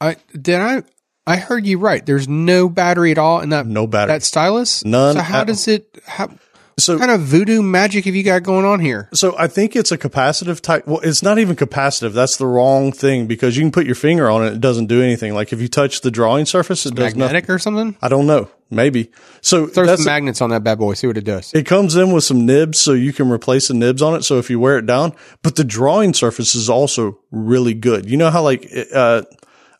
[0.01, 0.83] I did I
[1.25, 2.05] I heard you right.
[2.05, 4.83] There's no battery at all in that no battery that stylus.
[4.83, 5.15] None.
[5.15, 5.99] So how does it?
[6.05, 6.29] How,
[6.77, 9.09] so kind of voodoo magic have you got going on here?
[9.13, 10.87] So I think it's a capacitive type.
[10.87, 12.13] Well, it's not even capacitive.
[12.13, 14.53] That's the wrong thing because you can put your finger on it.
[14.53, 15.33] It doesn't do anything.
[15.33, 17.55] Like if you touch the drawing surface, it does magnetic nothing.
[17.55, 17.97] or something.
[18.01, 18.49] I don't know.
[18.71, 19.11] Maybe.
[19.41, 20.93] So throw some magnets on that bad boy.
[20.93, 21.53] See what it does.
[21.53, 24.23] It comes in with some nibs, so you can replace the nibs on it.
[24.23, 28.09] So if you wear it down, but the drawing surface is also really good.
[28.09, 29.23] You know how like uh,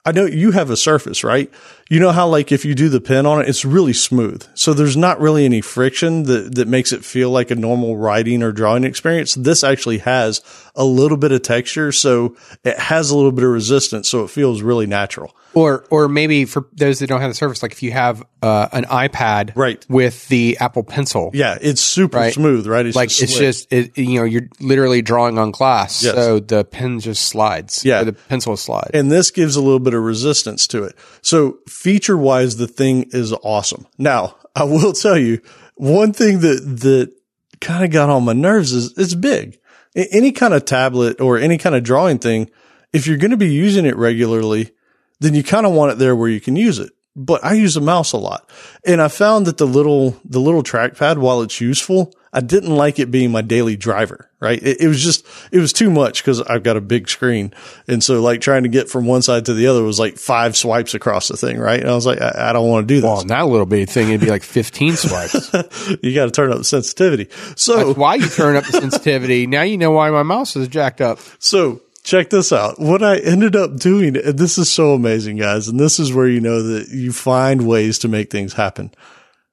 [0.05, 1.51] I know you have a surface, right?
[1.89, 4.47] You know how like if you do the pen on it, it's really smooth.
[4.53, 8.43] So there's not really any friction that, that makes it feel like a normal writing
[8.43, 9.33] or drawing experience.
[9.33, 10.41] This actually has
[10.75, 11.91] a little bit of texture.
[11.91, 14.07] So it has a little bit of resistance.
[14.07, 15.35] So it feels really natural.
[15.55, 18.69] Or, or maybe for those that don't have the Surface, like if you have uh,
[18.71, 19.83] an iPad, right.
[19.89, 22.33] with the Apple Pencil, yeah, it's super right?
[22.33, 22.85] smooth, right?
[22.85, 26.15] It's like just it's just it, you know you're literally drawing on glass, yes.
[26.15, 29.93] so the pen just slides, yeah, the pencil slides, and this gives a little bit
[29.93, 30.95] of resistance to it.
[31.21, 33.87] So feature wise, the thing is awesome.
[33.97, 35.41] Now, I will tell you
[35.75, 37.13] one thing that that
[37.61, 39.59] kind of got on my nerves is it's big.
[39.95, 42.49] Any kind of tablet or any kind of drawing thing,
[42.93, 44.71] if you're going to be using it regularly
[45.19, 46.91] then you kind of want it there where you can use it.
[47.15, 48.49] But I use a mouse a lot
[48.85, 52.99] and I found that the little, the little trackpad, while it's useful, I didn't like
[52.99, 54.61] it being my daily driver, right?
[54.61, 57.53] It, it was just, it was too much because I've got a big screen.
[57.87, 60.55] And so like trying to get from one side to the other was like five
[60.55, 61.79] swipes across the thing, right?
[61.79, 63.07] And I was like, I, I don't want to do that.
[63.07, 65.53] Well, that little bitty thing, it'd be like 15 swipes.
[66.01, 67.29] you got to turn up the sensitivity.
[67.55, 69.47] So that's why you turn up the sensitivity.
[69.47, 71.19] Now you know why my mouse is jacked up.
[71.39, 72.79] So check this out.
[72.79, 76.27] What I ended up doing, and this is so amazing, guys, and this is where
[76.27, 78.91] you know that you find ways to make things happen.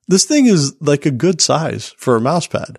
[0.08, 2.78] This thing is like a good size for a mouse pad.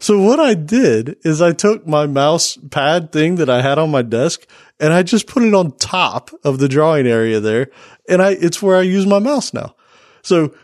[0.00, 3.90] So what I did is I took my mouse pad thing that I had on
[3.90, 4.46] my desk
[4.80, 7.70] and I just put it on top of the drawing area there.
[8.08, 9.76] And I, it's where I use my mouse now.
[10.22, 10.54] So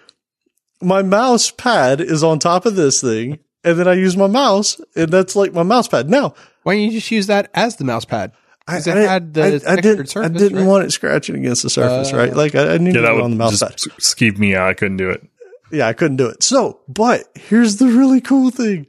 [0.82, 3.38] my mouse pad is on top of this thing.
[3.62, 6.08] And then I use my mouse and that's like my mouse pad.
[6.08, 8.32] Now, why don't you just use that as the mouse pad?
[8.66, 10.66] I, it had the I, I, did, surface, I didn't right?
[10.66, 12.34] want it scratching against the surface, uh, right?
[12.34, 13.76] Like I, I need yeah, it on the mouse pad.
[13.76, 14.68] Skeeve me out.
[14.68, 15.26] I couldn't do it.
[15.70, 16.42] Yeah, I couldn't do it.
[16.42, 18.86] So, but here's the really cool thing.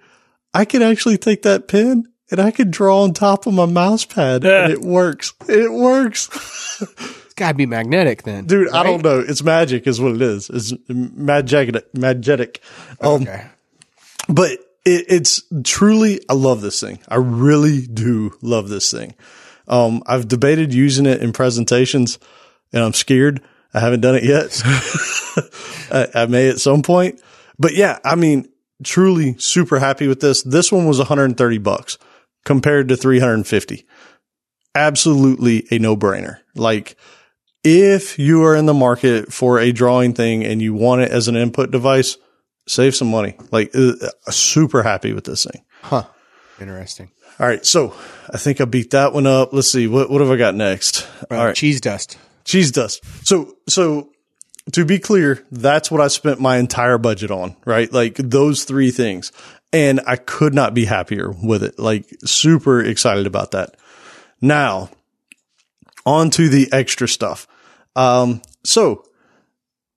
[0.53, 4.05] I can actually take that pen and I can draw on top of my mouse
[4.05, 5.34] pad and it works.
[5.47, 6.29] It works.
[6.82, 8.45] it's gotta be magnetic then.
[8.45, 8.75] Dude, right?
[8.75, 9.19] I don't know.
[9.19, 10.49] It's magic is what it is.
[10.49, 12.61] It's magic, magic.
[12.99, 13.47] Um, okay.
[14.27, 14.51] But
[14.86, 16.99] it, it's truly, I love this thing.
[17.07, 19.15] I really do love this thing.
[19.67, 22.19] Um, I've debated using it in presentations
[22.73, 23.41] and I'm scared.
[23.74, 24.61] I haven't done it yet.
[25.91, 27.22] I, I may at some point,
[27.57, 28.49] but yeah, I mean,
[28.84, 30.43] truly super happy with this.
[30.43, 31.97] This one was 130 bucks
[32.45, 33.86] compared to 350.
[34.74, 36.39] Absolutely a no brainer.
[36.55, 36.95] Like
[37.63, 41.28] if you are in the market for a drawing thing and you want it as
[41.28, 42.17] an input device,
[42.67, 43.36] save some money.
[43.51, 43.93] Like uh,
[44.30, 45.63] super happy with this thing.
[45.82, 46.05] Huh.
[46.59, 47.11] Interesting.
[47.39, 47.65] All right.
[47.65, 47.93] So
[48.30, 49.53] I think I beat that one up.
[49.53, 49.88] Let's see.
[49.88, 51.07] What, what have I got next?
[51.30, 51.55] Uh, All right.
[51.55, 52.17] Cheese dust.
[52.43, 53.03] Cheese dust.
[53.25, 54.09] So, so
[54.73, 57.91] to be clear, that's what I spent my entire budget on, right?
[57.91, 59.31] Like those three things.
[59.73, 61.79] And I could not be happier with it.
[61.79, 63.75] Like super excited about that.
[64.41, 64.89] Now
[66.05, 67.47] on to the extra stuff.
[67.95, 69.05] Um, so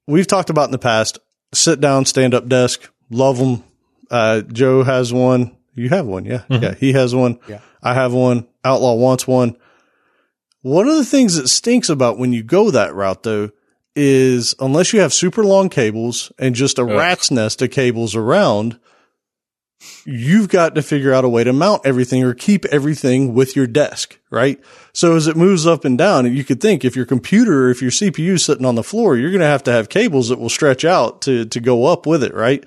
[0.07, 1.19] we've talked about in the past,
[1.53, 3.65] sit down, stand up desk, love them.
[4.11, 5.57] Uh, Joe has one.
[5.75, 6.25] You have one.
[6.25, 6.43] Yeah.
[6.49, 6.63] Mm-hmm.
[6.63, 6.75] Yeah.
[6.75, 7.41] He has one.
[7.49, 7.61] Yeah.
[7.83, 8.47] I have one.
[8.65, 9.57] Outlaw wants one.
[10.65, 13.51] One of the things that stinks about when you go that route though
[13.95, 16.89] is unless you have super long cables and just a Ugh.
[16.89, 18.81] rat's nest of cables around,
[20.07, 23.67] you've got to figure out a way to mount everything or keep everything with your
[23.67, 24.59] desk, right?
[24.95, 27.91] So as it moves up and down, you could think if your computer, if your
[27.91, 30.49] CPU is sitting on the floor, you're going to have to have cables that will
[30.49, 32.65] stretch out to, to go up with it, right?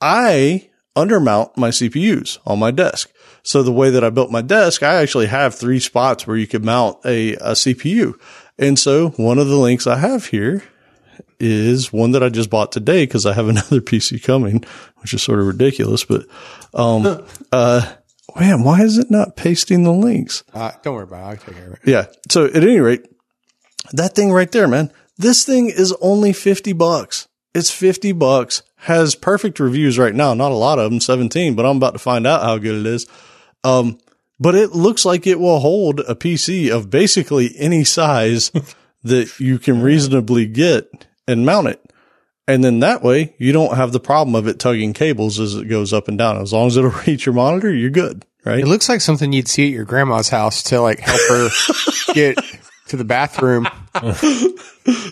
[0.00, 3.12] I undermount my CPUs on my desk.
[3.44, 6.46] So the way that I built my desk, I actually have three spots where you
[6.46, 8.14] could mount a, a CPU.
[8.58, 10.64] And so one of the links I have here
[11.38, 14.64] is one that I just bought today because I have another PC coming,
[14.98, 16.04] which is sort of ridiculous.
[16.04, 16.26] But,
[16.72, 17.22] um,
[17.52, 17.92] uh,
[18.40, 20.42] man, why is it not pasting the links?
[20.54, 21.24] Uh, don't worry about it.
[21.24, 21.80] I'll take care of it.
[21.84, 22.06] Yeah.
[22.30, 23.06] So at any rate,
[23.92, 27.28] that thing right there, man, this thing is only 50 bucks.
[27.54, 30.32] It's 50 bucks, has perfect reviews right now.
[30.34, 32.86] Not a lot of them, 17, but I'm about to find out how good it
[32.86, 33.06] is.
[33.64, 33.98] Um,
[34.38, 38.50] but it looks like it will hold a PC of basically any size
[39.02, 41.80] that you can reasonably get and mount it.
[42.46, 45.64] And then that way you don't have the problem of it tugging cables as it
[45.64, 46.36] goes up and down.
[46.36, 48.60] As long as it'll reach your monitor, you're good, right?
[48.60, 51.48] It looks like something you'd see at your grandma's house to like help her
[52.14, 52.38] get
[52.88, 53.66] to the bathroom.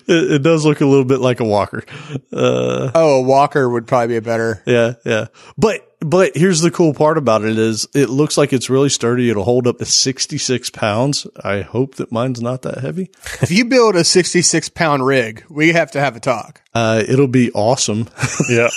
[0.07, 1.85] It, it, does look a little bit like a walker.
[2.33, 4.63] Uh, oh, a walker would probably be a better.
[4.67, 5.27] Yeah, yeah.
[5.57, 9.31] But but here's the cool part about it is it looks like it's really sturdy.
[9.31, 11.27] It'll hold up to 66 pounds.
[11.43, 13.11] I hope that mine's not that heavy.
[13.41, 16.63] If you build a 66 pound rig, we have to have a talk.
[16.75, 18.09] Uh, it'll be awesome.
[18.49, 18.69] yeah.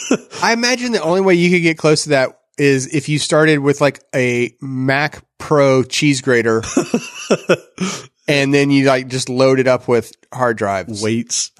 [0.43, 3.59] I imagine the only way you could get close to that is if you started
[3.59, 6.63] with like a Mac Pro cheese grater
[8.27, 11.01] and then you like just load it up with hard drives.
[11.01, 11.51] Weights.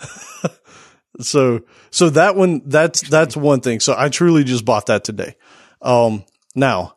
[1.20, 1.62] so,
[1.92, 3.80] so that one, that's, that's one thing.
[3.80, 5.36] So I truly just bought that today.
[5.82, 6.96] Um, now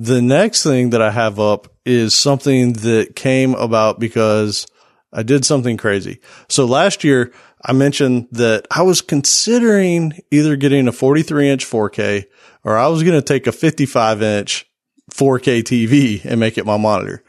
[0.00, 4.66] the next thing that I have up is something that came about because
[5.12, 6.20] I did something crazy.
[6.48, 12.24] So last year I mentioned that I was considering either getting a 43 inch 4K
[12.64, 14.66] or I was going to take a 55 inch
[15.10, 17.22] 4K TV and make it my monitor.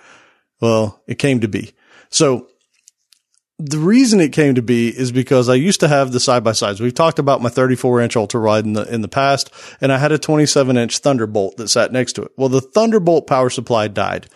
[0.62, 1.74] Well, it came to be.
[2.12, 2.47] So
[3.57, 6.53] the reason it came to be is because I used to have the side by
[6.53, 6.82] sides.
[6.82, 9.97] We've talked about my 34 inch ultra wide in the in the past, and I
[9.97, 12.32] had a 27 inch Thunderbolt that sat next to it.
[12.38, 14.28] Well, the Thunderbolt power supply died,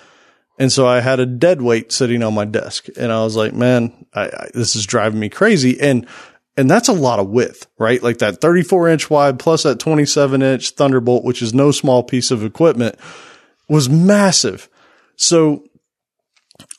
[0.60, 3.54] and so I had a dead weight sitting on my desk, and I was like,
[3.54, 6.08] man, I, I, this is driving me crazy, and
[6.56, 8.02] and that's a lot of width, right?
[8.02, 12.32] Like that 34 inch wide plus that 27 inch Thunderbolt, which is no small piece
[12.32, 12.96] of equipment,
[13.68, 14.70] was massive.
[15.16, 15.64] So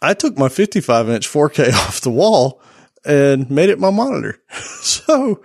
[0.06, 2.60] I took my 55 inch 4K off the wall
[3.04, 4.40] and made it my monitor.
[4.86, 5.42] So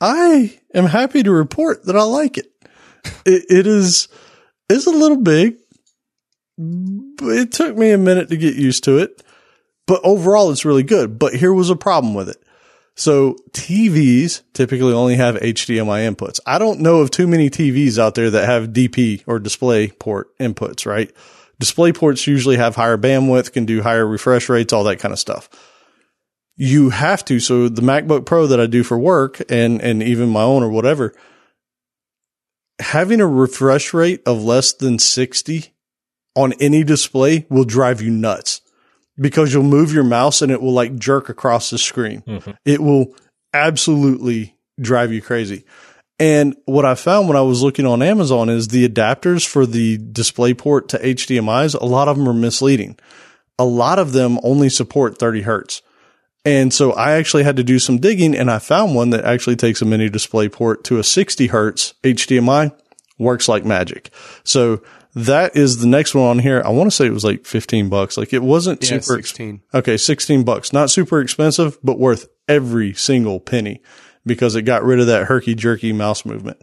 [0.00, 2.46] I am happy to report that I like it.
[3.26, 4.06] It, it is,
[4.70, 5.56] it's a little big,
[6.58, 9.22] it took me a minute to get used to it.
[9.88, 11.18] But overall, it's really good.
[11.18, 12.42] But here was a problem with it.
[12.94, 16.38] So TVs typically only have HDMI inputs.
[16.46, 20.36] I don't know of too many TVs out there that have DP or display port
[20.38, 21.12] inputs, right?
[21.60, 25.18] Display ports usually have higher bandwidth, can do higher refresh rates, all that kind of
[25.18, 25.48] stuff.
[26.56, 27.40] You have to.
[27.40, 30.70] So the MacBook Pro that I do for work and, and even my own or
[30.70, 31.14] whatever,
[32.80, 35.74] having a refresh rate of less than 60
[36.36, 38.60] on any display will drive you nuts
[39.20, 42.22] because you'll move your mouse and it will like jerk across the screen.
[42.22, 42.52] Mm-hmm.
[42.64, 43.14] It will
[43.52, 45.64] absolutely drive you crazy.
[46.20, 49.98] And what I found when I was looking on Amazon is the adapters for the
[49.98, 52.98] DisplayPort to HDMIs, a lot of them are misleading.
[53.58, 55.82] A lot of them only support 30 hertz.
[56.44, 59.56] And so I actually had to do some digging and I found one that actually
[59.56, 62.72] takes a mini DisplayPort to a 60 hertz HDMI,
[63.18, 64.10] works like magic.
[64.44, 64.82] So
[65.14, 66.62] that is the next one on here.
[66.64, 68.16] I want to say it was like 15 bucks.
[68.16, 69.18] Like it wasn't Yeah, super.
[69.18, 69.62] 16.
[69.74, 69.96] Okay.
[69.96, 70.72] 16 bucks.
[70.72, 73.82] Not super expensive, but worth every single penny
[74.24, 76.62] because it got rid of that herky jerky mouse movement.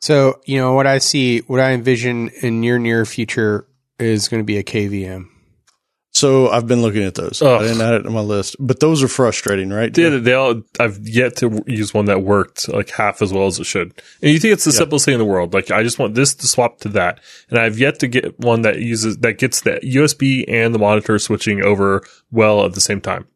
[0.00, 3.66] So, you know, what I see, what I envision in near near future
[3.98, 5.28] is going to be a KVM.
[6.14, 7.42] So I've been looking at those.
[7.42, 7.60] Ugh.
[7.60, 9.96] I didn't add it to my list, but those are frustrating, right?
[9.98, 10.62] Yeah, they all.
[10.78, 14.00] I've yet to use one that worked like half as well as it should.
[14.22, 15.52] And you think it's the simplest thing in the world?
[15.52, 17.18] Like I just want this to swap to that,
[17.50, 21.18] and I've yet to get one that uses that gets the USB and the monitor
[21.18, 23.26] switching over well at the same time.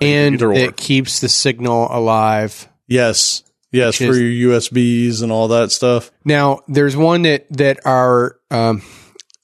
[0.00, 0.08] Yep.
[0.08, 0.54] And either or.
[0.54, 2.68] it keeps the signal alive.
[2.86, 3.42] Yes.
[3.70, 3.96] Yes.
[3.96, 6.10] For is- your USBs and all that stuff.
[6.24, 8.82] Now, there's one that that our, um,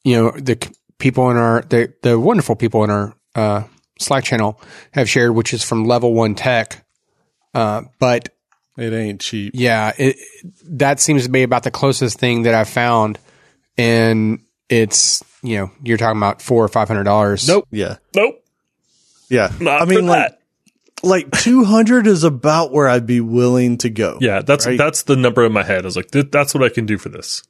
[0.05, 0.57] you know, the
[0.99, 3.63] people in our the the wonderful people in our uh,
[3.99, 4.61] Slack channel
[4.93, 6.85] have shared, which is from Level One Tech.
[7.55, 8.29] Uh, but
[8.77, 9.53] It ain't cheap.
[9.55, 10.17] yeah, it,
[10.65, 13.19] that seems to be about the closest thing that I've found,
[13.77, 17.49] and it's you know you're talking about four or five hundred dollars.
[17.49, 17.67] Nope.
[17.71, 17.97] Yeah.
[18.15, 18.37] Nope.
[19.29, 19.53] Yeah.
[19.61, 20.40] Not I mean, for like, that.
[21.03, 24.19] Like 200 is about where I'd be willing to go.
[24.21, 24.79] Yeah, that's Right.
[24.79, 25.83] that's the number in my head.
[25.83, 27.43] I was like, "Th- that's what I can do for this.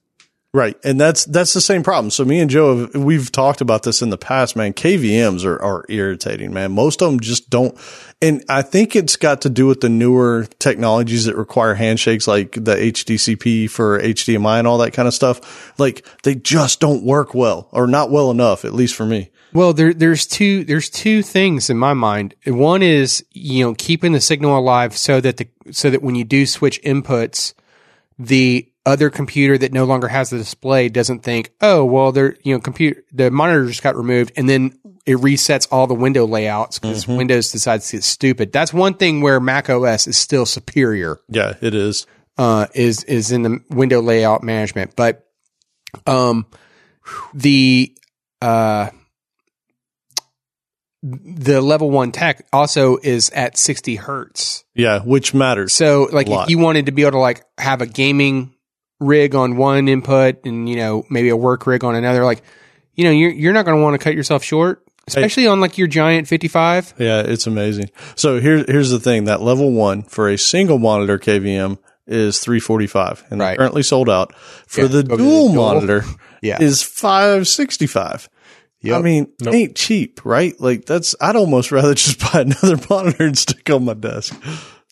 [0.52, 0.76] Right.
[0.82, 2.10] And that's, that's the same problem.
[2.10, 4.72] So me and Joe, have, we've talked about this in the past, man.
[4.72, 6.72] KVMs are, are irritating, man.
[6.72, 7.78] Most of them just don't.
[8.20, 12.50] And I think it's got to do with the newer technologies that require handshakes, like
[12.54, 15.72] the HDCP for HDMI and all that kind of stuff.
[15.78, 19.30] Like they just don't work well or not well enough, at least for me.
[19.52, 22.34] Well, there, there's two there's two things in my mind.
[22.46, 26.24] One is you know keeping the signal alive so that the so that when you
[26.24, 27.54] do switch inputs,
[28.18, 32.54] the other computer that no longer has the display doesn't think, oh well, there you
[32.54, 36.78] know computer the monitor just got removed, and then it resets all the window layouts
[36.78, 38.52] because Windows decides it's stupid.
[38.52, 42.06] That's one thing where Mac OS is still superior Yeah, it is.
[42.38, 44.94] uh, is is in the window layout management.
[44.96, 45.26] But
[46.06, 46.46] um,
[47.34, 47.94] the
[48.40, 48.90] uh,
[51.02, 54.64] the level one tech also is at sixty hertz.
[54.74, 55.72] Yeah, which matters.
[55.72, 58.54] So like if you wanted to be able to like have a gaming
[58.98, 62.42] rig on one input and you know maybe a work rig on another, like
[62.94, 65.78] you know you're you're not going to want to cut yourself short, especially on like
[65.78, 66.92] your giant fifty five.
[66.98, 67.90] Yeah, it's amazing.
[68.14, 73.24] So here, here's the thing: that level one for a single monitor KVM is 345,
[73.30, 73.56] and Right.
[73.56, 74.34] currently sold out.
[74.66, 75.54] For Yeah, the the dual dual.
[75.54, 76.04] monitor,
[76.42, 76.60] Yeah.
[76.60, 78.28] is 565.
[78.84, 79.54] I mean, Nope.
[79.54, 80.58] ain't cheap, right?
[80.60, 84.34] Like that's I'd almost rather just buy another monitor and stick on my desk.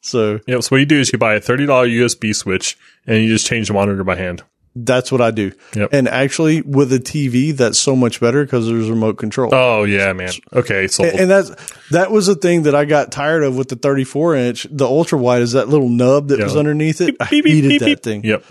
[0.02, 0.60] So Yeah.
[0.60, 3.46] So what you do is you buy a thirty dollar USB switch and you just
[3.46, 4.42] change the monitor by hand.
[4.76, 5.50] that's what I do.
[5.74, 5.90] Yep.
[5.92, 9.52] And actually, with a TV, that's so much better because there's remote control.
[9.54, 10.30] Oh yeah, man.
[10.52, 11.50] Okay, So, And that's
[11.90, 14.66] that was the thing that I got tired of with the 34 inch.
[14.70, 16.44] The ultra wide is that little nub that Yeah.
[16.44, 17.16] was underneath it.
[17.18, 18.02] I Beep, beep, hated beep, that beep.
[18.02, 18.24] thing.
[18.24, 18.44] Yep.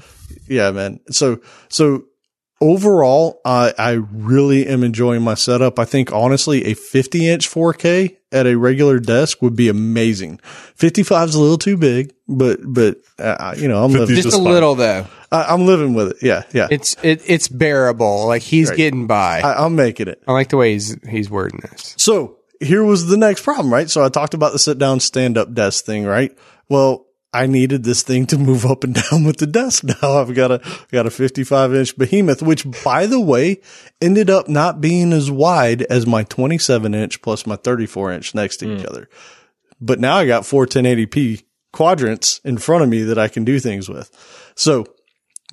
[0.47, 0.99] Yeah, man.
[1.11, 1.39] So
[1.69, 2.03] so
[2.61, 5.79] overall, I I really am enjoying my setup.
[5.79, 10.39] I think honestly, a 50 inch 4K at a regular desk would be amazing.
[10.75, 14.27] 55 is a little too big, but but uh, you know I'm 50 living's Just
[14.27, 14.53] just a fine.
[14.53, 15.07] little though.
[15.31, 16.17] I, I'm living with it.
[16.21, 16.67] Yeah, yeah.
[16.71, 18.27] It's it, it's bearable.
[18.27, 18.77] Like he's Right.
[18.77, 19.41] getting by.
[19.41, 20.21] I, I'm making it.
[20.27, 21.95] I like the way he's he's wording this.
[21.97, 23.89] So here was the next problem, right?
[23.89, 26.35] So I talked about the sit down, stand up desk thing, right?
[26.69, 29.83] Well, I needed this thing to move up and down with the desk.
[29.83, 33.61] Now I've got a, got a 55 inch behemoth, which by the way,
[34.01, 38.57] ended up not being as wide as my 27 inch plus my 34 inch next
[38.57, 38.87] to each hmm.
[38.89, 39.09] other.
[39.79, 43.59] But now I got four 1080p quadrants in front of me that I can do
[43.59, 44.09] things with.
[44.55, 44.85] So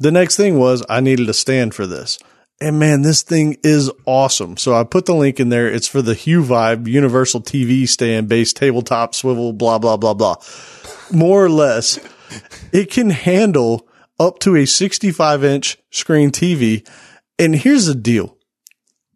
[0.00, 2.18] the next thing was I needed a stand for this.
[2.60, 4.56] And man, this thing is awesome.
[4.56, 5.66] So I put the link in there.
[5.68, 10.36] It's for the Hue Vibe Universal TV stand based tabletop swivel, blah, blah, blah, blah.
[11.14, 11.98] More or less,
[12.72, 13.88] it can handle
[14.18, 16.86] up to a 65 inch screen TV.
[17.38, 18.36] And here's the deal.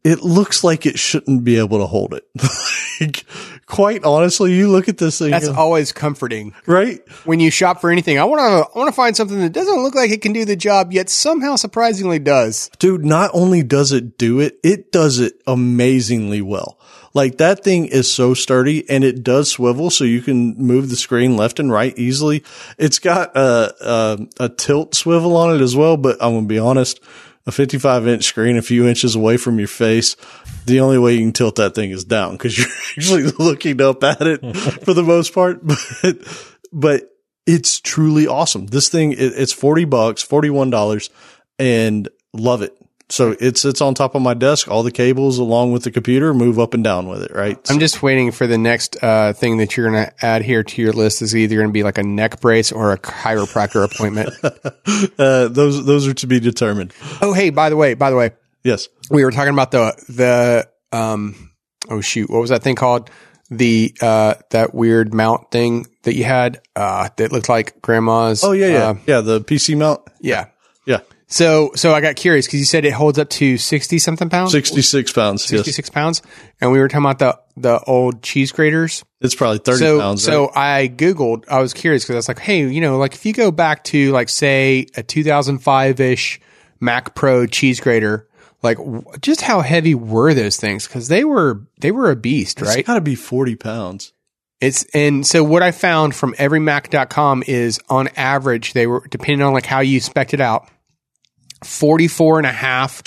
[0.04, 2.24] It looks like it shouldn't be able to hold it.
[3.00, 3.24] like,
[3.66, 7.00] quite honestly, you look at this thing, That's always comforting right?
[7.24, 8.18] when you shop for anything.
[8.18, 10.44] I want to I want to find something that doesn't look like it can do
[10.44, 12.70] the job yet somehow surprisingly does.
[12.78, 16.78] Dude, not only does it do it, it does it amazingly well.
[17.14, 20.96] Like that thing is so sturdy and it does swivel so you can move the
[20.96, 22.44] screen left and right easily.
[22.76, 26.48] It's got a, a, a tilt swivel on it as well, but I'm going to
[26.48, 27.00] be honest,
[27.46, 30.16] a 55 inch screen a few inches away from your face,
[30.66, 34.04] the only way you can tilt that thing is down because you're actually looking up
[34.04, 34.40] at it
[34.84, 35.60] for the most part.
[36.02, 36.18] But,
[36.70, 37.10] but
[37.46, 38.66] it's truly awesome.
[38.66, 41.08] This thing, it, it's 40 bucks, $41
[41.58, 42.77] and love it.
[43.10, 44.68] So it's, it's on top of my desk.
[44.70, 47.32] All the cables along with the computer move up and down with it.
[47.34, 47.58] Right.
[47.70, 50.82] I'm just waiting for the next uh, thing that you're going to add here to
[50.82, 54.30] your list is either going to be like a neck brace or a chiropractor appointment.
[55.18, 56.92] uh, those, those are to be determined.
[57.22, 58.32] Oh, hey, by the way, by the way,
[58.62, 58.88] Yes.
[59.10, 61.52] we were talking about the, the, um,
[61.88, 63.08] oh shoot, what was that thing called?
[63.50, 68.44] The, uh, that weird mount thing that you had, uh, that looked like grandma's.
[68.44, 68.66] Oh yeah.
[68.66, 68.84] Yeah.
[68.88, 69.20] uh, yeah.
[69.22, 70.02] The PC mount.
[70.20, 70.48] yeah.
[70.84, 70.98] Yeah.
[71.30, 74.52] So, so I got curious because you said it holds up to 60 something pounds.
[74.52, 75.42] 66 pounds.
[75.42, 75.60] Yes.
[75.60, 76.22] 66 pounds.
[76.58, 79.04] And we were talking about the, the old cheese graters.
[79.20, 80.22] It's probably 30 so, pounds.
[80.22, 80.82] so right?
[80.82, 83.34] I Googled, I was curious because I was like, hey, you know, like if you
[83.34, 86.40] go back to like, say, a 2005 ish
[86.80, 88.26] Mac Pro cheese grater,
[88.62, 90.88] like w- just how heavy were those things?
[90.88, 92.78] Cause they were, they were a beast, right?
[92.78, 94.14] it's gotta be 40 pounds.
[94.62, 99.52] It's, and so what I found from everymac.com is on average, they were, depending on
[99.52, 100.68] like how you spec it out,
[101.64, 103.02] 44 and a half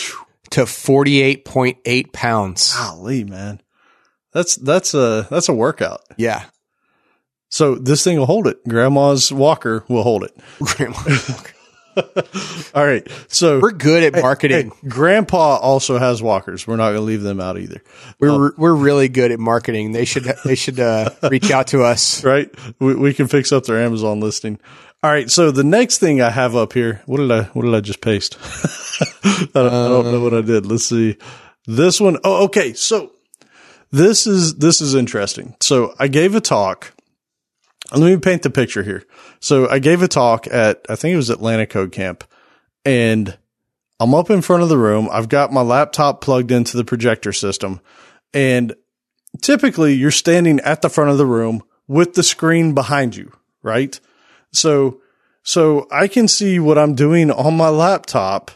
[0.52, 2.76] to 48.8 pounds.
[2.76, 3.62] Golly, man.
[4.34, 6.02] That's, that's a, that's a workout.
[6.18, 6.46] Yeah.
[7.50, 8.64] So this thing will hold it.
[8.68, 10.36] Grandma's walker will hold it.
[12.74, 13.06] All right.
[13.28, 14.72] So We're good at marketing.
[14.82, 16.66] Hey, grandpa also has walkers.
[16.66, 17.82] We're not going to leave them out either.
[18.20, 19.92] We're we're really good at marketing.
[19.92, 22.24] They should they should uh, reach out to us.
[22.24, 22.50] Right.
[22.80, 24.60] We, we can fix up their Amazon listing.
[25.04, 25.32] All right.
[25.32, 28.02] So the next thing I have up here, what did I, what did I just
[28.02, 28.38] paste?
[29.24, 30.66] I, don't, I don't know what I did.
[30.68, 31.18] Let's see.
[31.66, 32.18] This one.
[32.24, 32.74] Oh, okay.
[32.74, 33.12] So
[33.92, 35.56] this is, this is interesting.
[35.60, 36.94] So I gave a talk.
[37.92, 39.04] Let me paint the picture here.
[39.40, 42.24] So I gave a talk at, I think it was Atlanta Code Camp
[42.86, 43.38] and
[44.00, 45.10] I'm up in front of the room.
[45.12, 47.82] I've got my laptop plugged into the projector system
[48.36, 48.76] and
[49.42, 53.32] typically you're standing at the front of the room with the screen behind you,
[53.64, 54.00] right?
[54.52, 55.02] So,
[55.44, 58.52] so I can see what I'm doing on my laptop.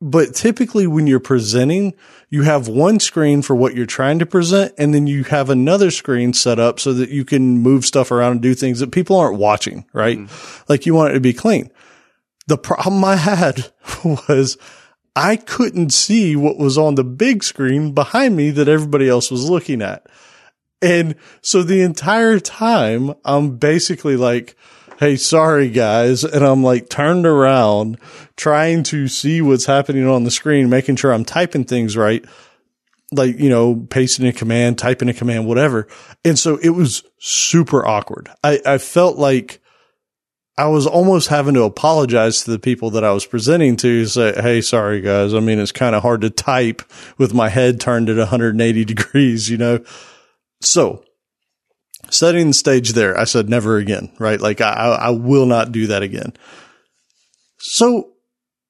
[0.00, 1.94] But typically when you're presenting,
[2.28, 4.74] you have one screen for what you're trying to present.
[4.76, 8.32] And then you have another screen set up so that you can move stuff around
[8.32, 10.18] and do things that people aren't watching, right?
[10.18, 10.62] Mm-hmm.
[10.68, 11.70] Like you want it to be clean.
[12.48, 13.70] The problem I had
[14.04, 14.58] was
[15.14, 19.48] I couldn't see what was on the big screen behind me that everybody else was
[19.48, 20.06] looking at.
[20.80, 24.56] And so the entire time I'm basically like,
[24.98, 26.24] Hey, sorry guys.
[26.24, 27.98] And I'm like turned around
[28.36, 32.24] trying to see what's happening on the screen, making sure I'm typing things right.
[33.10, 35.86] Like, you know, pasting a command, typing a command, whatever.
[36.24, 38.30] And so it was super awkward.
[38.42, 39.60] I, I felt like
[40.56, 44.34] I was almost having to apologize to the people that I was presenting to say,
[44.40, 45.34] Hey, sorry guys.
[45.34, 46.82] I mean, it's kind of hard to type
[47.18, 49.84] with my head turned at 180 degrees, you know?
[50.60, 51.04] So
[52.12, 54.40] setting the stage there, I said never again, right?
[54.40, 56.32] Like I, I will not do that again.
[57.58, 58.12] So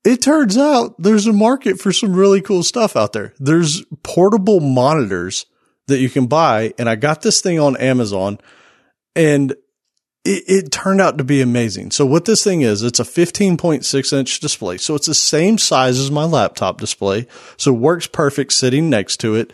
[0.05, 3.35] it turns out there's a market for some really cool stuff out there.
[3.39, 5.47] There's portable monitors
[5.86, 6.74] that you can buy.
[6.78, 8.39] And I got this thing on Amazon
[9.14, 9.52] and
[10.24, 11.90] it, it turned out to be amazing.
[11.90, 14.78] So what this thing is, it's a 15.6 inch display.
[14.78, 17.27] So it's the same size as my laptop display.
[17.56, 19.52] So it works perfect sitting next to it.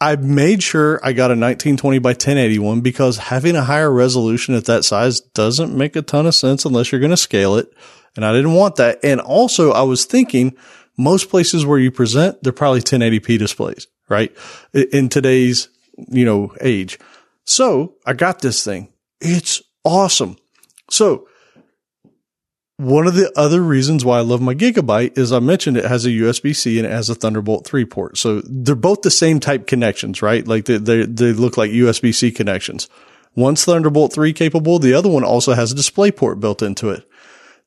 [0.00, 4.64] I made sure I got a 1920 by 1081 because having a higher resolution at
[4.64, 7.70] that size doesn't make a ton of sense unless you're going to scale it.
[8.16, 8.98] And I didn't want that.
[9.04, 10.56] And also I was thinking
[10.96, 14.34] most places where you present, they're probably 1080p displays, right?
[14.72, 15.68] In today's,
[16.08, 16.98] you know, age.
[17.44, 18.92] So I got this thing.
[19.20, 20.36] It's awesome.
[20.90, 21.28] So
[22.80, 26.06] one of the other reasons why I love my Gigabyte is I mentioned it has
[26.06, 28.16] a USB C and it has a Thunderbolt 3 port.
[28.16, 30.48] So they're both the same type connections, right?
[30.48, 32.88] Like they, they, they look like USB C connections.
[33.36, 34.78] One's Thunderbolt 3 capable.
[34.78, 37.06] The other one also has a display port built into it.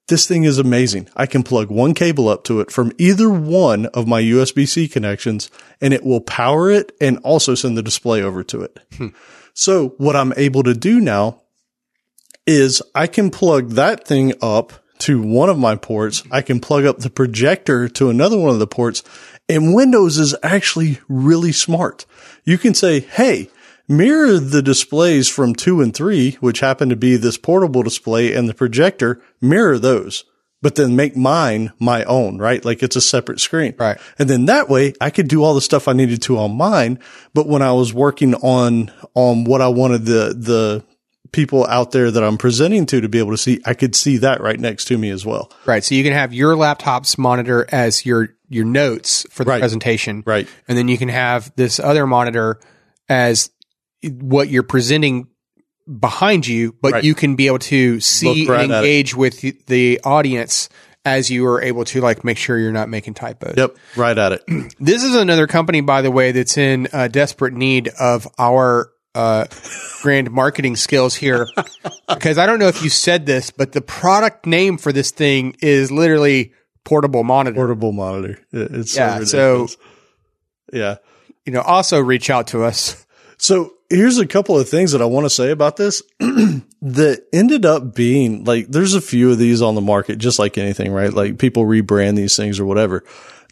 [0.07, 1.07] This thing is amazing.
[1.15, 4.87] I can plug one cable up to it from either one of my USB C
[4.87, 8.79] connections and it will power it and also send the display over to it.
[8.97, 9.09] Hmm.
[9.53, 11.41] So what I'm able to do now
[12.47, 14.73] is I can plug that thing up
[15.03, 16.23] to one of my ports.
[16.31, 19.03] I can plug up the projector to another one of the ports
[19.49, 22.05] and Windows is actually really smart.
[22.43, 23.49] You can say, Hey,
[23.87, 28.47] mirror the displays from two and three, which happen to be this portable display and
[28.47, 30.23] the projector, mirror those,
[30.61, 32.63] but then make mine my own, right?
[32.63, 33.75] Like it's a separate screen.
[33.77, 33.97] Right.
[34.17, 36.99] And then that way I could do all the stuff I needed to on mine.
[37.33, 40.83] But when I was working on, on what I wanted the, the
[41.33, 44.17] people out there that I'm presenting to to be able to see, I could see
[44.17, 45.51] that right next to me as well.
[45.65, 45.83] Right.
[45.83, 49.59] So you can have your laptop's monitor as your your notes for the Right.
[49.59, 50.23] presentation.
[50.25, 50.47] Right.
[50.67, 52.59] And then you can have this other monitor
[53.09, 53.49] as
[54.03, 55.27] what you're presenting
[55.99, 57.03] behind you, but Right.
[57.03, 60.69] you can be able to see right and engage with the- audience
[61.05, 63.55] as you are able to like make sure you're not making typos.
[63.57, 64.43] Yep, right at it.
[64.79, 69.45] This is another company, by the way, that's in uh, desperate need of our uh,
[70.01, 71.47] grand marketing skills here.
[72.07, 75.55] because I don't know if you said this, but the product name for this thing
[75.61, 76.53] is literally
[76.83, 77.55] portable monitor.
[77.55, 78.39] Portable monitor.
[78.51, 79.75] It's Yeah, so so-
[80.71, 80.95] yeah.
[81.45, 83.05] You know, also reach out to us.
[83.37, 87.65] So here's a couple of things that I want to say about this that ended
[87.65, 91.11] up being like, there's a few of these on the market, just like anything, right?
[91.11, 93.03] Like people rebrand these things or whatever.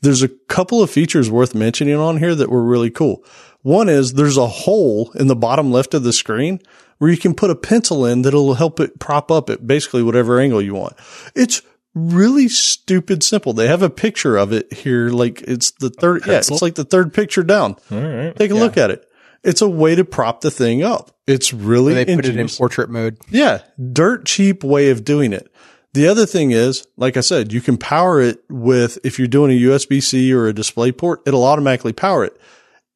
[0.01, 3.23] There's a couple of features worth mentioning on here that were really cool.
[3.63, 6.59] One is there's a hole in the bottom left of the screen
[6.97, 10.39] where you can put a pencil in that'll help it prop up at basically whatever
[10.39, 10.93] angle you want.
[11.35, 11.61] It's
[11.93, 13.53] really stupid simple.
[13.53, 15.09] They have a picture of it here.
[15.09, 17.75] Like it's the third, yeah, it's like the third picture down.
[17.91, 18.35] All right.
[18.35, 19.07] Take a look at it.
[19.43, 21.11] It's a way to prop the thing up.
[21.25, 23.17] It's really They put it in portrait mode.
[23.29, 23.61] Yeah,
[23.91, 25.51] dirt cheap way of doing it.
[25.93, 29.51] The other thing is, like I said, you can power it with, if you're doing
[29.51, 32.39] a USB C or a display port, it'll automatically power it.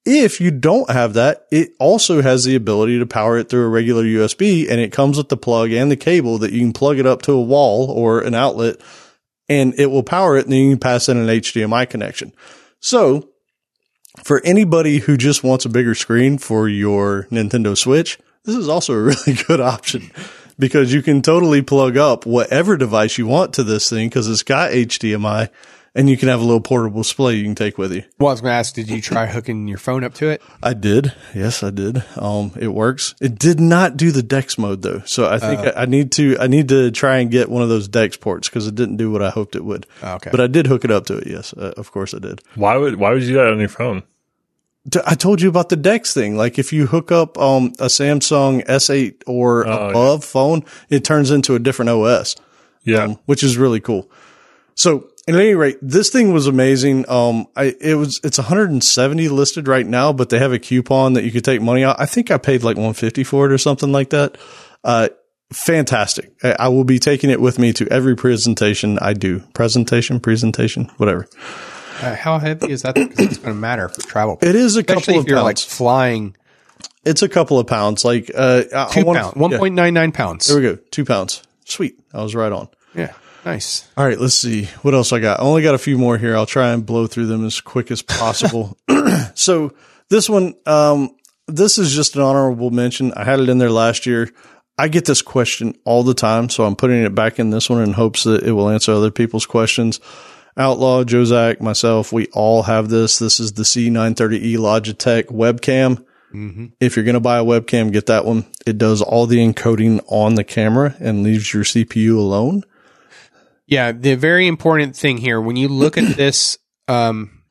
[0.05, 3.69] If you don't have that, it also has the ability to power it through a
[3.69, 6.99] regular USB and it comes with the plug and the cable that you can plug
[6.99, 8.77] it up to a wall or an outlet
[9.49, 12.33] and it will power it and then you can pass in an HDMI connection.
[12.79, 13.29] So
[14.23, 18.93] for anybody who just wants a bigger screen for your Nintendo Switch, this is also
[18.93, 20.11] a really good option
[20.59, 24.43] because you can totally plug up whatever device you want to this thing because it's
[24.43, 25.49] got HDMI
[25.95, 28.03] and you can have a little portable display you can take with you.
[28.19, 30.41] Well, I was going to ask, did you try hooking your phone up to it?
[30.61, 31.13] I did.
[31.33, 32.03] Yes, I did.
[32.17, 33.15] Um, it works.
[33.21, 35.01] It did not do the Dex mode though.
[35.05, 37.69] So I think I, I need to, I need to try and get one of
[37.69, 39.87] those Dex ports because it didn't do what I hoped it would.
[40.03, 40.29] Okay.
[40.31, 41.27] But I did hook it up to it.
[41.27, 41.53] Yes.
[41.53, 42.41] Uh, of course I did.
[42.55, 44.03] Why would why would you do that on your phone?
[45.05, 46.37] I told you about the Dex thing.
[46.37, 51.31] Like if you hook up um, a Samsung S8 or Oh, above phone, it turns
[51.31, 52.35] into a different OS,
[52.83, 53.03] Yeah.
[53.05, 54.11] um, which is really cool.
[54.75, 57.09] So at any rate, this thing was amazing.
[57.09, 61.23] Um, I, it was, it's 170 listed right now, but they have a coupon that
[61.23, 61.99] you could take money out.
[61.99, 64.37] I think I paid like 150 for it or something like that.
[64.83, 65.09] Uh,
[65.51, 66.31] fantastic.
[66.43, 69.39] I, I will be taking it with me to every presentation I do.
[69.53, 71.27] Presentation, presentation, whatever.
[72.01, 72.95] Uh, how heavy is that?
[72.95, 74.37] Because it's going to matter for travel.
[74.41, 75.63] It is a Especially couple if of you're like pounds.
[75.63, 76.35] flying
[77.05, 78.03] it's a couple of pounds.
[78.03, 80.47] Like, uh, two pounds, one point nine nine pounds.
[80.47, 80.75] There we go.
[80.91, 81.43] Two pounds.
[81.65, 81.99] Sweet.
[82.13, 82.67] I was right on.
[82.95, 83.13] Yeah,
[83.45, 83.87] nice.
[83.95, 84.19] All right.
[84.19, 84.65] Let's see.
[84.81, 85.39] What else I got?
[85.39, 86.35] I only got a few more here.
[86.35, 88.77] I'll try and blow through them as quick as possible.
[89.35, 89.73] so
[90.09, 91.15] this one, um,
[91.47, 93.13] this is just an honorable mention.
[93.13, 94.31] I had it in there last year.
[94.77, 96.49] I get this question all the time.
[96.49, 99.11] So I'm putting it back in this one in hopes that it will answer other
[99.11, 99.99] people's questions.
[100.57, 103.19] Outlaw, Joe Zack, myself, we all have this.
[103.19, 106.05] This is the C930E Logitech webcam.
[106.79, 108.45] If you're going to buy a webcam, get that one.
[108.65, 112.63] It does all the encoding on the camera and leaves your CPU alone.
[113.67, 117.43] Yeah, the very important thing here when you look at this, um,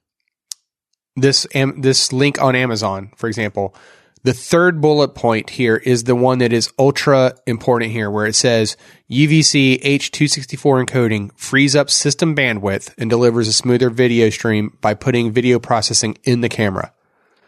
[1.16, 3.74] this am, this link on Amazon, for example,
[4.24, 8.34] the third bullet point here is the one that is ultra important here, where it
[8.34, 8.74] says
[9.10, 15.30] UVC H264 encoding frees up system bandwidth and delivers a smoother video stream by putting
[15.30, 16.94] video processing in the camera.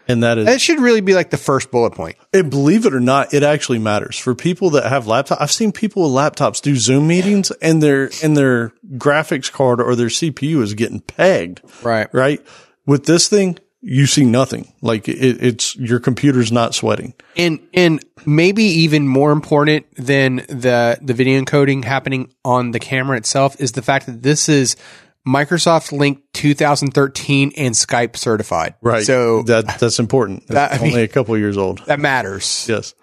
[0.09, 2.17] And that is, That should really be like the first bullet point.
[2.33, 5.39] and believe it or not, it actually matters for people that have laptops.
[5.41, 9.97] I've seen people with laptops do Zoom meetings and their, and their graphics card or
[9.97, 11.61] their CPU is getting pegged.
[11.83, 12.09] Right.
[12.13, 12.41] Right.
[12.87, 14.73] With this thing, you see nothing.
[14.81, 15.15] Like it,
[15.45, 17.15] it's your computer's not sweating.
[17.37, 23.17] and and maybe even more important than the the video encoding happening on the camera
[23.17, 24.75] itself is the fact that this is
[25.27, 28.75] Microsoft Lync 2013 and Skype certified.
[28.81, 29.05] Right.
[29.05, 30.47] So that, that's important.
[30.49, 31.85] That- I mean- only a couple of years old.
[31.87, 32.67] that matters.
[32.69, 32.95] Yes.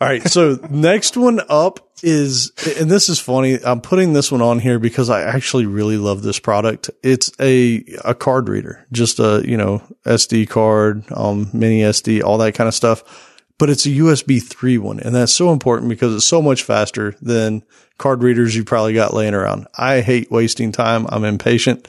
[0.00, 0.26] All right.
[0.28, 3.58] So next one up is, and this is funny.
[3.62, 6.90] I'm putting this one on here because I actually really love this product.
[7.02, 12.38] It's a, a card reader, just a, you know, SD card, um, mini SD, all
[12.38, 13.29] that kind of stuff.
[13.60, 14.98] But it's a USB 3 one.
[14.98, 17.62] And that's so important because it's so much faster than
[17.98, 19.68] card readers you probably got laying around.
[19.78, 21.06] I hate wasting time.
[21.08, 21.86] I'm impatient.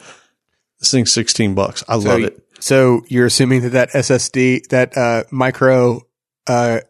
[0.80, 1.84] This thing's 16 bucks.
[1.88, 2.46] I So, love it.
[2.60, 6.02] so you're assuming that that SSD, that uh, micro,
[6.46, 6.82] uh,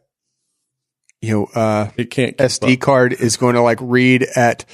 [1.21, 2.79] you know, uh, It can't SD up.
[2.79, 4.65] card is going to like read at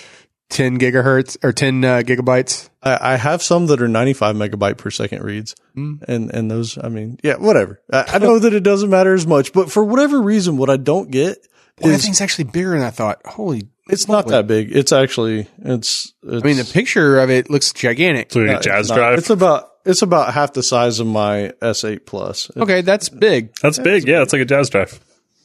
[0.50, 2.70] 10 gigahertz or 10 uh, gigabytes.
[2.82, 5.56] I, I have some that are 95 megabyte per second reads.
[5.76, 6.04] Mm.
[6.08, 7.82] And, and those, I mean, yeah, whatever.
[7.92, 10.78] I, I know that it doesn't matter as much, but for whatever reason, what I
[10.78, 11.38] don't get
[11.78, 13.22] Boy, that is thing's actually bigger than I thought.
[13.26, 14.76] Holy, it's not that big.
[14.76, 18.32] It's actually, it's, it's I mean, the picture of it looks gigantic.
[18.32, 19.18] So like uh, a Jaz it's not- drive.
[19.20, 22.52] It's about, it's about half the size of my S8 plus.
[22.58, 23.56] Okay, that's big.
[23.62, 24.08] That's big.
[24.08, 25.00] Yeah, it's like a Jaz drive.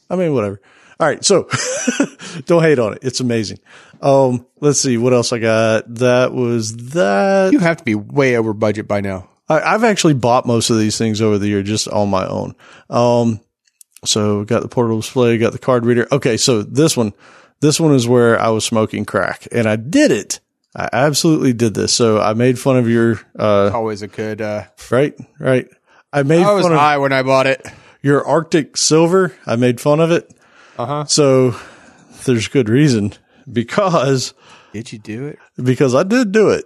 [0.09, 0.59] I mean, whatever.
[1.03, 1.25] All right.
[1.25, 1.49] So
[2.45, 2.99] don't hate on it.
[3.01, 3.59] It's amazing.
[4.01, 5.95] Um, let's see what else I got.
[5.95, 7.51] That was that.
[7.51, 9.27] You have to be way over budget by now.
[9.49, 12.55] I, I've actually bought most of these things over the year just on my own.
[12.89, 13.41] Um,
[14.05, 16.07] so got the portable display, got the card reader.
[16.09, 16.37] Okay.
[16.37, 17.11] So this one,
[17.59, 20.39] this one is where I was smoking crack and I did it.
[20.73, 21.91] I absolutely did this.
[21.93, 24.39] So I made fun of your, uh, Always a good.
[24.39, 25.67] Uh, right, right.
[26.13, 27.61] I made I was fun of high when I bought it.
[28.01, 29.33] your Arctic silver.
[29.45, 30.33] I made fun of it.
[30.83, 31.05] Uh huh.
[31.05, 31.55] So
[32.25, 33.13] there's good reason
[33.51, 34.33] because,
[34.73, 35.39] Did you do it?
[35.63, 36.65] because I did do it.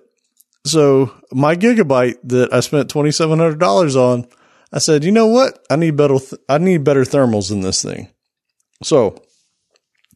[0.65, 4.27] So my gigabyte that I spent $2,700 on,
[4.73, 5.63] I said, you know what?
[5.69, 8.09] I need better, th- I need better thermals in this thing.
[8.81, 9.21] So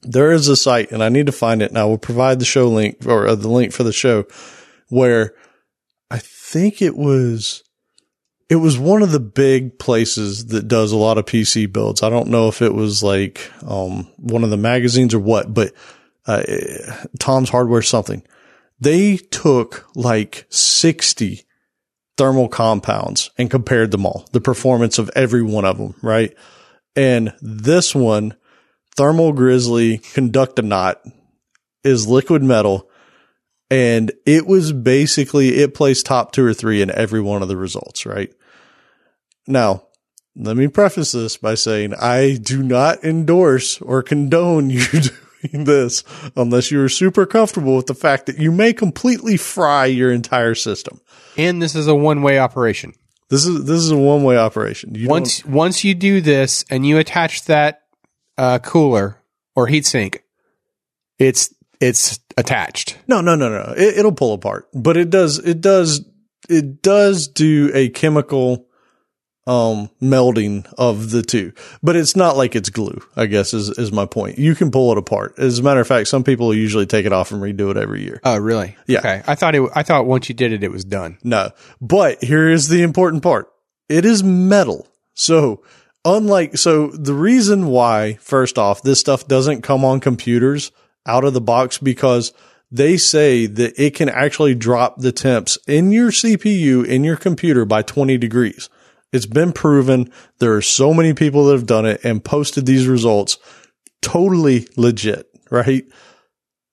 [0.01, 2.45] there is a site and I need to find it and I will provide the
[2.45, 4.25] show link or uh, the link for the show
[4.89, 5.35] where
[6.09, 7.63] I think it was,
[8.51, 12.03] it was one of the big places that does a lot of PC builds.
[12.03, 15.71] I don't know if it was like, um, one of the magazines or what, but,
[16.27, 16.43] uh,
[17.17, 18.21] Tom's hardware something.
[18.77, 21.45] They took like 60
[22.17, 26.35] thermal compounds and compared them all, the performance of every one of them, right?
[26.93, 28.35] And this one,
[28.97, 30.97] thermal grizzly Conductonaut
[31.85, 32.89] is liquid metal.
[33.69, 37.55] And it was basically, it placed top two or three in every one of the
[37.55, 38.29] results, right?
[39.47, 39.87] Now,
[40.35, 46.03] let me preface this by saying I do not endorse or condone you doing this
[46.35, 50.55] unless you are super comfortable with the fact that you may completely fry your entire
[50.55, 51.01] system.
[51.37, 52.93] And this is a one way operation.
[53.29, 54.93] This is this is a one way operation.
[54.95, 57.83] You Once once you do this and you attach that
[58.37, 59.17] uh, cooler
[59.55, 60.19] or heatsink,
[61.17, 62.97] it's it's attached.
[63.07, 63.73] No, no, no, no.
[63.75, 66.05] It, it'll pull apart, but it does, it does,
[66.47, 68.67] it does do a chemical,
[69.51, 71.51] um, melding of the two,
[71.83, 74.37] but it's not like it's glue, I guess is, is my point.
[74.39, 75.37] You can pull it apart.
[75.37, 78.01] As a matter of fact, some people usually take it off and redo it every
[78.01, 78.21] year.
[78.23, 78.77] Oh, really?
[78.87, 78.99] Yeah.
[78.99, 79.21] Okay.
[79.27, 79.69] I thought it.
[79.75, 81.17] I thought once you did it, it was done.
[81.21, 81.51] No,
[81.81, 83.51] but here is the important part.
[83.89, 84.87] It is metal.
[85.15, 85.63] So
[86.05, 90.71] unlike, so the reason why, first off, this stuff doesn't come on computers
[91.05, 92.31] out of the box because
[92.71, 97.65] they say that it can actually drop the temps in your CPU, in your computer
[97.65, 98.69] by 20 degrees.
[99.11, 100.11] It's been proven.
[100.39, 103.37] There are so many people that have done it and posted these results.
[104.01, 105.83] Totally legit, right?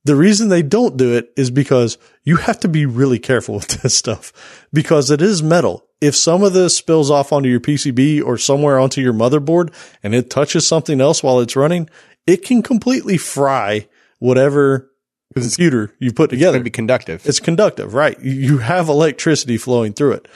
[0.05, 3.83] The reason they don't do it is because you have to be really careful with
[3.83, 5.85] this stuff because it is metal.
[6.01, 10.15] If some of this spills off onto your PCB or somewhere onto your motherboard and
[10.15, 11.91] it touches something else while it's running,
[12.27, 13.89] it can completely fry
[14.21, 14.91] whatever
[15.35, 16.53] computer you put It's together.
[16.53, 17.27] going to be conductive.
[17.27, 18.19] It's conductive, right?
[18.21, 20.29] You have electricity flowing through it.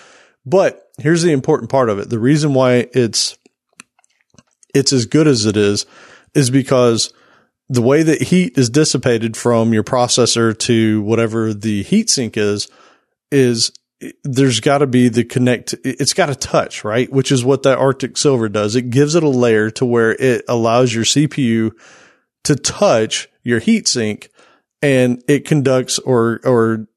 [0.45, 2.11] But here's the important part of it.
[2.11, 3.37] The reason why it's,
[4.75, 5.87] it's as good as it is,
[6.35, 7.13] is because
[7.69, 12.69] the way that heat is dissipated from your processor to whatever the heat sink is,
[13.31, 13.73] is
[14.25, 15.75] there's got to be the connect.
[15.85, 17.11] It's got to touch, right?
[17.11, 18.77] Which is what that Arctic silver does.
[18.77, 21.73] It gives it a layer to where it allows your CPU
[22.45, 24.29] to touch your heat sink
[24.81, 26.89] and it conducts or, or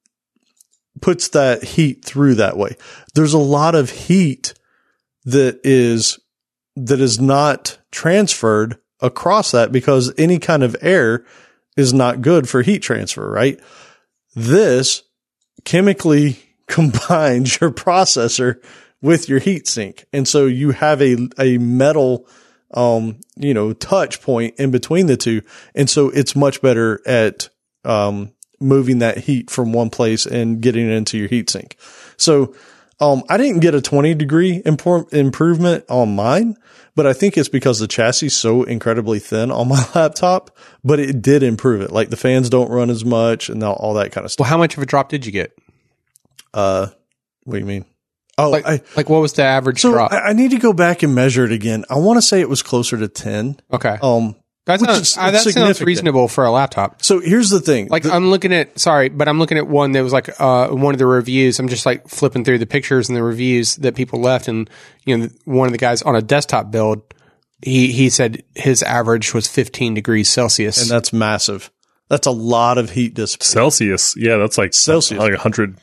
[1.01, 2.75] puts that heat through that way.
[3.13, 4.53] There's a lot of heat
[5.25, 6.19] that is,
[6.75, 11.25] that is not transferred across that because any kind of air
[11.75, 13.59] is not good for heat transfer, right?
[14.35, 15.03] This
[15.63, 18.63] chemically combines your processor
[19.01, 20.05] with your heat sink.
[20.11, 22.27] And so you have a, a metal,
[22.73, 25.41] um, you know, touch point in between the two.
[25.75, 27.49] And so it's much better at,
[27.83, 31.77] um, moving that heat from one place and getting it into your heat sink.
[32.17, 32.55] So,
[32.99, 36.55] um, I didn't get a 20 degree impor- improvement on mine,
[36.95, 40.99] but I think it's because the chassis is so incredibly thin on my laptop, but
[40.99, 41.91] it did improve it.
[41.91, 44.45] Like the fans don't run as much and all, all that kind of stuff.
[44.45, 45.57] well, how much of a drop did you get?
[46.53, 46.87] Uh,
[47.43, 47.85] what do you mean?
[48.37, 50.11] Oh, Like, I, like what was the average so drop?
[50.11, 51.85] I, I need to go back and measure it again.
[51.89, 53.59] I want to say it was closer to 10.
[53.73, 53.97] okay.
[54.01, 54.35] Um,
[54.65, 57.01] that which sounds, is uh, that sounds reasonable for a laptop.
[57.03, 57.87] so here's the thing.
[57.87, 60.69] Like The- I'm looking at sorry, but I'm looking at one that was like uh
[60.69, 61.59] one of the reviews.
[61.59, 64.69] I'm just like flipping through the pictures and the reviews that people left, and
[65.05, 67.01] you know one of the guys on a desktop build,
[67.61, 70.81] he he said his average was 15 degrees Celsius.
[70.81, 71.69] and that's massive.
[72.09, 73.51] That's a lot of heat dissipation.
[73.51, 74.15] Celsius.
[74.17, 75.19] Yeah, that's like Celsius.
[75.19, 75.77] like 100,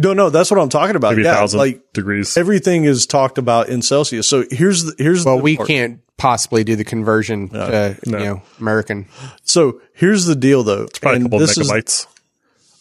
[0.00, 1.10] No, no, that's what I'm talking about.
[1.12, 2.36] maybe yeah, 1,000 like degrees.
[2.36, 4.28] everything is talked about in Celsius.
[4.28, 5.68] So here's the, here's well, the we part.
[5.68, 9.06] can't possibly do the conversion to you know American.
[9.42, 10.82] So here's the deal, though.
[10.84, 12.06] It's probably a couple of this is- megabytes.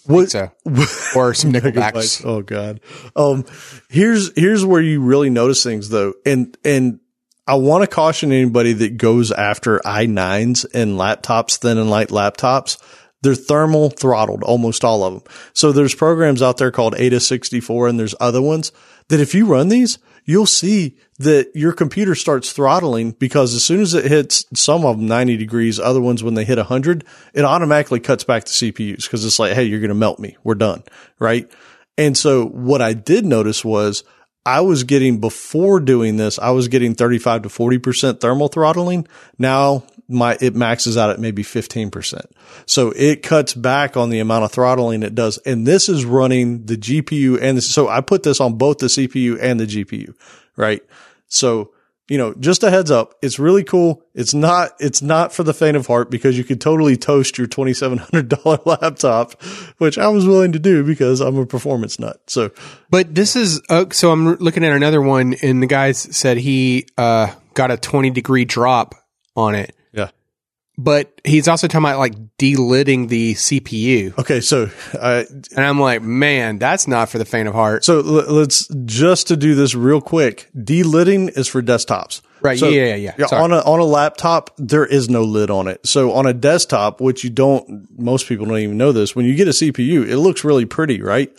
[0.06, 0.52] what- So
[1.16, 1.92] or some nickelbacks.
[1.94, 2.26] Megabytes.
[2.26, 2.80] Oh god.
[3.16, 3.46] Um,
[3.90, 7.00] here's here's where you really notice things though, and and
[7.48, 12.78] I want to caution anybody that goes after i9s and laptops, thin and light laptops.
[13.22, 15.24] They're thermal throttled, almost all of them.
[15.54, 18.72] So there's programs out there called AIDA 64 and there's other ones
[19.10, 23.82] that if you run these, you'll see that your computer starts throttling because as soon
[23.82, 27.44] as it hits some of them 90 degrees, other ones when they hit 100, it
[27.44, 30.38] automatically cuts back the CPUs because it's like, hey, you're going to melt me.
[30.44, 30.84] We're done.
[31.18, 31.52] Right.
[31.98, 34.04] And so what I did notice was
[34.46, 39.08] I was getting before doing this, I was getting 35 to 40% thermal throttling.
[39.38, 42.26] Now my, it maxes out at maybe 15%.
[42.66, 45.38] So it cuts back on the amount of throttling it does.
[45.40, 48.88] And this is running the GPU and this, so I put this on both the
[48.88, 50.16] CPU and the GPU,
[50.58, 50.82] right?
[51.28, 51.72] So
[52.10, 53.14] you know, just a heads up.
[53.22, 54.04] It's really cool.
[54.16, 57.48] It's not, it's not for the faint of heart because you could totally toast your
[57.48, 59.42] $2,700 laptop,
[59.78, 62.20] which I was willing to do because I'm a performance nut.
[62.26, 62.50] So,
[62.90, 66.88] but this is, uh, so I'm looking at another one and the guy said he,
[66.98, 68.96] uh, got a 20 degree drop
[69.36, 69.76] on it
[70.80, 74.18] but he's also talking about like delidding the CPU.
[74.18, 77.84] Okay, so uh, and I'm like, man, that's not for the faint of heart.
[77.84, 80.50] So l- let's just to do this real quick.
[80.58, 82.22] Delidding is for desktops.
[82.42, 82.58] Right.
[82.58, 83.28] So, yeah, yeah, yeah.
[83.30, 85.86] yeah on a on a laptop, there is no lid on it.
[85.86, 89.14] So on a desktop, which you don't, most people don't even know this.
[89.14, 91.36] When you get a CPU, it looks really pretty, right?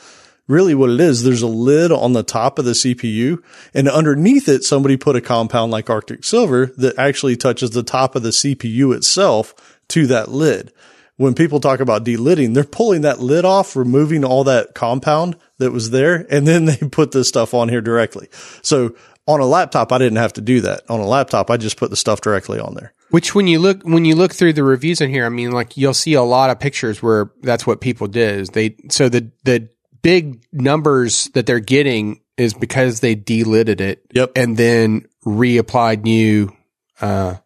[0.51, 4.49] Really what it is, there's a lid on the top of the CPU and underneath
[4.49, 8.31] it, somebody put a compound like Arctic silver that actually touches the top of the
[8.31, 10.73] CPU itself to that lid.
[11.17, 15.71] When people talk about delidding, they're pulling that lid off, removing all that compound that
[15.71, 18.29] was there, and then they put this stuff on here directly.
[18.63, 18.95] So
[19.27, 20.89] on a laptop, I didn't have to do that.
[20.89, 22.93] On a laptop, I just put the stuff directly on there.
[23.11, 25.77] Which when you look when you look through the reviews in here, I mean, like
[25.77, 28.41] you'll see a lot of pictures where that's what people did.
[28.41, 29.69] Is they so the the
[30.03, 34.03] big numbers that they're getting is because they delidded it.
[34.13, 34.33] Yep.
[34.37, 36.57] And then reapplied new,
[37.01, 37.37] uh,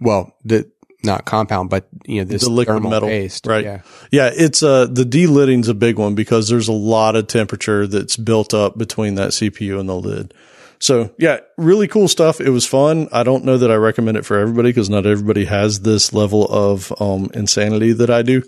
[0.00, 0.70] well, the,
[1.04, 3.46] not compound, but you know, this the liquid metal paste.
[3.46, 3.64] Right.
[3.64, 3.82] Yeah.
[4.10, 4.30] Yeah.
[4.32, 8.54] It's, uh, the delidding's a big one because there's a lot of temperature that's built
[8.54, 10.32] up between that CPU and the lid.
[10.78, 12.40] So yeah, really cool stuff.
[12.40, 13.08] It was fun.
[13.12, 16.44] I don't know that I recommend it for everybody because not everybody has this level
[16.46, 18.42] of, um, insanity that I do,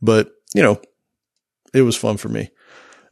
[0.00, 0.80] but you know,
[1.76, 2.50] it was fun for me.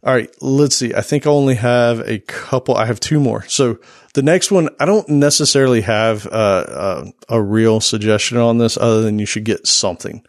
[0.03, 0.95] All right, let's see.
[0.95, 2.77] I think I only have a couple.
[2.77, 3.47] I have two more.
[3.49, 3.79] So
[4.13, 9.01] the next one, I don't necessarily have uh, uh, a real suggestion on this, other
[9.01, 10.23] than you should get something.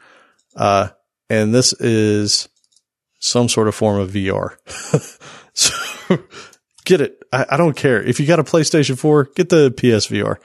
[0.55, 0.89] Uh,
[1.29, 2.47] and this is
[3.19, 4.55] some sort of form of VR.
[5.53, 6.19] so
[6.85, 7.21] get it.
[7.33, 10.37] I, I don't care if you got a PlayStation 4, get the PSVR.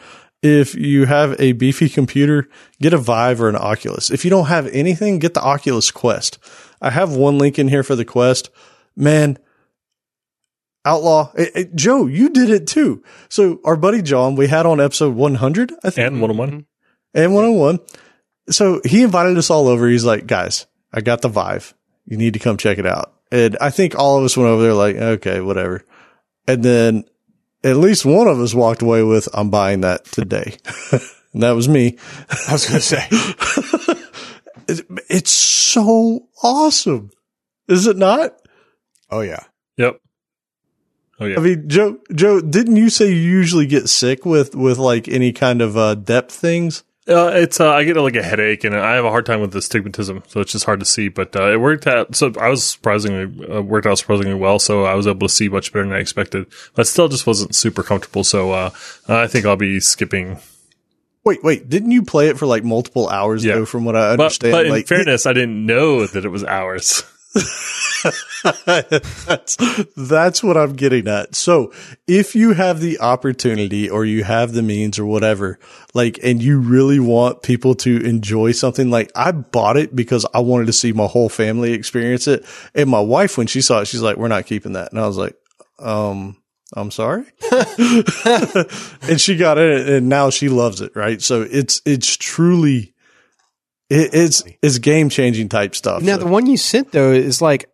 [0.43, 2.49] If you have a beefy computer,
[2.81, 4.11] get a Vive or an Oculus.
[4.11, 6.39] If you don't have anything, get the Oculus Quest.
[6.81, 8.49] I have one link in here for the Quest.
[8.97, 9.39] Man,
[10.85, 13.03] Outlaw, it, it, Joe, you did it too.
[13.29, 16.07] So our buddy John, we had on episode 100, I think.
[16.07, 16.67] And 101.
[17.13, 17.81] And 101.
[18.49, 19.89] So he invited us all over.
[19.89, 21.75] He's like, guys, I got the Vive.
[22.07, 23.13] You need to come check it out.
[23.31, 25.85] And I think all of us went over there like, okay, whatever.
[26.49, 27.05] And then
[27.63, 30.57] at least one of us walked away with, I'm buying that today.
[31.33, 31.99] and that was me.
[32.49, 33.07] I was going to say,
[35.09, 37.11] it's so awesome.
[37.69, 38.35] Is it not?
[39.11, 39.45] Oh yeah.
[39.77, 40.01] Yep.
[41.21, 41.37] Oh yeah.
[41.39, 45.33] I mean, Joe, Joe, didn't you say you usually get sick with, with like any
[45.33, 46.83] kind of, uh, depth things?
[47.11, 49.55] Uh, it's uh, I get like a headache and I have a hard time with
[49.57, 51.09] astigmatism, so it's just hard to see.
[51.09, 52.15] But uh, it worked out.
[52.15, 54.61] So I was surprisingly uh, worked out surprisingly well.
[54.61, 56.47] So I was able to see much better than I expected.
[56.75, 58.23] But still, just wasn't super comfortable.
[58.23, 58.71] So uh,
[59.09, 60.39] I think I'll be skipping.
[61.25, 61.69] Wait, wait!
[61.69, 63.57] Didn't you play it for like multiple hours yeah.
[63.57, 63.67] though?
[63.67, 66.45] From what I understand, but, but in like, fairness, I didn't know that it was
[66.45, 67.03] hours.
[68.45, 69.57] That's,
[69.97, 71.35] that's what I'm getting at.
[71.35, 71.73] So
[72.07, 75.59] if you have the opportunity or you have the means or whatever,
[75.95, 80.41] like, and you really want people to enjoy something, like I bought it because I
[80.41, 82.45] wanted to see my whole family experience it.
[82.75, 84.91] And my wife, when she saw it, she's like, we're not keeping that.
[84.91, 85.37] And I was like,
[85.79, 86.37] um,
[86.73, 87.25] I'm sorry.
[87.53, 90.93] and she got it and now she loves it.
[90.97, 91.23] Right.
[91.23, 92.95] So it's, it's truly,
[93.91, 96.03] it, it's it's game changing type stuff.
[96.03, 96.25] Now so.
[96.25, 97.69] the one you sent though is like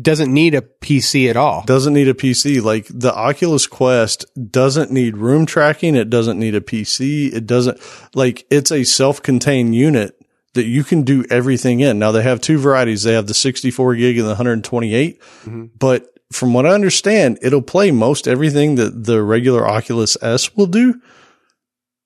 [0.00, 1.62] doesn't need a PC at all.
[1.64, 2.62] Doesn't need a PC.
[2.62, 5.94] Like the Oculus Quest doesn't need room tracking.
[5.94, 7.32] It doesn't need a PC.
[7.32, 7.78] It doesn't
[8.14, 10.18] like it's a self contained unit
[10.54, 11.98] that you can do everything in.
[11.98, 13.02] Now they have two varieties.
[13.02, 15.66] They have the 64 gig and the 128, mm-hmm.
[15.78, 20.66] but from what I understand, it'll play most everything that the regular Oculus S will
[20.66, 21.00] do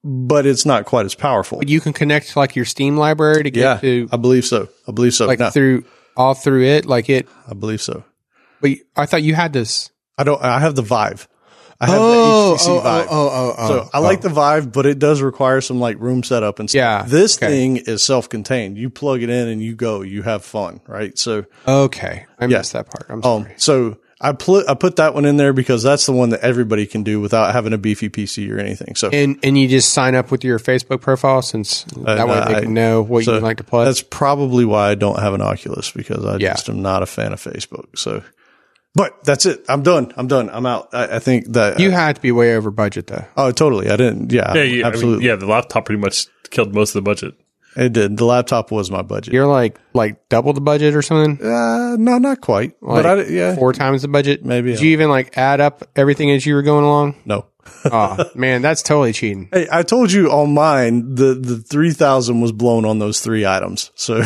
[0.03, 1.59] but it's not quite as powerful.
[1.59, 4.09] But you can connect like your Steam library to get yeah, to.
[4.13, 4.69] I believe so.
[4.89, 5.27] I believe so.
[5.27, 5.51] Like no.
[5.51, 5.85] through
[6.17, 7.29] all through it, like it.
[7.49, 8.05] I believe so.
[8.61, 9.91] But I thought you had this.
[10.19, 10.43] I don't.
[10.43, 11.29] I have the Vive.
[11.83, 13.07] I have Oh, the HTC oh, Vive.
[13.11, 14.03] oh, oh, oh, So I oh.
[14.03, 16.79] like the Vive, but it does require some like room setup and stuff.
[16.79, 17.47] Yeah, This okay.
[17.47, 18.77] thing is self-contained.
[18.77, 20.03] You plug it in and you go.
[20.03, 21.17] You have fun, right?
[21.19, 23.07] So, Okay, I missed that part.
[23.09, 23.55] I'm um, sorry.
[23.57, 26.87] so I put I put that one in there because that's the one that everybody
[26.87, 28.95] can do without having a beefy PC or anything.
[28.95, 32.35] So and and you just sign up with your Facebook profile since uh, that way
[32.47, 33.87] they I- can know what so you like to play.
[33.87, 36.53] That's probably why I don't have an Oculus because I Yeah.
[36.53, 37.97] just am not a fan of Facebook.
[37.97, 38.23] So,
[38.95, 39.65] but that's it.
[39.71, 40.13] I'm done.
[40.17, 40.51] I'm done.
[40.51, 40.91] I'm out.
[40.93, 43.25] I, I think that uh, You had to be way over budget though.
[43.39, 43.89] Oh, totally.
[43.89, 44.33] I didn't.
[44.33, 45.15] Yeah, Yeah, yeah, absolutely.
[45.31, 45.47] I mean, yeah.
[45.47, 47.35] The laptop pretty much killed most of the budget.
[47.77, 48.17] It did.
[48.17, 49.33] The laptop was my budget.
[49.33, 51.45] You're like like double the budget or something.
[51.45, 52.73] Uh, no, not quite.
[52.83, 54.45] Like but I, yeah, four times the budget.
[54.45, 57.17] Maybe, Did you even like add up everything as you were going along?
[57.25, 57.47] no.
[57.85, 59.49] Oh man, that's totally cheating.
[59.53, 63.91] Hey, I told you on mine, the, the 3000 was blown on those three items.
[63.95, 64.23] So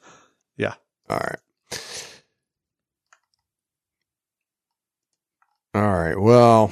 [0.56, 0.74] yeah.
[1.10, 1.38] All right.
[5.74, 6.18] All right.
[6.18, 6.70] Well,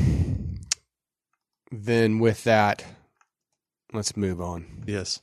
[1.72, 2.84] then with that,
[3.92, 4.84] let's move on.
[4.86, 5.18] Yes.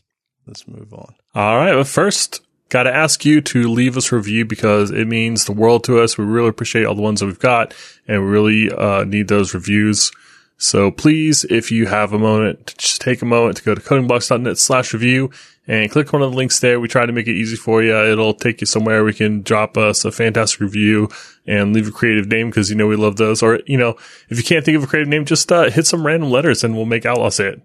[0.49, 1.13] Let's move on.
[1.35, 1.73] All right.
[1.73, 5.51] But first, got to ask you to leave us a review because it means the
[5.51, 6.17] world to us.
[6.17, 7.75] We really appreciate all the ones that we've got
[8.07, 10.11] and we really uh, need those reviews.
[10.57, 14.57] So please, if you have a moment, just take a moment to go to codingblocks.net
[14.57, 15.29] slash review
[15.67, 16.79] and click one of the links there.
[16.79, 17.95] We try to make it easy for you.
[17.95, 19.03] It'll take you somewhere.
[19.03, 21.09] We can drop us a fantastic review
[21.45, 23.43] and leave a creative name because you know we love those.
[23.43, 23.97] Or, you know,
[24.29, 26.75] if you can't think of a creative name, just uh, hit some random letters and
[26.75, 27.61] we'll make Outlaw say it.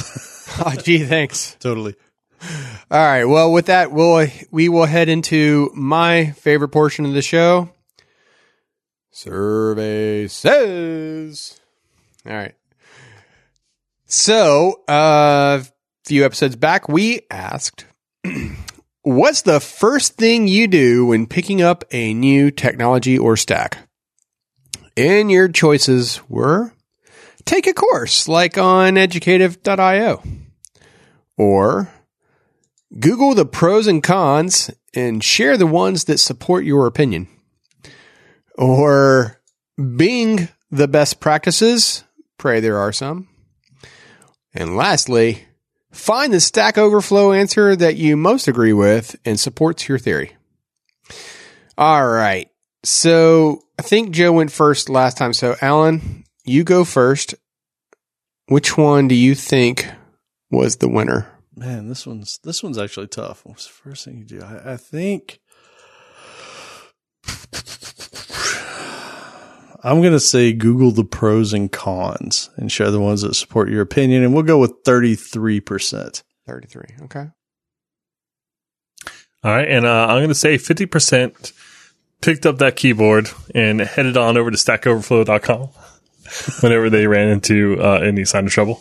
[0.64, 1.56] Oh, gee, thanks.
[1.60, 1.96] Totally.
[2.90, 3.24] All right.
[3.24, 7.70] Well, with that, we'll we will head into my favorite portion of the show.
[9.10, 11.58] Survey says.
[12.26, 12.54] All right.
[14.04, 15.66] So, uh, a
[16.04, 17.86] few episodes back, we asked,
[19.02, 23.88] "What's the first thing you do when picking up a new technology or stack?"
[24.96, 26.72] And your choices were:
[27.44, 30.22] take a course like on educative.io,
[31.36, 31.88] or
[32.98, 37.28] Google the pros and cons and share the ones that support your opinion.
[38.56, 39.40] Or
[39.76, 42.04] Bing the best practices.
[42.38, 43.28] Pray there are some.
[44.54, 45.44] And lastly,
[45.92, 50.34] find the Stack Overflow answer that you most agree with and supports your theory.
[51.76, 52.48] All right.
[52.84, 55.34] So I think Joe went first last time.
[55.34, 57.34] So Alan, you go first.
[58.48, 59.90] Which one do you think
[60.50, 61.35] was the winner?
[61.56, 63.40] Man, this one's, this one's actually tough.
[63.44, 64.42] What's the first thing you do?
[64.42, 65.40] I, I think
[69.86, 73.70] I'm going to say Google the pros and cons and share the ones that support
[73.70, 74.24] your opinion.
[74.24, 76.22] And we'll go with 33%.
[76.46, 76.84] 33.
[77.04, 77.26] Okay.
[79.44, 79.68] All right.
[79.68, 81.52] And uh, I'm going to say 50%
[82.20, 85.68] picked up that keyboard and headed on over to stackoverflow.com
[86.62, 88.80] whenever they ran into uh, any sign of trouble.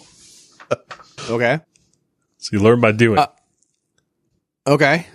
[1.29, 1.59] Okay.
[2.45, 3.17] So you learn by doing.
[3.19, 3.27] Uh,
[4.67, 5.05] Okay.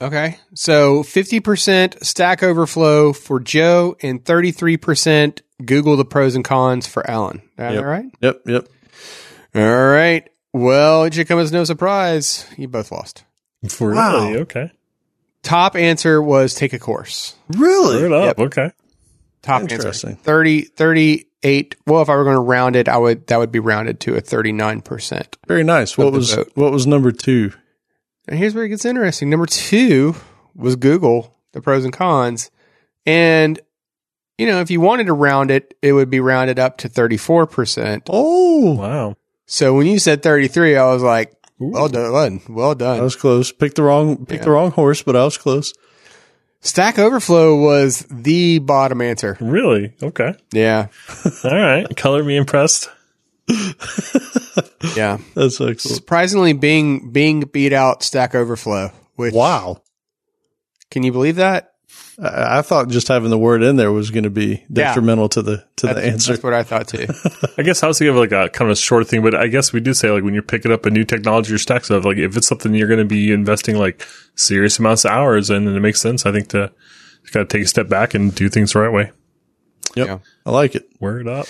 [0.00, 0.38] Okay.
[0.54, 7.36] So 50% Stack Overflow for Joe and 33% Google the pros and cons for Alan.
[7.38, 7.84] Is that Yep.
[7.84, 8.04] right?
[8.20, 8.40] Yep.
[8.46, 8.68] Yep.
[9.54, 10.28] All right.
[10.52, 12.46] Well, it should come as no surprise.
[12.56, 13.24] You both lost.
[13.68, 14.24] For wow.
[14.26, 14.40] really?
[14.40, 14.70] Okay.
[15.42, 17.34] Top answer was take a course.
[17.48, 18.08] Really?
[18.08, 18.38] Yep.
[18.38, 18.70] Okay.
[19.44, 19.74] Top answer.
[19.74, 20.16] Interesting.
[20.16, 21.76] 30, 38.
[21.86, 24.16] Well, if I were going to round it, I would, that would be rounded to
[24.16, 25.34] a 39%.
[25.46, 25.98] Very nice.
[25.98, 26.50] What was, vote.
[26.54, 27.52] what was number two?
[28.26, 29.28] And here's where it gets interesting.
[29.28, 30.14] Number two
[30.54, 32.50] was Google, the pros and cons.
[33.04, 33.60] And,
[34.38, 38.02] you know, if you wanted to round it, it would be rounded up to 34%.
[38.08, 39.16] Oh, Wow.
[39.46, 42.40] So when you said 33, I was like, well done.
[42.48, 42.98] Well done.
[42.98, 43.52] I was close.
[43.52, 45.74] Picked the wrong, picked the wrong horse, but I was close.
[46.64, 49.36] Stack Overflow was the bottom answer.
[49.40, 49.92] Really?
[50.02, 50.34] Okay.
[50.52, 50.88] Yeah.
[51.44, 51.86] All right.
[51.96, 52.90] Color me impressed.
[54.96, 55.18] Yeah.
[55.34, 55.80] That's excellent.
[55.80, 59.82] Surprisingly, Bing, Bing beat out Stack Overflow, which, Wow.
[60.90, 61.73] can you believe that?
[62.18, 65.42] I, I thought just having the word in there was going to be detrimental to
[65.42, 66.32] the to the answer.
[66.32, 67.06] that's what I thought too.
[67.58, 69.46] I guess I was thinking of like a kind of a short thing, but I
[69.48, 72.04] guess we do say like when you're picking up a new technology or stack stuff,
[72.04, 75.64] like if it's something you're going to be investing like serious amounts of hours in,
[75.64, 76.24] then it makes sense.
[76.26, 76.72] I think to
[77.32, 79.10] kind of take a step back and do things the right way.
[79.96, 80.18] Yep, Yeah.
[80.46, 80.88] I like it.
[81.00, 81.46] Word up.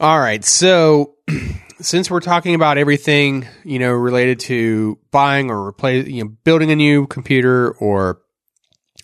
[0.00, 0.44] All right.
[0.44, 1.14] So
[1.80, 6.70] since we're talking about everything, you know, related to buying or replace, you know, building
[6.70, 8.20] a new computer or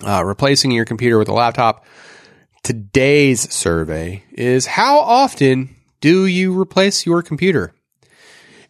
[0.05, 1.85] uh, replacing your computer with a laptop,
[2.63, 7.75] today's survey is how often do you replace your computer?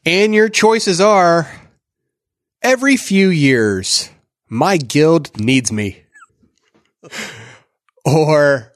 [0.05, 1.49] And your choices are
[2.63, 4.11] every few years.
[4.49, 6.03] My guild needs me.
[8.05, 8.73] or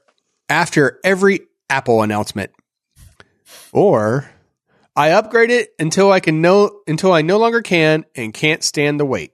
[0.49, 2.51] after every Apple announcement
[3.71, 4.29] Or
[4.95, 8.99] I upgrade it until I can no until I no longer can and can't stand
[8.99, 9.31] the wait.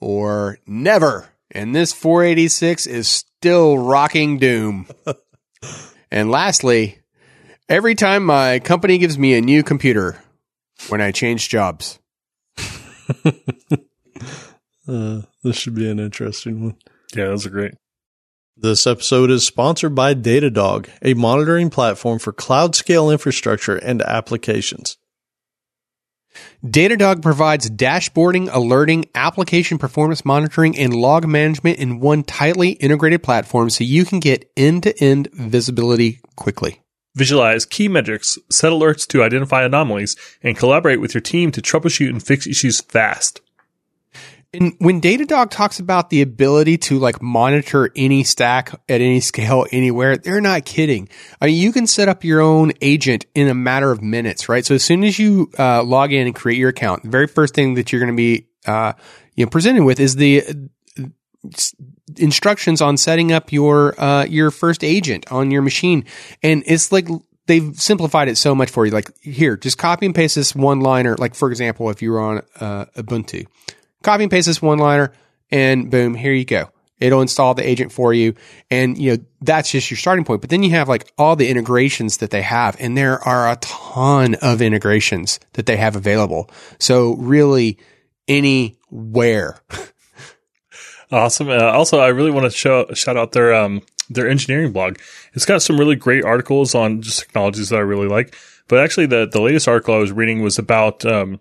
[0.00, 1.29] Or never.
[1.52, 4.86] And this 486 is still rocking doom.
[6.10, 6.98] and lastly,
[7.68, 10.22] every time my company gives me a new computer
[10.88, 11.98] when I change jobs.
[14.88, 16.76] uh, this should be an interesting one.
[17.14, 17.74] Yeah, those are great.
[18.56, 24.98] This episode is sponsored by Datadog, a monitoring platform for cloud scale infrastructure and applications.
[26.64, 33.70] Datadog provides dashboarding, alerting, application performance monitoring, and log management in one tightly integrated platform
[33.70, 36.80] so you can get end to end visibility quickly.
[37.16, 42.08] Visualize key metrics, set alerts to identify anomalies, and collaborate with your team to troubleshoot
[42.08, 43.40] and fix issues fast.
[44.52, 49.64] And when Datadog talks about the ability to like monitor any stack at any scale
[49.70, 51.08] anywhere, they're not kidding.
[51.40, 54.66] I mean, you can set up your own agent in a matter of minutes, right?
[54.66, 57.54] So as soon as you uh, log in and create your account, the very first
[57.54, 58.94] thing that you're going to be uh,
[59.36, 60.42] you know presented with is the
[62.16, 66.04] instructions on setting up your uh, your first agent on your machine,
[66.42, 67.06] and it's like
[67.46, 68.90] they've simplified it so much for you.
[68.90, 71.14] Like here, just copy and paste this one liner.
[71.16, 73.46] Like for example, if you were on uh, Ubuntu
[74.02, 75.12] copy and paste this one liner
[75.50, 76.70] and boom, here you go.
[76.98, 78.34] It'll install the agent for you.
[78.70, 80.42] And, you know, that's just your starting point.
[80.42, 83.56] But then you have like all the integrations that they have and there are a
[83.56, 86.50] ton of integrations that they have available.
[86.78, 87.78] So really
[88.28, 89.60] anywhere.
[91.12, 91.48] awesome.
[91.48, 94.98] Uh, also, I really want to show, shout out their, um, their engineering blog.
[95.32, 98.36] It's got some really great articles on just technologies that I really like.
[98.68, 101.40] But actually, the, the latest article I was reading was about, um,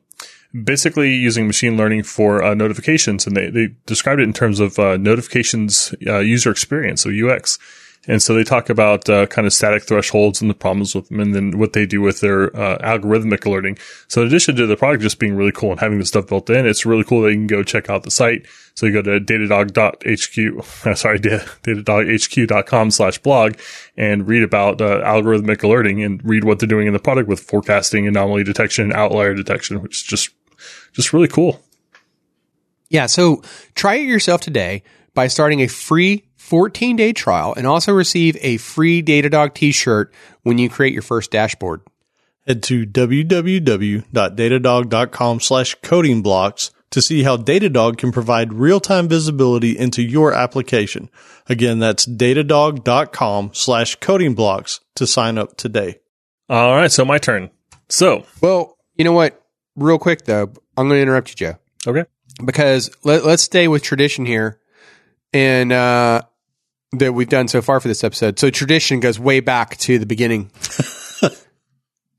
[0.63, 4.79] basically using machine learning for uh, notifications, and they, they described it in terms of
[4.79, 7.59] uh, notifications uh, user experience, so UX.
[8.07, 11.19] And so they talk about uh, kind of static thresholds and the problems with them,
[11.19, 13.77] and then what they do with their uh, algorithmic alerting.
[14.07, 16.49] So in addition to the product just being really cool and having the stuff built
[16.49, 18.47] in, it's really cool that you can go check out the site.
[18.73, 20.63] So you go to datadog.hq,
[20.97, 23.55] sorry, datadoghq.com slash blog
[23.97, 27.41] and read about uh, algorithmic alerting and read what they're doing in the product with
[27.41, 30.29] forecasting, anomaly detection, outlier detection, which is just
[30.99, 31.61] just really cool.
[32.89, 33.05] Yeah.
[33.05, 33.41] So
[33.73, 38.57] try it yourself today by starting a free 14 day trial and also receive a
[38.57, 40.13] free Datadog t shirt
[40.43, 41.79] when you create your first dashboard.
[42.45, 49.77] Head to www.datadog.com slash coding blocks to see how Datadog can provide real time visibility
[49.77, 51.09] into your application.
[51.47, 56.01] Again, that's datadog.com slash coding blocks to sign up today.
[56.49, 56.91] All right.
[56.91, 57.51] So my turn.
[57.87, 59.41] So, well, you know what?
[59.75, 61.57] Real quick though, I'm going to interrupt you, Joe.
[61.85, 62.05] Okay.
[62.43, 64.59] Because let, us stay with tradition here
[65.33, 66.21] and, uh,
[66.93, 68.39] that we've done so far for this episode.
[68.39, 70.51] So tradition goes way back to the beginning.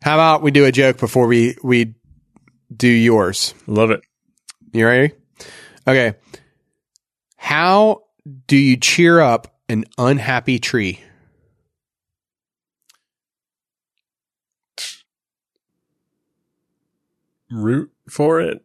[0.02, 1.94] How about we do a joke before we, we
[2.74, 3.54] do yours?
[3.66, 4.02] Love it.
[4.72, 5.14] You ready?
[5.88, 6.14] Okay.
[7.36, 8.02] How
[8.46, 11.00] do you cheer up an unhappy tree?
[17.50, 18.62] Root for it.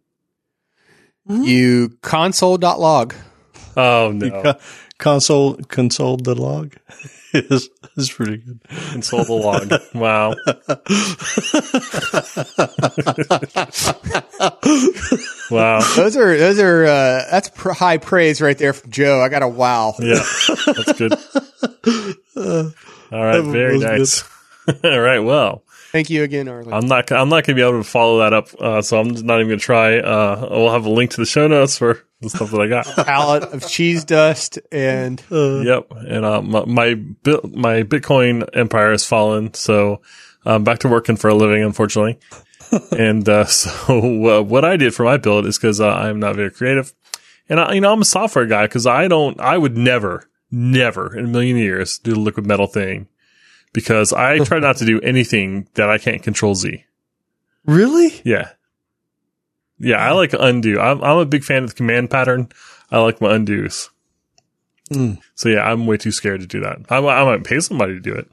[1.27, 3.15] You console.log.
[3.77, 4.55] Oh no.
[4.97, 6.75] console console the log
[7.33, 8.61] is is pretty good.
[8.91, 9.71] Console the log.
[9.93, 10.35] Wow.
[15.51, 15.79] wow.
[15.95, 19.21] Those are those are uh, that's pr- high praise right there from Joe.
[19.21, 19.95] I got a wow.
[19.99, 20.23] Yeah,
[20.67, 21.13] that's good.
[23.11, 24.23] All right, very nice.
[24.83, 25.63] All right, well.
[25.95, 26.73] Thank you again, Alan.
[26.73, 27.09] I'm not.
[27.09, 29.47] I'm not going to be able to follow that up, uh, so I'm not even
[29.47, 29.97] going to try.
[29.97, 32.85] Uh, we'll have a link to the show notes for the stuff that I got.
[33.05, 36.95] Pallet of cheese dust and uh, yep, and uh, my my,
[37.45, 40.01] my Bitcoin empire has fallen, so
[40.43, 42.19] I'm back to working for a living, unfortunately.
[42.91, 46.51] and uh, so what I did for my build is because uh, I'm not very
[46.51, 46.93] creative,
[47.47, 49.39] and I, you know I'm a software guy because I don't.
[49.39, 53.07] I would never, never in a million years do the liquid metal thing
[53.75, 56.83] because I try not to do anything that I can't control Z.
[57.65, 58.21] Really?
[58.23, 58.49] Yeah.
[59.77, 60.79] Yeah, I like undo.
[60.79, 62.49] I'm, I'm a big fan of the command pattern.
[62.89, 63.89] I like my undos.
[64.89, 65.19] Mm.
[65.35, 66.79] So yeah, I'm way too scared to do that.
[66.89, 68.29] I, I might pay somebody to do it,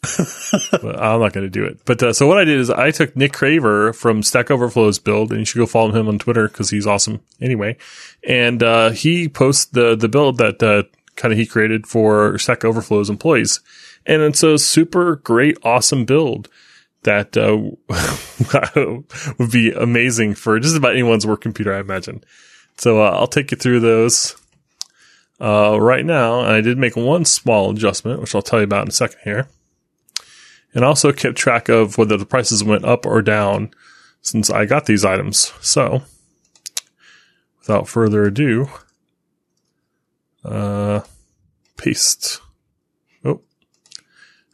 [0.72, 1.80] but I'm not going to do it.
[1.84, 5.30] But uh, so what I did is I took Nick Craver from Stack Overflow's build,
[5.30, 7.20] and you should go follow him on Twitter because he's awesome.
[7.42, 7.76] Anyway,
[8.26, 10.84] and uh, he posts the the build that uh,
[11.16, 13.60] kind of he created for Stack Overflow's employees,
[14.08, 16.48] and it's a super great, awesome build
[17.02, 17.58] that uh,
[19.38, 22.24] would be amazing for just about anyone's work computer, I imagine.
[22.78, 24.36] So uh, I'll take you through those
[25.40, 26.40] uh, right now.
[26.40, 29.20] And I did make one small adjustment, which I'll tell you about in a second
[29.24, 29.48] here.
[30.74, 33.70] and also kept track of whether the prices went up or down
[34.22, 35.52] since I got these items.
[35.60, 36.02] So,
[37.60, 38.68] without further ado,
[40.44, 41.00] uh,
[41.76, 42.40] paste.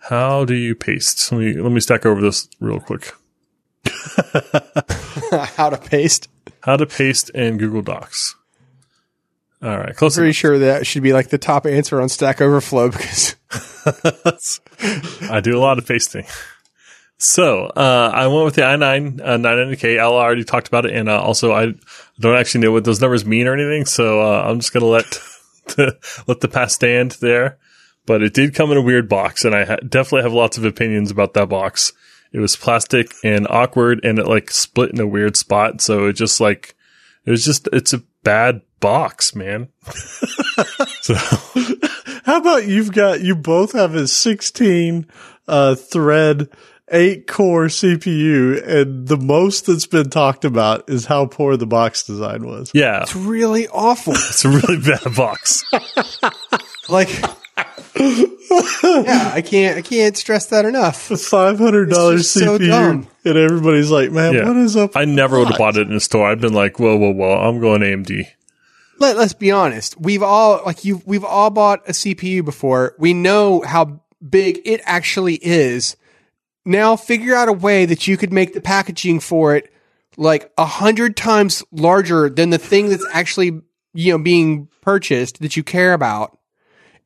[0.08, 1.32] How do you paste?
[1.32, 3.14] Let me let me stack over this real quick.
[5.56, 6.28] How to paste?
[6.60, 8.36] How to paste in Google Docs.
[9.62, 10.18] All right, close.
[10.18, 13.36] I'm Pretty sure that should be like the top answer on Stack Overflow because
[15.30, 16.26] I do a lot of pasting.
[17.16, 19.98] So uh, I went with the i9 uh, 990K.
[19.98, 21.72] Al already talked about it, and uh, also I
[22.20, 23.86] don't actually know what those numbers mean or anything.
[23.86, 25.06] So uh, I'm just gonna let
[25.76, 27.56] the, let the past stand there.
[28.06, 30.64] But it did come in a weird box, and I ha- definitely have lots of
[30.64, 31.92] opinions about that box.
[32.32, 35.80] It was plastic and awkward, and it like split in a weird spot.
[35.80, 36.74] So it just like
[37.24, 39.68] it was just it's a bad box, man.
[41.00, 41.14] so
[42.24, 45.06] How about you've got you both have a 16
[45.46, 46.48] uh, thread,
[46.90, 52.02] eight core CPU, and the most that's been talked about is how poor the box
[52.04, 52.70] design was.
[52.74, 54.12] yeah, it's really awful.
[54.16, 55.64] it's a really bad box.
[56.88, 57.10] like,
[57.98, 60.96] yeah, I can't, I can't stress that enough.
[61.02, 63.08] Five hundred dollars It's just so CPU, dumb.
[63.24, 64.48] and everybody's like, "Man, Yeah.
[64.48, 66.26] what is up?" I never would have bought it in a store.
[66.28, 68.26] I've been like, whoa, whoa, whoa, I'm going AMD.
[68.98, 70.00] Let, let's be honest.
[70.00, 71.02] We've all like you.
[71.06, 72.94] We've all bought a CPU before.
[72.98, 75.96] We know how big it actually is.
[76.64, 79.70] Now figure out a way that you could make the packaging for it
[80.16, 83.60] like a hundred times larger than the thing that's actually
[83.92, 86.38] you know being purchased that you care about.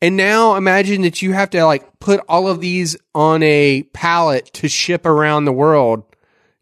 [0.01, 4.47] And now imagine that you have to like put all of these on a pallet
[4.55, 6.05] to ship around the world.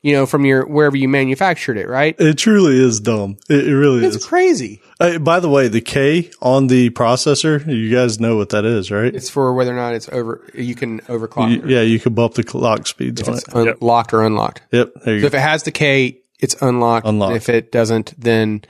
[0.02, 2.14] You know, from your wherever you manufactured it, right?
[2.20, 3.38] It truly is dumb.
[3.50, 4.24] It, it really It's is.
[4.24, 4.80] crazy.
[5.00, 8.92] Uh, by the way, the K on the processor, you guys know what that is,
[8.92, 9.12] right?
[9.12, 10.46] It's for whether or not it's over.
[10.54, 11.50] You can overclock.
[11.50, 11.68] You- it.
[11.68, 13.38] yeah, you can bump the clock speeds on it.
[13.38, 14.62] It's unlocked or unlocked.
[14.70, 17.04] Yep, there you So if it has the K, it's unlocked.
[17.06, 17.34] Unlocked.
[17.36, 18.62] If it doesn't, then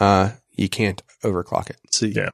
[0.00, 1.76] uh, you can't overclock it.
[1.90, 2.30] See, Yeah.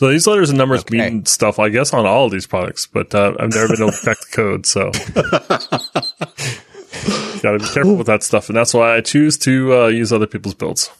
[0.00, 0.96] So these letters and numbers Okay.
[1.10, 3.92] mean stuff, I guess, on all of these products, but uh, I've never been able
[3.92, 4.90] to crack the code, so
[7.42, 10.10] got to be careful with that stuff, and that's why I choose to uh, use
[10.10, 10.90] other people's builds.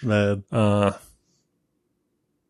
[0.00, 0.44] man.
[0.52, 0.92] Uh,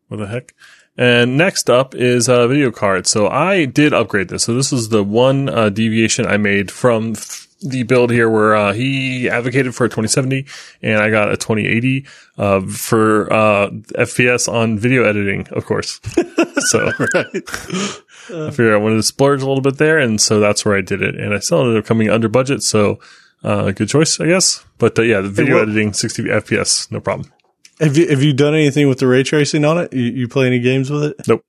[0.07, 0.53] what the heck?
[0.95, 3.07] And next up is a video card.
[3.07, 4.43] So I did upgrade this.
[4.43, 8.55] So this is the one uh, deviation I made from f- the build here where
[8.55, 10.45] uh, he advocated for a 2070
[10.81, 12.05] and I got a 2080
[12.37, 15.99] uh, for uh, FPS on video editing, of course.
[16.69, 20.77] so I figured I wanted to splurge a little bit there, and so that's where
[20.77, 21.15] I did it.
[21.15, 22.99] And I still ended up coming under budget, so
[23.43, 24.63] uh, good choice, I guess.
[24.77, 27.31] But uh, yeah, the video well- editing 60 FPS, no problem.
[27.79, 29.93] Have you have you done anything with the ray tracing on it?
[29.93, 31.27] You, you play any games with it?
[31.29, 31.45] Nope.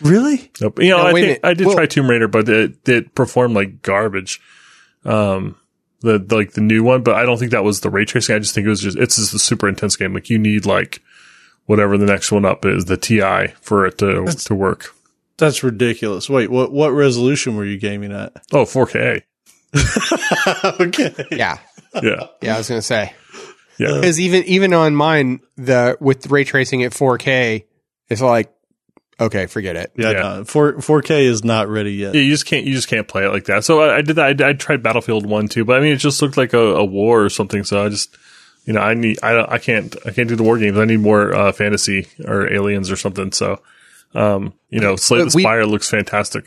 [0.00, 0.50] Really?
[0.60, 0.80] Nope.
[0.80, 1.40] You know, No, I think.
[1.44, 4.40] I did Well- try Tomb Raider, but it it performed like garbage.
[5.04, 5.56] Um,
[6.00, 8.34] the, the like the new one, but I don't think that was the ray tracing.
[8.34, 10.14] I just think it was just it's just a super intense game.
[10.14, 11.02] Like you need like
[11.66, 14.94] whatever the next one up is, the Ti for it to to work.
[15.36, 16.28] That's ridiculous.
[16.28, 18.32] Wait, what what resolution were you gaming at?
[18.52, 19.22] Oh, 4K.
[20.80, 21.14] okay.
[21.30, 21.58] Yeah,
[22.02, 22.54] Yeah, yeah.
[22.54, 23.12] I was gonna say
[23.78, 23.94] yeah.
[23.94, 27.64] because even even on mine, the with ray tracing at 4K,
[28.08, 28.52] it's like
[29.20, 29.92] okay, forget it.
[29.96, 30.20] Yeah, Yeah.
[30.38, 32.14] no, four four K is not ready yet.
[32.14, 33.64] Yeah, you just can't you just can't play it like that.
[33.64, 34.40] So I, I did that.
[34.40, 36.84] I, I tried Battlefield One too, but I mean it just looked like a, a
[36.84, 37.64] war or something.
[37.64, 38.16] So I just
[38.64, 40.78] you know I need I I can't I can't do the war games.
[40.78, 43.32] I need more uh, fantasy or aliens or something.
[43.32, 43.60] So
[44.14, 46.44] um you know Slay the But we- Spire looks fantastic.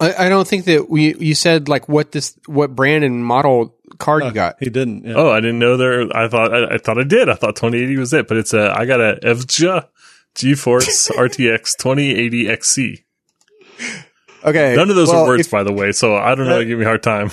[0.00, 3.74] I, I don't think that we you said like what this what brand and model
[3.98, 4.56] card you got.
[4.60, 5.04] He didn't.
[5.04, 5.14] Yeah.
[5.16, 6.02] Oh, I didn't know there.
[6.16, 7.28] I thought I, I thought I did.
[7.28, 9.86] I thought 2080 was it, but it's a I got a EVGA
[10.38, 13.04] GeForce RTX 2080 XC.
[14.44, 15.92] Okay, None of those well, are words, if- by the way.
[15.92, 16.64] So I don't know.
[16.64, 17.30] Give me a hard time.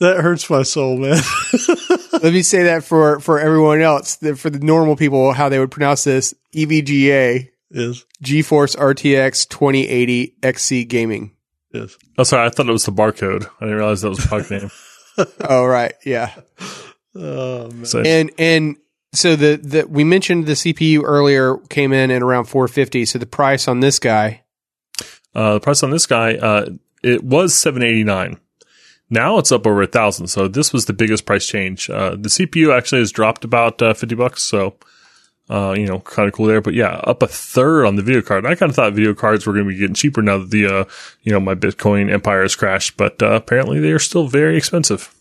[0.00, 1.20] That hurts my soul, man.
[2.22, 5.58] let me say that for for everyone else, that for the normal people, how they
[5.58, 11.36] would pronounce this: E EVGA is GeForce RTX 2080 XC Gaming.
[11.72, 11.98] is.
[12.16, 12.46] Oh, sorry.
[12.46, 13.44] I thought it was the barcode.
[13.60, 14.70] I didn't realize that was the product name.
[15.40, 16.34] Oh right, yeah.
[17.14, 17.84] Oh man.
[17.84, 18.76] So And and
[19.12, 23.04] so the the we mentioned the CPU earlier came in at around 450.
[23.06, 24.42] So the price on this guy,
[25.34, 26.66] Uh, the price on this guy, uh,
[27.02, 28.38] it was seven eighty nine.
[29.08, 30.28] Now it's up over a thousand.
[30.28, 31.90] So this was the biggest price change.
[31.90, 34.42] Uh, the CPU actually has dropped about uh, fifty bucks.
[34.42, 34.76] So,
[35.48, 36.60] uh, you know, kind of cool there.
[36.60, 38.46] But yeah, up a third on the video card.
[38.46, 40.66] I kind of thought video cards were going to be getting cheaper now that the,
[40.66, 40.84] uh,
[41.22, 42.96] you know, my Bitcoin empire has crashed.
[42.96, 45.12] But apparently they are still very expensive.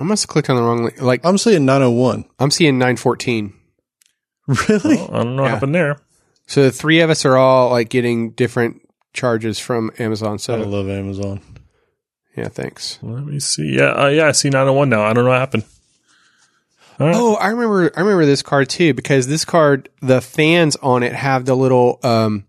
[0.00, 0.84] I must have clicked on the wrong.
[0.84, 1.00] Link.
[1.02, 2.24] Like I'm seeing 901.
[2.38, 3.52] I'm seeing 914.
[4.68, 4.96] Really?
[4.96, 5.54] Well, I don't know what Yeah.
[5.54, 5.98] happened there.
[6.46, 8.80] So the three of us are all like getting different
[9.12, 10.38] charges from Amazon.
[10.38, 11.40] So I So love Amazon.
[12.36, 12.98] yeah, thanks.
[13.02, 13.76] Let me see.
[13.76, 15.02] Yeah, uh, yeah, I see 901 now.
[15.02, 15.64] I don't know what happened.
[17.00, 17.16] All right.
[17.16, 17.92] Oh, I remember.
[17.96, 22.00] I remember this card too because this card, the fans on it have the little
[22.02, 22.46] um,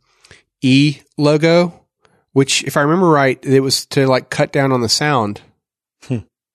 [0.61, 1.85] E logo,
[2.31, 5.41] which, if I remember right, it was to like cut down on the sound.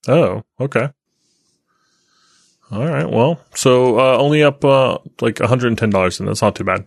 [0.08, 0.90] Oh, okay.
[2.70, 3.08] All right.
[3.08, 6.86] Well, so uh, only up uh, like $110, and that's not too bad.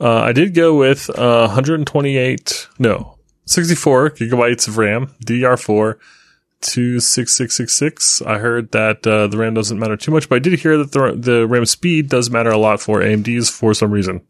[0.00, 5.98] Uh, I did go with uh, 128, no, 64 gigabytes of RAM, DDR4,
[6.62, 8.22] 26666.
[8.22, 10.92] I heard that uh, the RAM doesn't matter too much, but I did hear that
[10.92, 14.22] the, the RAM speed does matter a lot for AMDs for some reason.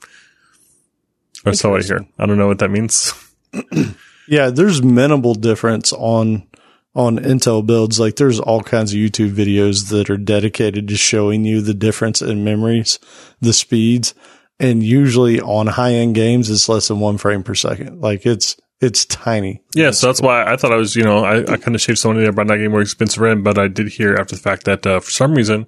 [1.45, 2.05] Or so I hear.
[2.19, 3.13] I don't know what that means.
[4.31, 6.47] Yeah, there's minimal difference on
[6.95, 8.01] on Intel builds.
[8.01, 12.23] Like there's all kinds of YouTube videos that are dedicated to showing you the difference
[12.23, 12.99] in memories,
[13.41, 14.15] the speeds,
[14.59, 18.01] and usually on high end games it's less than one frame per second.
[18.01, 19.62] Like it's it's tiny.
[19.75, 21.99] Yeah, so that's why I thought I was, you know, I, I kind of shaved
[21.99, 24.41] some money there by not getting more expensive RAM, but I did hear after the
[24.41, 25.67] fact that uh, for some reason,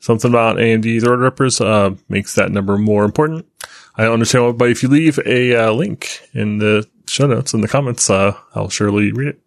[0.00, 3.46] something about AMD Threadrippers uh, makes that number more important.
[3.96, 7.52] I don't understand why, but if you leave a uh, link in the show notes
[7.52, 9.40] in the comments, uh, I'll surely read it.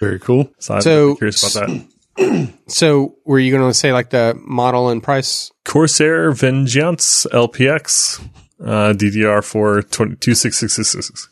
[0.00, 0.50] Very cool.
[0.58, 1.86] So I'm So- curious about that.
[2.66, 5.50] So, were you going to say like the model and price?
[5.64, 8.20] Corsair Vengeance LPX
[8.62, 9.90] uh, DDR4
[10.20, 11.28] 26666.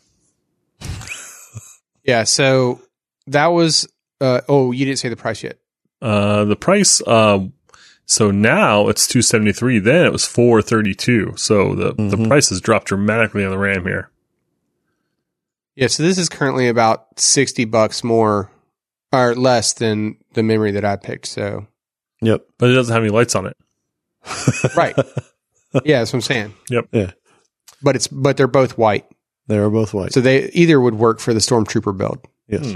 [2.03, 2.23] Yeah.
[2.23, 2.81] So
[3.27, 3.87] that was.
[4.19, 5.59] Uh, oh, you didn't say the price yet.
[6.01, 7.39] Uh, the price, uh,
[8.05, 9.79] so now it's 273.
[9.79, 11.33] Then it was 432.
[11.37, 12.27] So the, the Mhm.
[12.27, 14.09] price has dropped dramatically on the RAM here.
[15.75, 15.87] Yeah.
[15.87, 18.49] So this is currently about sixty bucks more
[19.11, 21.27] or less than the memory that I picked.
[21.27, 21.67] So
[22.21, 22.45] Yep.
[22.57, 23.57] But it doesn't have any lights on it.
[24.75, 24.95] right.
[25.85, 26.53] yeah, that's what I'm saying.
[26.69, 26.87] Yep.
[26.91, 27.11] Yeah.
[27.81, 29.05] But it's but they're both white,
[29.47, 30.11] They are both white.
[30.13, 32.19] so they either would work for the stormtrooper build.
[32.47, 32.75] yes.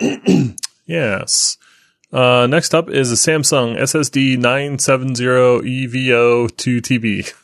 [0.86, 1.58] Yes.
[2.10, 5.22] Uh, next up is a Samsung SSD 970
[5.68, 7.34] EVO 2TB.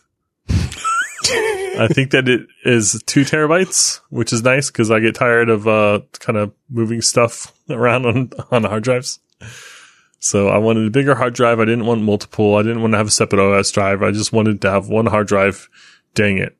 [1.78, 5.66] I think that it is two terabytes, which is nice because I get tired of
[5.66, 9.20] uh, kind of moving stuff around on on hard drives.
[10.20, 11.60] So I wanted a bigger hard drive.
[11.60, 12.56] I didn't want multiple.
[12.56, 14.02] I didn't want to have a separate OS drive.
[14.02, 15.68] I just wanted to have one hard drive.
[16.14, 16.56] Dang it!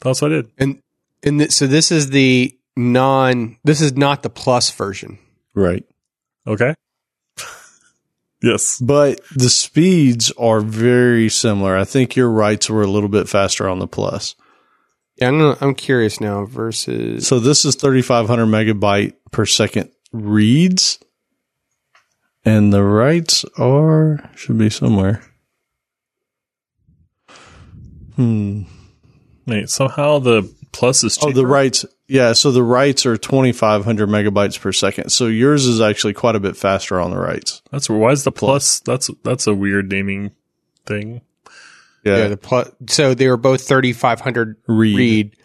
[0.00, 0.50] That's what I did.
[0.58, 0.80] And
[1.22, 3.56] and th- so this is the non.
[3.64, 5.18] This is not the plus version.
[5.54, 5.84] Right.
[6.46, 6.74] Okay.
[8.44, 8.78] Yes.
[8.78, 11.76] But the speeds are very similar.
[11.76, 14.34] I think your writes were a little bit faster on the plus.
[15.16, 16.44] Yeah, I'm gonna, I'm curious now.
[16.44, 20.98] Versus So this is 3,500 megabyte per second reads.
[22.44, 25.22] And the writes are, should be somewhere.
[28.16, 28.62] Hmm.
[29.46, 29.70] Wait.
[29.70, 31.84] Somehow the plus is Oh, the writes.
[32.14, 32.32] Yeah.
[32.32, 35.10] So the writes are 2,500 megabytes per second.
[35.10, 37.60] So yours is actually quite a bit faster on the writes.
[37.72, 38.78] That's why is the plus?
[38.80, 40.30] That's that's a weird naming
[40.86, 41.22] thing.
[42.04, 42.18] Yeah.
[42.18, 42.70] yeah, the plus.
[42.88, 45.36] So they were both 3,500 read, read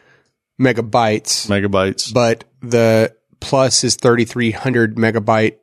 [0.62, 2.14] megabytes, megabytes.
[2.14, 5.56] but the plus is 3,300 megabyte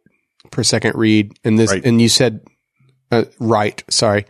[0.51, 1.85] per second read, and this Right.
[1.85, 2.41] and you said
[3.13, 3.85] uh, right.
[3.91, 4.25] Sorry,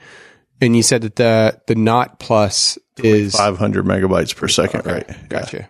[0.61, 4.93] and you said that the the not plus is 500 megabytes per second, Okay,
[5.31, 5.53] right?
[5.55, 5.67] Yeah.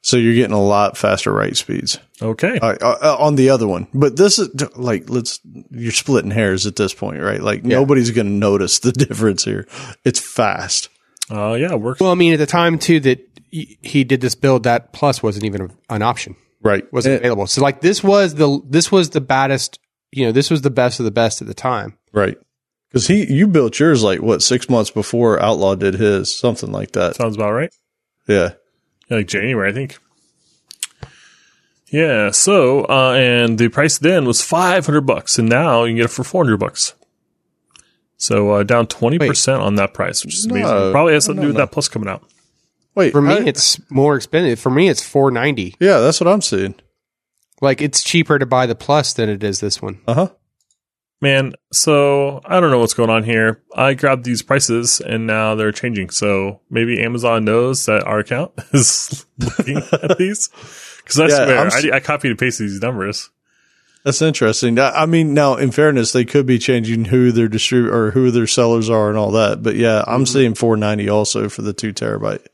[0.00, 0.08] Gotcha.
[0.08, 1.98] So you're getting a lot faster write speeds.
[2.22, 2.58] Okay.
[2.58, 3.86] uh, uh, on the other one.
[3.92, 5.40] But this is like let's
[5.70, 7.40] you're splitting hairs at this point, right?
[7.42, 9.66] Like nobody's going to notice the difference here.
[10.04, 10.88] It's fast.
[11.30, 12.00] Uh, yeah, works.
[12.00, 13.20] Well, I mean, at the time too that
[13.50, 16.34] he he did this build, that plus wasn't even an option.
[16.62, 16.90] Right.
[16.92, 17.46] wasn't available.
[17.46, 19.78] So like this was the this was the baddest.
[20.12, 21.96] You know, this was the best of the best at the time.
[22.12, 22.36] right.
[22.92, 26.92] Cuz he you built yours like what 6 months before Outlaw did his, something like
[26.92, 27.14] that.
[27.14, 27.72] Sounds about right.
[28.26, 28.54] Yeah.
[29.10, 29.98] Yeah, like January, I think.
[31.88, 32.30] Yeah.
[32.30, 36.04] So, uh, and the price then was five hundred bucks, and now you can get
[36.06, 36.94] it for four hundred bucks.
[38.16, 40.92] So uh, down twenty percent on that price, which is amazing.
[40.92, 42.22] Probably has something to do no, with that plus coming out.
[42.94, 43.12] Wait.
[43.12, 44.60] For me, I- it's more expensive.
[44.60, 45.74] For me, it's four ninety.
[45.80, 46.74] Yeah, that's what I'm seeing.
[47.60, 50.00] Like it's cheaper to buy the plus than it is this one.
[50.06, 50.28] Uh-huh.
[51.22, 53.62] Man, so I don't know what's going on here.
[53.76, 56.10] I grabbed these prices and now they're changing.
[56.10, 60.48] So maybe Amazon knows that our account is looking at these.
[60.98, 63.30] Because I Yeah, swear, I'm s- I, I copied and pasted these numbers.
[64.02, 64.78] That's interesting.
[64.78, 68.30] I I mean, now in fairness, they could be changing who their distrib or who
[68.30, 69.62] their sellers are and all that.
[69.62, 70.32] But yeah, I'm mm-hmm.
[70.32, 72.46] seeing 490 also for the 2 terabyte.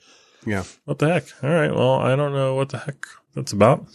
[0.45, 0.65] Yeah.
[0.87, 1.25] What the heck?
[1.45, 1.73] All right.
[1.73, 3.87] Well, I don't know what the heck that's about.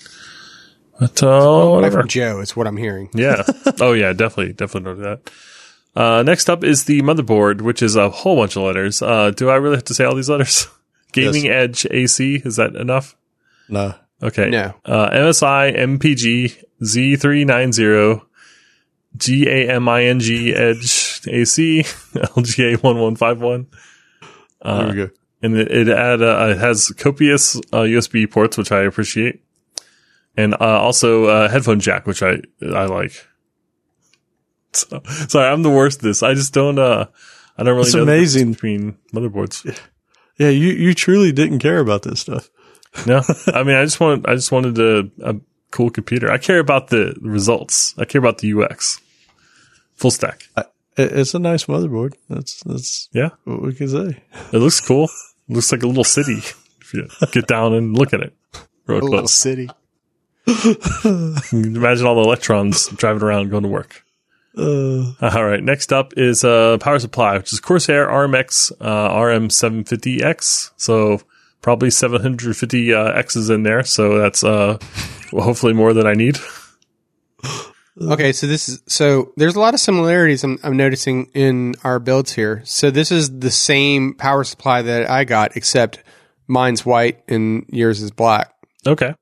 [1.02, 2.00] But, uh, whatever.
[2.02, 3.10] from Joe, it's what I'm hearing.
[3.14, 3.44] Yeah.
[3.82, 4.14] Oh, yeah.
[4.14, 4.54] Definitely.
[4.54, 5.32] Definitely know that.
[5.96, 9.02] Uh, next up is the motherboard, which is a whole bunch of letters.
[9.02, 10.68] Uh, do I really have to say all these letters?
[11.12, 11.86] Gaming Yes.
[11.86, 12.36] Edge AC.
[12.46, 13.18] Is that enough?
[13.68, 13.96] No.
[14.24, 14.50] Okay.
[14.52, 14.76] No.
[14.86, 18.22] Uh, MSI MPG Z390
[19.18, 23.68] GAMING Edge AC LGA 1151.
[24.64, 25.10] there we go.
[25.42, 29.42] and it, it add uh, it has copious uh, USB ports, which I appreciate,
[30.38, 33.14] and uh, also uh, headphone jack, which I I like.
[34.74, 36.24] So, sorry, I'm the worst at this.
[36.24, 36.80] I just don't.
[36.80, 37.08] Uh,
[37.58, 37.88] I don't really.
[37.88, 38.52] It's know the difference amazing.
[38.54, 39.80] between motherboards.
[40.38, 42.50] Yeah, you, you truly didn't care about this stuff.
[43.06, 44.26] No, I mean, I just wanted.
[44.28, 45.36] I just wanted a, a
[45.72, 46.32] cool computer.
[46.32, 47.94] I care about the results.
[47.98, 49.00] I care about the UX.
[49.96, 50.44] Full stack.
[50.58, 50.68] It,
[50.98, 52.14] it's a nice motherboard.
[52.30, 54.24] That's that's Yeah, what we can say.
[54.54, 55.10] it looks cool.
[55.50, 56.38] It looks like a little city.
[56.80, 58.34] If you get down and look at it,
[58.88, 59.70] real A little city.
[61.52, 64.04] Imagine all the electrons driving around going to work.
[64.58, 65.64] Uh, All right.
[65.64, 70.72] Next up is uh, power supply, which is Corsair RMX uh, RM750X.
[70.78, 71.22] So
[71.62, 73.84] probably 750 uh, X's in there.
[73.84, 74.78] So that's uh,
[75.32, 76.38] hopefully more than I need.
[78.00, 82.00] Okay, so this is so there's a lot of similarities I'm, I'm noticing in our
[82.00, 82.62] builds here.
[82.66, 86.02] So this is the same power supply that I got, except
[86.48, 88.54] mine's white and yours is black.
[88.88, 89.14] Okay.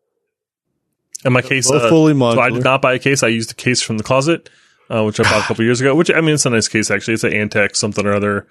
[1.25, 3.23] And my case, both uh, fully so I did not buy a case.
[3.23, 4.49] I used a case from the closet,
[4.89, 5.93] uh, which I bought a couple years ago.
[5.95, 7.15] Which I mean, it's a nice case actually.
[7.15, 8.47] It's an Antec something or other.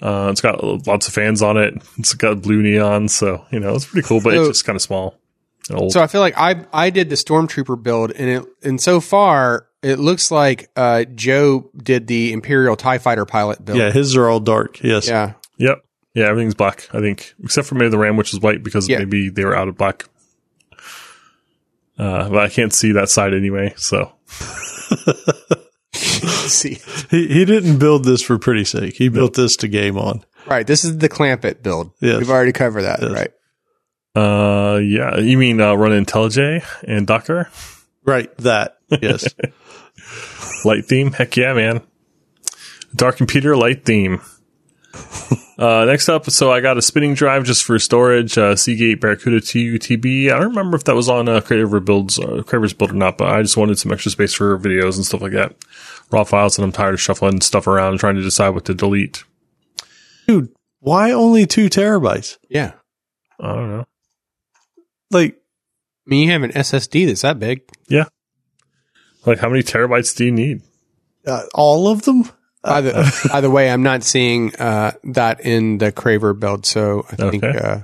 [0.00, 1.74] Uh, it's got lots of fans on it.
[1.98, 4.20] It's got blue neon, so you know it's pretty cool.
[4.20, 5.18] But So- it's just kind of small
[5.68, 5.92] and old.
[5.92, 9.66] So I feel like I I did the stormtrooper build, and it and so far
[9.82, 13.78] it looks like uh, Joe did the Imperial Tie Fighter pilot build.
[13.78, 14.80] yeah, his are all dark.
[14.82, 15.08] Yes.
[15.08, 15.32] yeah.
[15.58, 15.84] Yep.
[16.14, 18.98] Yeah, everything's black, I think, except for maybe the RAM, which is white because Yeah.
[18.98, 20.04] maybe they were out of black.
[22.02, 24.12] Uh, but I can't see that side anyway, so
[25.94, 26.78] See,
[27.10, 28.96] He he didn't build this for pretty sake.
[28.96, 30.24] He built this to game on.
[30.46, 30.66] right.
[30.66, 31.92] This is the clamp it build.
[32.00, 32.18] Yes.
[32.18, 33.10] We've already covered that, Yes.
[33.12, 33.30] right?
[34.16, 35.18] uh, yeah.
[35.18, 37.50] You mean uh, run IntelliJ and Docker
[38.04, 38.36] Right.
[38.38, 38.78] That.
[39.00, 39.32] Yes.
[40.64, 41.12] light theme?
[41.12, 41.82] Heck yeah, man!
[42.96, 44.20] Dark computer light theme.
[45.58, 49.40] Uh, next up, so I got a spinning drive just for storage, uh, Seagate Barracuda
[49.40, 50.26] 2 TB.
[50.32, 53.18] I don't remember if that was on uh, Craver Builds, uh, Craver's Build or not,
[53.18, 55.54] but I just wanted some extra space for videos and stuff like that.
[56.10, 58.74] Raw files, and I'm tired of shuffling stuff around and trying to decide what to
[58.74, 59.24] delete.
[60.26, 60.48] Dude,
[60.80, 62.38] why only two terabytes?
[62.48, 62.72] Yeah.
[63.38, 63.84] I don't know.
[65.10, 65.34] Like,
[66.06, 67.62] I mean, you have an SSD that's that big.
[67.88, 68.04] Yeah.
[69.26, 70.62] Like, how many terabytes do you need?
[71.26, 72.24] uh, all of them?
[72.62, 77.04] By the by the way, I'm not seeing uh, that in the Craver build, so
[77.10, 77.58] I think Okay.
[77.58, 77.78] uh,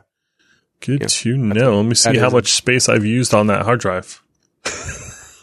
[0.80, 1.06] Good Yeah.
[1.09, 1.76] to know.
[1.78, 4.22] Let me see how much space I've used on that hard drive.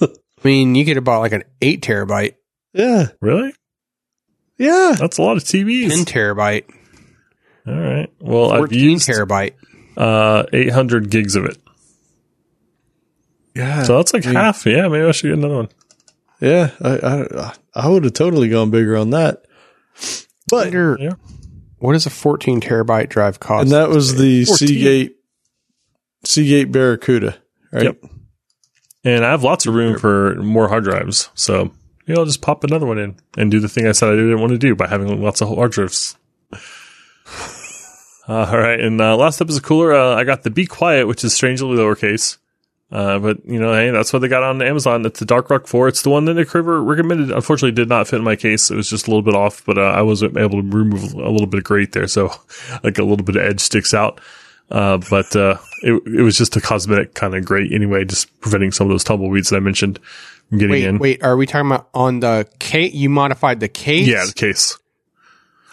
[0.01, 0.07] I
[0.45, 2.35] mean, you could have bought like an eight terabyte,
[2.73, 3.07] Yeah.
[3.19, 3.53] Really?
[4.57, 4.95] Yeah.
[4.97, 5.89] That's a lot of TVs.
[5.89, 6.63] ten terabyte,
[7.67, 8.09] All right.
[8.21, 9.55] Well, I've used terabyte.
[9.97, 11.57] uh, 800 gigs of it.
[13.53, 13.83] Yeah.
[13.83, 14.65] So that's like half.
[14.65, 15.69] Yeah, maybe I should get another one.
[16.49, 16.71] Yeah.
[16.81, 19.45] I, I, I would have totally gone bigger on that.
[20.47, 21.13] But, Wonder- Yeah.
[21.79, 23.63] what does a fourteen terabyte drive cost?
[23.63, 24.67] and that was the 14.
[24.67, 25.15] Seagate,
[26.23, 27.37] Seagate Barracuda,
[27.71, 27.83] right?
[27.83, 28.03] Yep.
[29.03, 31.29] And I have lots of room for more hard drives.
[31.35, 31.71] So,
[32.07, 34.15] you know, I'll just pop another one in and do the thing I said I
[34.15, 36.15] didn't want to do by having lots of hard drives.
[36.51, 36.57] Uh,
[38.27, 38.79] all right.
[38.79, 39.93] And uh, last up is a cooler.
[39.93, 42.37] Uh, I got the Be Quiet, which is strangely lowercase.
[42.91, 45.05] Uh, but you know, hey, that's what they got on Amazon.
[45.05, 45.87] It's the Dark Rock 4.
[45.87, 47.31] It's the one that Nick Craver recommended.
[47.31, 48.69] Unfortunately, did not fit in my case.
[48.69, 51.29] It was just a little bit off, but uh, I was able to remove a
[51.29, 52.07] little bit of grate there.
[52.07, 52.31] So
[52.83, 54.21] like a little bit of edge sticks out.
[54.69, 58.71] Uh, but, uh, it, it was just a cosmetic kind of grate anyway, just preventing
[58.71, 59.99] some of those tumbleweeds that I mentioned
[60.49, 60.97] from getting wait, in.
[60.99, 61.23] wait.
[61.23, 62.93] Are we talking about on the case?
[62.93, 64.07] You modified the case?
[64.07, 64.77] Yeah, the case.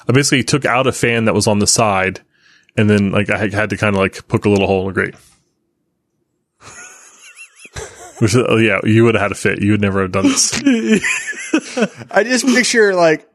[0.09, 2.20] I basically took out a fan that was on the side,
[2.76, 4.93] and then like I had to kind of like poke a little hole in the
[4.93, 5.14] grate.
[8.23, 9.61] Which, uh, yeah, you would have had a fit.
[9.61, 10.55] You would never have done this.
[12.09, 13.28] I just picture like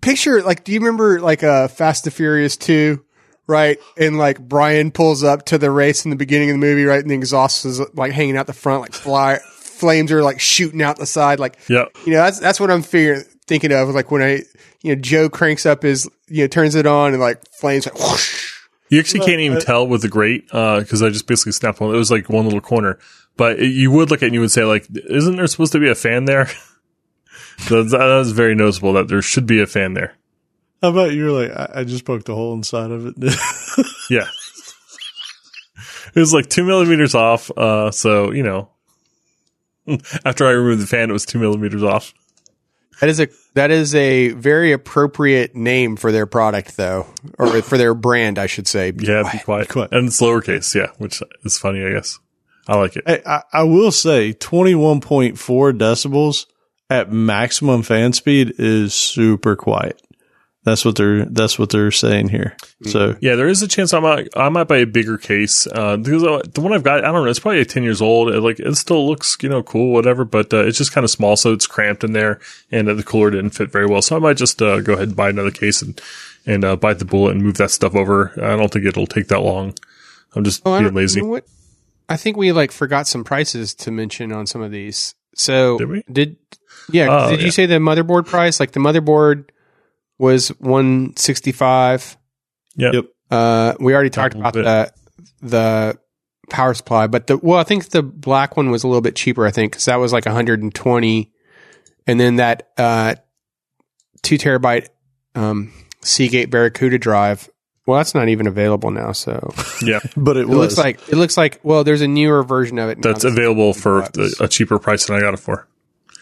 [0.00, 3.04] picture like do you remember like uh Fast and Furious 2
[3.46, 6.84] right and like Brian pulls up to the race in the beginning of the movie
[6.84, 10.40] right and the exhaust is like hanging out the front like fly flames are like
[10.40, 13.90] shooting out the side like yeah, you know that's that's what I'm figuring thinking of
[13.90, 14.42] like when I
[14.82, 17.96] you know Joe cranks up his you know turns it on and like flames like
[17.96, 18.59] whoosh.
[18.90, 21.94] You actually can't even tell with the grate because I just basically snapped one.
[21.94, 22.98] It was like one little corner,
[23.36, 25.72] but it- you would look at it and you would say like, "Isn't there supposed
[25.72, 26.48] to be a fan there?"
[27.60, 30.14] so that was very noticeable that there should be a fan there.
[30.82, 33.14] How about you were like, I, I just poked a hole inside of it.
[34.10, 34.26] Yeah.
[36.14, 37.50] it was like two millimeters off.
[37.56, 38.70] Uh, so, you know,
[40.24, 42.12] after I removed the fan, it was two millimeters off.
[43.00, 47.06] That is a that is a very appropriate name for their product, though,
[47.38, 48.90] or for their brand, I should say.
[48.90, 49.32] Be yeah, quiet.
[49.32, 49.68] be quiet.
[49.68, 49.92] quiet.
[49.92, 52.18] And it's lowercase, yeah, which is funny, I guess.
[52.68, 53.04] I like it.
[53.06, 56.46] Hey, I, I will say, twenty one point four decibels
[56.90, 60.00] at maximum fan speed is super quiet.
[60.70, 62.56] That's what they're that's what they're saying here.
[62.84, 65.96] So yeah, there is a chance I might I might buy a bigger case uh,
[65.96, 68.30] because uh, the one I've got I don't know it's probably ten years old.
[68.30, 71.10] It, like it still looks you know cool whatever, but uh, it's just kind of
[71.10, 72.38] small, so it's cramped in there,
[72.70, 74.00] and uh, the cooler didn't fit very well.
[74.00, 76.00] So I might just uh, go ahead and buy another case and
[76.46, 78.32] and uh, bite the bullet and move that stuff over.
[78.36, 79.74] I don't think it'll take that long.
[80.36, 81.18] I'm just oh, being lazy.
[81.18, 81.40] You know
[82.08, 85.16] I think we like forgot some prices to mention on some of these.
[85.34, 86.04] So did we?
[86.10, 86.36] Did
[86.90, 87.08] yeah?
[87.10, 87.46] Oh, did yeah.
[87.46, 88.60] you say the motherboard price?
[88.60, 89.50] Like the motherboard
[90.20, 92.16] was 165.
[92.76, 92.94] Yep.
[92.94, 93.04] yep.
[93.30, 94.92] Uh, we already talked about the
[95.40, 95.98] the
[96.50, 99.46] power supply, but the well, I think the black one was a little bit cheaper.
[99.46, 101.32] I think because that was like 120,
[102.06, 103.14] and then that uh,
[104.22, 104.88] two terabyte
[105.34, 105.72] um,
[106.02, 107.48] Seagate Barracuda drive.
[107.86, 109.12] Well, that's not even available now.
[109.12, 109.52] So
[109.82, 112.90] yeah, but it, it looks like it looks like well, there's a newer version of
[112.90, 115.66] it that's available for the, a cheaper price than I got it for.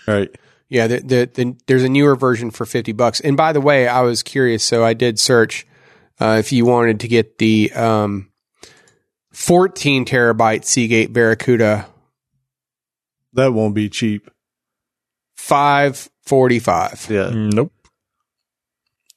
[0.07, 0.35] All right.
[0.69, 3.21] Yeah, the, the, the, there's a newer version for 50 bucks.
[3.21, 5.67] And by the way, I was curious, so I did search
[6.21, 8.31] uh, if you wanted to get the um,
[9.33, 11.87] 14 terabyte Seagate Barracuda.
[13.33, 14.31] That won't be cheap.
[15.37, 17.07] 545.
[17.09, 17.31] Yeah.
[17.31, 17.73] Mm, nope.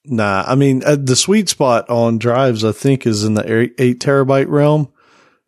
[0.06, 3.76] Nah, I mean, uh, the sweet spot on drives, I think, is in the eight,
[3.78, 4.91] eight terabyte realm.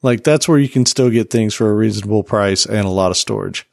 [0.02, 3.10] Like, that's where you can still get things for a reasonable price and a lot
[3.10, 3.68] of storage.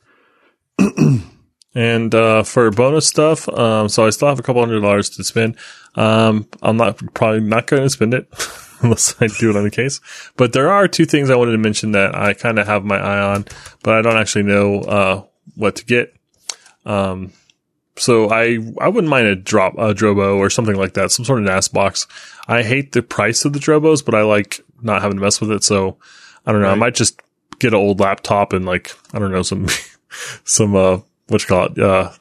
[1.75, 5.25] And uh, for bonus stuff, um, so I still have a couple hundred dollars to
[5.25, 5.57] spend.
[5.95, 8.29] Um, I'm not probably not going to spend it
[8.81, 10.01] unless I do it on the case.
[10.37, 12.99] But there are two things I wanted to mention that I kind of have my
[12.99, 13.45] eye on,
[13.85, 15.25] but I don't actually know uh,
[15.55, 16.15] what to get.
[16.85, 17.33] Um,
[17.97, 21.39] so I I wouldn't mind a drop a Drobo or something like that, some sort
[21.39, 22.07] of NAS box.
[22.49, 25.53] I hate the price of the Drobos, but I like not having to mess with
[25.53, 25.63] it.
[25.63, 25.99] So
[26.47, 26.69] I don't know.
[26.69, 26.75] Right.
[26.75, 27.21] I might just
[27.59, 29.67] get an old laptop and like I don't know some
[30.45, 31.01] some uh
[31.31, 32.13] what you call it, uh,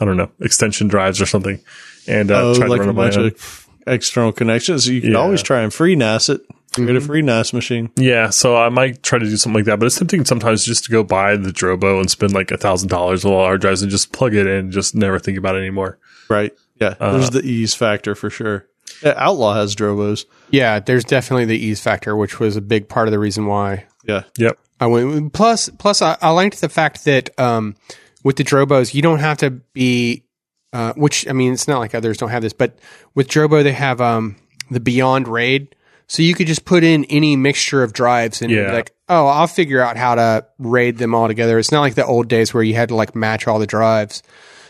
[0.00, 1.60] I don't know, extension drives or something,
[2.06, 4.88] and uh, oh, try like to run a bunch of external connections.
[4.88, 5.18] You can yeah.
[5.18, 6.42] always try and FreeNAS it.
[6.72, 6.86] Mm-hmm.
[6.86, 7.90] Get a FreeNAS machine.
[7.96, 10.84] Yeah, so I might try to do something like that, but it's tempting sometimes just
[10.84, 13.82] to go buy the Drobo and spend like a thousand dollars on all hard drives
[13.82, 15.98] and just plug it in, and just never think about it anymore.
[16.28, 16.52] Right.
[16.80, 16.94] Yeah.
[16.98, 18.66] Uh, there's the ease factor for sure.
[19.02, 20.24] Yeah, Outlaw has Drobos.
[20.50, 23.86] Yeah, there's definitely the ease factor, which was a big part of the reason why.
[24.04, 24.24] Yeah.
[24.36, 24.58] Yep.
[24.80, 25.32] I went.
[25.32, 27.76] Plus, plus, I, I liked the fact that um,
[28.24, 30.24] with the Drobos, you don't have to be,
[30.72, 32.76] uh, which I mean, it's not like others don't have this, but
[33.14, 34.34] with Drobo, they have um,
[34.70, 35.76] the Beyond RAID.
[36.06, 38.72] So you could just put in any mixture of drives and yeah.
[38.72, 41.58] like, oh, I'll figure out how to raid them all together.
[41.58, 44.22] It's not like the old days where you had to like match all the drives.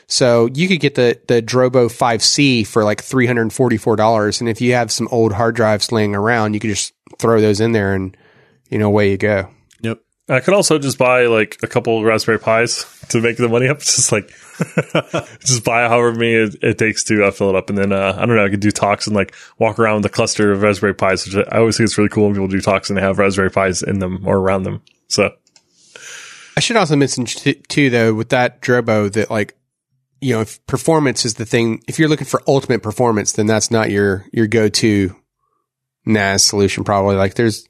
[0.06, 3.97] So you could get the the Drobo 5C for like three hundred and forty four
[3.97, 7.40] dollars, and if you have some old hard drives laying around, you could just throw
[7.40, 8.14] those in there, and
[8.68, 9.48] you know away you go.
[10.28, 13.78] I could also just buy like a couple Raspberry Pis to make the money up.
[13.80, 14.28] Just like,
[15.40, 17.68] just buy however many it, it takes to uh, fill it up.
[17.68, 20.06] And then, uh, I don't know, I could do talks and like walk around with
[20.06, 22.60] a cluster of Raspberry Pis, which I always think it's really cool when people do
[22.60, 24.80] talks and they have Raspberry Pis in them or around them.
[25.09, 25.30] So
[26.56, 29.56] I should also mention too, though, with that Drobo that like,
[30.20, 33.70] you know, if performance is the thing, if you're looking for ultimate performance, then that's
[33.70, 35.14] not your, your go-to
[36.06, 36.84] NAS solution.
[36.84, 37.66] Probably like there's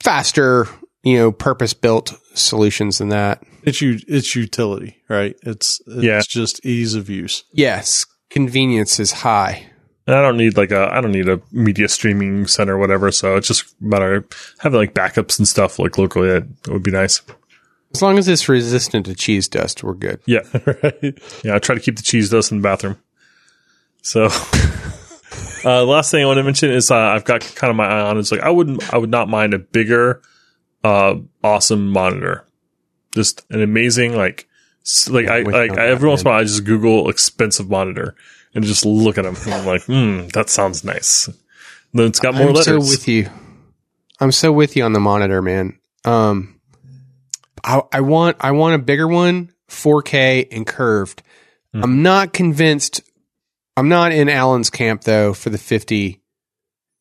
[0.00, 0.68] faster,
[1.06, 3.40] you know, purpose built solutions than that.
[3.62, 5.36] It's you, it's utility, right?
[5.44, 6.20] It's, it's yeah.
[6.26, 7.44] just ease of use.
[7.52, 8.06] Yes.
[8.28, 9.70] Convenience is high.
[10.08, 13.12] And I don't need like a, I don't need a media streaming center or whatever.
[13.12, 16.28] So it's just matter of having like backups and stuff like locally.
[16.28, 17.22] It would be nice.
[17.94, 20.20] As long as it's resistant to cheese dust, we're good.
[20.26, 20.40] Yeah.
[20.82, 21.18] right.
[21.44, 21.54] Yeah.
[21.54, 22.98] I try to keep the cheese dust in the bathroom.
[24.02, 24.24] So,
[25.64, 28.00] uh, last thing I want to mention is, uh, I've got kind of my eye
[28.00, 28.18] on.
[28.18, 30.20] It's like, I wouldn't, I would not mind a bigger,
[30.84, 32.44] uh, awesome monitor.
[33.14, 34.48] Just an amazing, like,
[35.08, 38.14] like I, like I, every once in a while I just Google expensive monitor
[38.54, 41.28] and just look at them and I'm like, hmm, that sounds nice.
[41.28, 41.36] And
[41.92, 42.66] then it's got more I'm letters.
[42.66, 43.28] so with you.
[44.20, 45.78] I'm so with you on the monitor, man.
[46.04, 46.60] Um,
[47.64, 51.22] I, I want, I want a bigger one, 4K and curved.
[51.74, 51.82] Mm.
[51.82, 53.02] I'm not convinced.
[53.76, 56.20] I'm not in Alan's camp though for the 50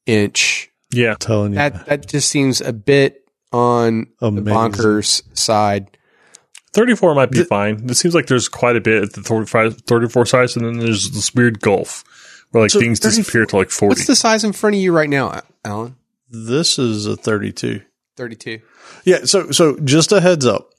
[0.05, 0.69] inch.
[0.91, 3.24] Yeah, telling you that that just seems a bit
[3.55, 4.43] on Amazing.
[4.43, 5.97] the bonkers side.
[6.73, 7.89] 34 might be the, fine.
[7.89, 11.09] It seems like there's quite a bit at the 35, 34 size, and then there's
[11.11, 12.03] this weird gulf
[12.51, 13.89] where like so things disappear to like 40.
[13.89, 15.95] What's the size in front of you right now, Alan?
[16.29, 17.81] This is a 32.
[18.17, 18.59] 32.
[19.05, 19.23] Yeah.
[19.23, 20.71] So, so just a heads up.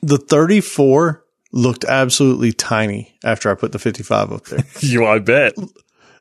[0.00, 1.22] The 34
[1.52, 4.64] looked absolutely tiny after I put the 55 up there.
[4.80, 5.54] you, I bet.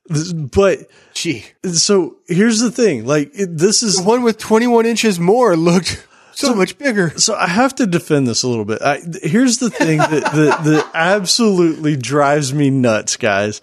[0.09, 5.19] But Gee, so here's the thing, like it, this is the one with 21 inches
[5.19, 6.07] more looked
[6.37, 7.17] so, much bigger.
[7.17, 8.81] So I have to defend this a little bit.
[8.81, 13.59] I, here's the thing that, that, that absolutely drives me nuts, guys,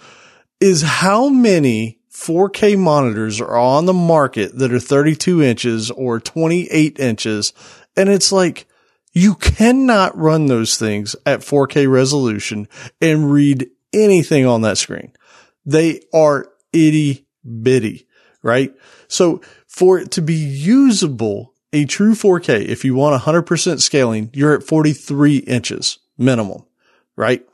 [0.61, 6.99] is how many 4K monitors are on the market that are 32 inches or 28
[6.99, 7.53] inches.
[7.97, 8.67] And it's like,
[9.13, 12.67] you cannot run those things at 4K resolution
[13.01, 15.13] and read anything on that screen.
[15.65, 17.27] They are itty
[17.63, 18.07] bitty,
[18.43, 18.75] right?
[19.09, 24.55] So for it to be usable, a true 4K, if you want 100% scaling, you're
[24.55, 26.65] at 43 inches minimum,
[27.17, 27.45] right?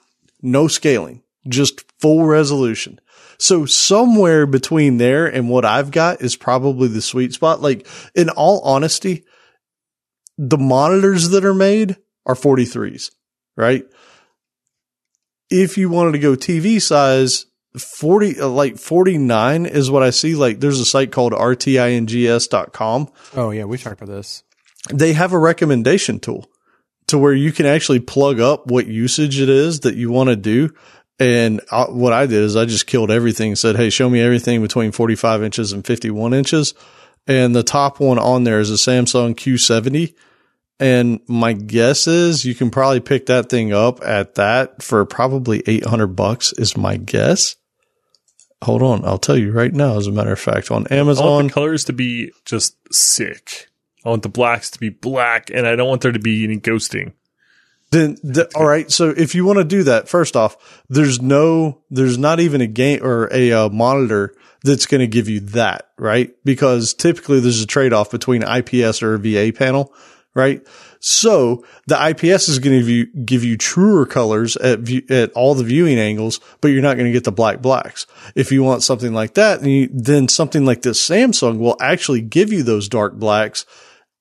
[0.42, 3.00] No scaling, just full resolution.
[3.38, 7.62] So somewhere between there and what I've got is probably the sweet spot.
[7.62, 9.24] Like in all honesty,
[10.36, 11.96] the monitors that are made
[12.26, 13.10] are 43s,
[13.56, 13.84] right?
[15.48, 17.46] If you wanted to go TV size,
[17.78, 20.34] 40, uh, like 49 is what I see.
[20.34, 23.08] Like there's a site called rtings.com.
[23.36, 24.42] Oh yeah, we talked about this.
[24.92, 26.50] They have a recommendation tool
[27.08, 30.36] to where you can actually plug up what usage it is that you want to
[30.36, 30.70] do.
[31.18, 34.62] And I, what I did is I just killed everything, said, Hey, show me everything
[34.62, 36.74] between 45 inches and 51 inches.
[37.26, 40.14] And the top one on there is a Samsung Q70
[40.80, 45.62] and my guess is you can probably pick that thing up at that for probably
[45.66, 47.56] 800 bucks is my guess.
[48.62, 49.04] Hold on.
[49.04, 49.96] I'll tell you right now.
[49.96, 53.68] As a matter of fact, on Amazon, I want the colors to be just sick.
[54.04, 56.58] I want the blacks to be black and I don't want there to be any
[56.58, 57.12] ghosting.
[57.90, 58.90] Then, the, all right.
[58.90, 62.66] So if you want to do that, first off, there's no, there's not even a
[62.66, 66.30] game or a uh, monitor that's going to give you that, right?
[66.44, 69.92] Because typically there's a trade off between IPS or a VA panel
[70.34, 70.66] right?
[71.00, 75.32] So the IPS is going to give you, give you truer colors at view, at
[75.32, 78.06] all the viewing angles, but you're not going to get the black blacks.
[78.34, 82.20] If you want something like that, then, you, then something like this Samsung will actually
[82.20, 83.64] give you those dark blacks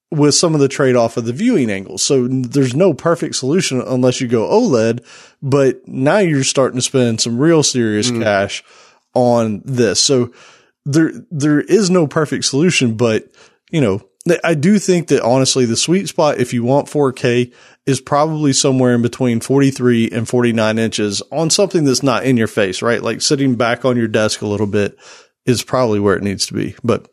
[0.10, 2.01] with some of the trade off of the viewing angles.
[2.01, 5.06] So there's no perfect solution unless you go OLED,
[5.41, 8.23] but now you're starting to spend some real serious mm.
[8.23, 8.64] cash
[9.14, 10.01] on this.
[10.01, 10.31] So
[10.85, 13.30] there, there is no perfect solution, but
[13.69, 14.01] you know,
[14.43, 17.53] I do think that honestly, the sweet spot, if you want 4K,
[17.85, 22.47] is probably somewhere in between 43 and 49 inches on something that's not in your
[22.47, 23.01] face, right?
[23.01, 24.97] Like sitting back on your desk a little bit
[25.45, 26.75] is probably where it needs to be.
[26.83, 27.09] But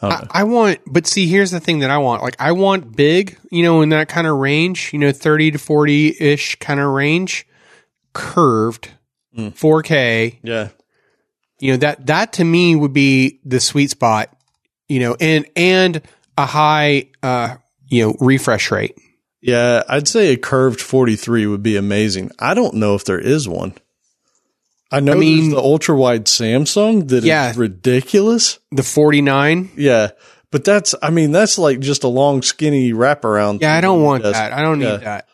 [0.00, 2.22] I, I, I want, but see, here's the thing that I want.
[2.22, 5.58] Like, I want big, you know, in that kind of range, you know, 30 to
[5.58, 7.46] 40 ish kind of range,
[8.12, 8.90] curved,
[9.36, 9.52] mm.
[9.52, 10.38] 4K.
[10.42, 10.68] Yeah.
[11.58, 14.34] You know, that, that to me would be the sweet spot,
[14.88, 16.02] you know, and, and,
[16.36, 17.56] a high, uh,
[17.88, 18.96] you know, refresh rate.
[19.40, 22.30] Yeah, I'd say a curved 43 would be amazing.
[22.38, 23.74] I don't know if there is one.
[24.90, 28.58] I know I mean, the ultra wide Samsung that yeah, is ridiculous.
[28.70, 29.70] The 49.
[29.76, 30.10] Yeah.
[30.50, 33.60] But that's, I mean, that's like just a long, skinny wraparound.
[33.60, 34.52] Yeah, I don't want that.
[34.52, 35.28] I don't need that.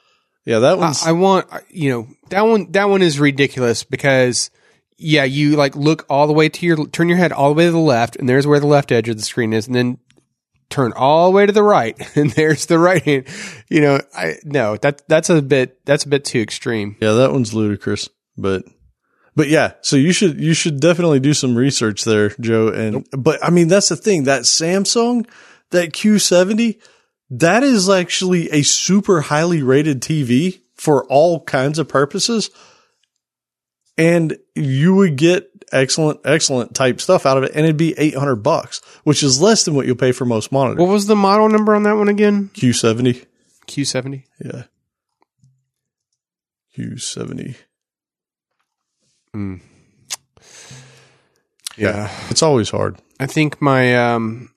[0.44, 1.02] Yeah, that one's.
[1.04, 4.50] I, I, want, you know, that one, that one is ridiculous because,
[4.96, 7.66] yeah, you like look all the way to your, turn your head all the way
[7.66, 9.98] to the left, and there's where the left edge of the screen is, and then
[10.72, 13.26] turn all the way to the right and there's the right hand.
[13.68, 16.96] You know, I no, that that's a bit that's a bit too extreme.
[17.00, 18.08] Yeah, that one's ludicrous.
[18.36, 18.64] But
[19.34, 22.68] but yeah, so you should you should definitely do some research there, Joe.
[22.68, 23.06] And nope.
[23.16, 25.28] but I mean that's the thing, that Samsung,
[25.70, 26.80] that Q70,
[27.30, 32.50] that is actually a super highly rated TV for all kinds of purposes.
[33.98, 37.52] And you would get excellent, excellent type stuff out of it.
[37.54, 40.78] And it'd be 800 bucks, which is less than what you'll pay for most monitors.
[40.78, 42.50] What was the model number on that one again?
[42.54, 43.26] Q70.
[43.66, 44.24] Q70.
[44.44, 44.62] Yeah.
[46.76, 47.56] Q70.
[49.34, 49.60] Mm.
[51.76, 51.96] Yeah.
[51.96, 52.10] yeah.
[52.30, 52.98] It's always hard.
[53.20, 54.54] I think my, um,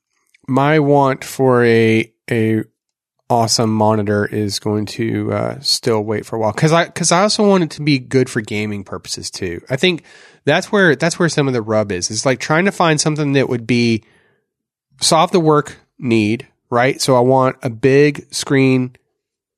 [0.48, 2.64] my want for a, a
[3.30, 7.24] awesome monitor is going to uh, still wait for a while because I because I
[7.24, 9.62] also want it to be good for gaming purposes too.
[9.70, 10.04] I think
[10.44, 12.12] that's where that's where some of the rub is.
[12.12, 14.04] It's like trying to find something that would be
[15.02, 17.02] solve the work need, right?
[17.02, 18.96] So I want a big screen,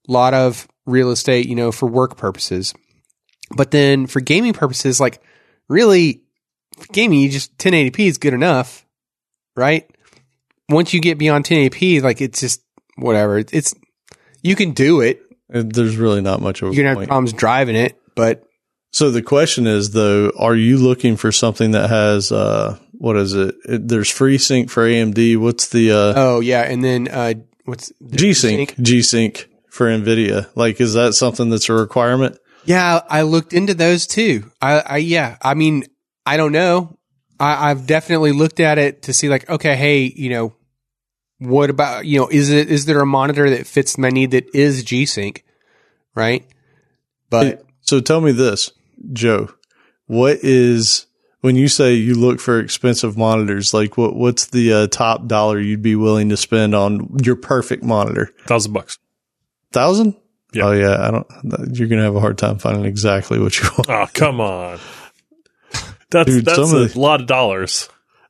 [0.08, 2.74] lot of real estate, you know, for work purposes.
[3.56, 5.22] But then for gaming purposes, like
[5.70, 6.22] really
[6.92, 8.86] gaming, you just 1080p is good enough,
[9.56, 9.90] right?
[10.70, 12.62] Once you get beyond 1080p, like it's just
[12.98, 13.38] whatever.
[13.38, 13.74] It's
[14.42, 15.22] you can do it.
[15.50, 18.44] There's really not much of a You're gonna have problems driving it, but
[18.92, 23.34] so the question is though, are you looking for something that has uh what is
[23.34, 23.56] it?
[23.66, 25.38] it there's FreeSync for AMD.
[25.38, 30.50] What's the uh Oh yeah, and then uh what's G Sync G Sync for Nvidia.
[30.56, 32.38] Like is that something that's a requirement?
[32.66, 34.52] Yeah, I looked into those too.
[34.62, 35.86] I, I yeah, I mean,
[36.26, 36.98] I don't know.
[37.40, 40.54] I, I've definitely looked at it to see like, okay, hey, you know,
[41.40, 44.54] what about you know, is it is there a monitor that fits my need that
[44.56, 45.44] is G Sync,
[46.16, 46.46] right?
[47.30, 48.72] But Hey, so tell me this,
[49.14, 49.50] Joe.
[50.08, 51.06] What is
[51.42, 53.74] when you say you look for expensive monitors?
[53.74, 57.84] Like, what what's the uh, top dollar you'd be willing to spend on your perfect
[57.84, 58.32] monitor?
[58.46, 58.98] Thousand bucks.
[59.72, 60.16] Thousand?
[60.54, 60.64] Yeah.
[60.68, 61.76] Oh yeah, I don't.
[61.78, 63.90] You're gonna have a hard time finding exactly what you want.
[63.90, 64.80] Oh, come on.
[66.10, 67.90] That's Dude, that's a the- lot of dollars.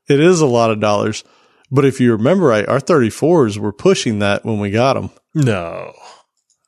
[0.10, 1.24] It is a lot of dollars,
[1.72, 5.10] but if you remember right, our 34s were pushing that when we got them.
[5.34, 5.94] No.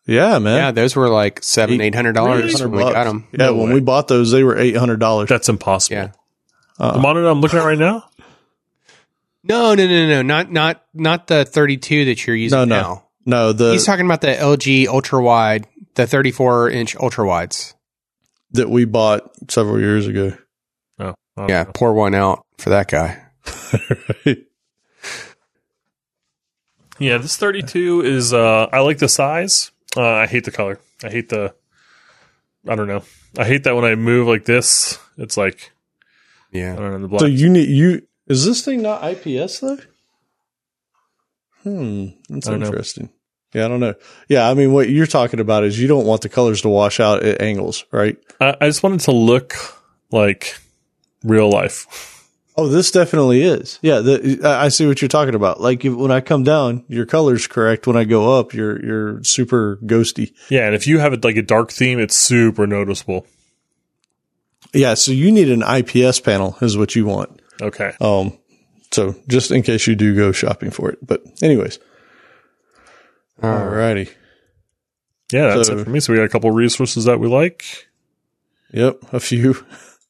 [0.06, 0.58] Yeah, man.
[0.58, 3.28] yeah, those were like seven, Eight- eight hundred dollars 800 when we got them.
[3.32, 3.74] Yeah, No when way.
[3.76, 5.30] we bought those, they were eight hundred dollars.
[5.30, 5.98] That's impossible.
[5.98, 6.12] Yeah.
[6.80, 6.94] Uh-uh.
[6.94, 8.10] The monitor I'm looking at right now?
[9.44, 12.82] No, no, no, no, not not not the thirty two that you're using No, no.
[12.82, 13.04] now.
[13.26, 17.76] No, the He's talking about the LG ultra wide, the thirty four inch ultra wides.
[18.52, 20.34] that we bought several years ago.
[20.98, 21.48] Oh, no.
[21.48, 21.72] Yeah, know.
[21.76, 23.22] pour one out for that guy.
[27.00, 29.72] Yeah, this 32 is uh I like the size.
[29.96, 30.80] Uh I hate the color.
[31.04, 31.54] I hate the
[32.68, 33.04] I don't know.
[33.38, 35.72] I hate that when I move like this, it's like
[36.52, 36.74] Yeah.
[36.74, 37.22] I don't know the black.
[37.22, 39.80] So you need you is this thing not IPS though?
[41.64, 42.68] Hmm, that's I don't know.
[42.68, 43.10] interesting.
[43.54, 43.96] Yeah, I don't know.
[44.28, 47.00] Yeah, I mean, what you're talking about is you don't want the colors to wash
[47.00, 48.16] out at angles, right?
[48.40, 49.56] I, I just wanted to look
[50.12, 50.56] like
[51.24, 52.16] real life.
[52.60, 53.80] Oh, this definitely is.
[53.82, 55.62] Yeah, the, I I see what you're talking about.
[55.62, 57.88] Like if, when I come down, your color's correct.
[57.88, 60.34] When I go up, you're you're super ghosty.
[60.50, 63.26] Yeah, and if you have it like a dark theme, it's super noticeable.
[64.74, 67.42] Yeah, so you need an IPS panel, is what you want.
[67.62, 67.94] Okay.
[68.02, 68.38] Um,
[68.92, 71.00] so just in case you do go shopping for it.
[71.02, 71.80] But anyways,
[73.42, 74.10] alrighty.
[75.32, 76.00] Yeah, that's So- it for me.
[76.00, 77.88] So we got a couple resources that we like.
[78.74, 79.56] Yep, a few.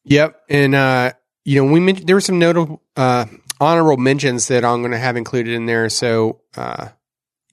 [0.06, 1.14] Yep, and uh,
[1.50, 3.26] you know, we mentioned there were some notable uh,
[3.60, 5.90] honorable mentions that I'm going to have included in there.
[5.90, 6.90] So, uh,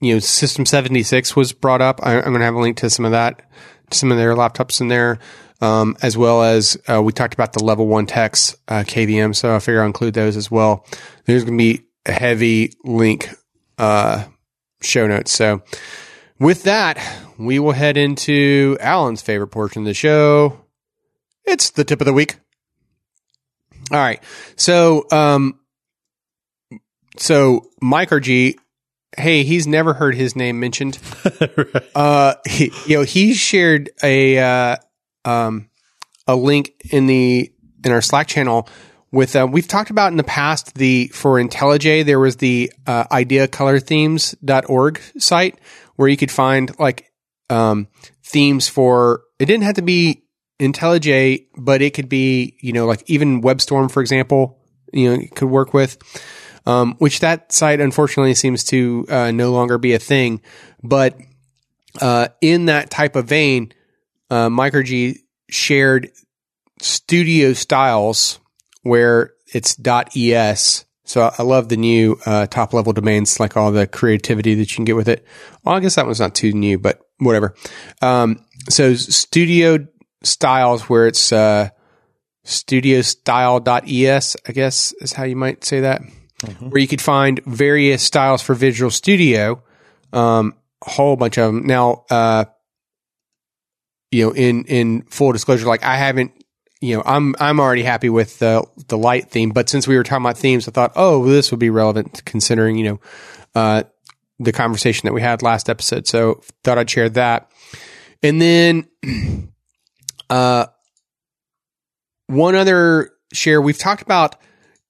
[0.02, 2.01] you know, System 76 was brought up.
[2.02, 3.40] I, I'm going to have a link to some of that,
[3.90, 5.18] some of their laptops in there,
[5.62, 9.35] um, as well as uh, we talked about the Level One Techs uh, KVM.
[9.35, 10.85] So I figure I'll include those as well.
[11.24, 13.31] There's going to be a heavy link
[13.78, 14.27] uh,
[14.82, 15.32] show notes.
[15.32, 15.62] So.
[16.39, 16.98] With that,
[17.39, 20.66] we will head into Alan's favorite portion of the show.
[21.47, 22.36] It's the tip of the week.
[23.90, 24.22] All right.
[24.56, 25.60] So, um,
[27.18, 28.56] so Mike RG,
[29.16, 30.98] hey, he's never heard his name mentioned.
[31.40, 31.90] right.
[31.94, 34.76] Uh, he, you know, he shared a, uh,
[35.24, 35.70] um,
[36.26, 37.52] a link in the,
[37.84, 38.68] in our Slack channel
[39.12, 43.04] with, uh, we've talked about in the past the, for IntelliJ, there was the, uh,
[43.04, 45.58] ideacolorthemes.org site
[45.94, 47.12] where you could find like,
[47.48, 47.86] um,
[48.24, 50.26] themes for, it didn't have to be
[50.59, 54.59] IntelliJ, but it could be, you know, like even WebStorm, for example,
[54.93, 55.99] you know, could work with,
[56.65, 60.41] um, which that site unfortunately seems to uh, no longer be a thing.
[60.83, 61.19] But
[62.01, 63.73] uh, in that type of vein,
[64.31, 65.19] uh, Mike RG
[65.49, 66.11] shared
[66.81, 68.41] studio styles
[68.83, 70.85] where it's .es.
[71.05, 74.77] So I love the new uh, top level domains, like all the creativity that you
[74.77, 75.24] can get with it.
[75.62, 77.55] Well, I guess that one's not too new, but whatever.
[78.03, 79.87] Um, so studio
[80.27, 81.70] styles where it's uh,
[82.47, 86.03] studiostyle.es, I guess is how you might say that,
[86.61, 89.62] where you could find various styles for Visual Studio,
[90.12, 90.55] um,
[90.86, 91.66] a whole bunch of them.
[91.66, 92.44] Now, uh,
[94.12, 96.32] you know, in in full disclosure, like I haven't,
[96.81, 100.05] you know, I'm I'm already happy with the the light theme, but since we were
[100.05, 103.01] talking about themes, I thought, oh, well, this would be relevant considering, you know,
[103.57, 103.82] uh,
[104.39, 106.07] the conversation that we had last episode.
[106.07, 107.51] So thought I'd share that,
[108.23, 108.89] and then.
[110.28, 110.66] Uh,
[112.27, 114.36] one other share we've talked about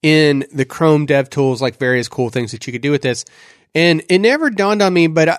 [0.02, 3.24] in the Chrome Dev Tools, like various cool things that you could do with this,
[3.74, 5.38] and it never dawned on me, but I,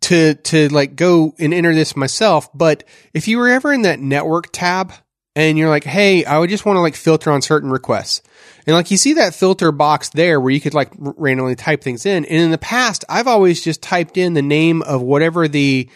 [0.00, 2.48] to to like go and enter this myself.
[2.54, 2.84] But
[3.14, 4.92] if you were ever in that network tab
[5.34, 8.22] and you're like, hey, I would just want to like filter on certain requests,
[8.66, 11.82] and like you see that filter box there where you could like r- randomly type
[11.82, 15.48] things in, and in the past, I've always just typed in the name of whatever
[15.48, 15.88] the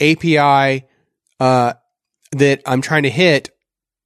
[0.00, 0.86] API
[1.40, 1.74] uh,
[2.32, 3.50] that I'm trying to hit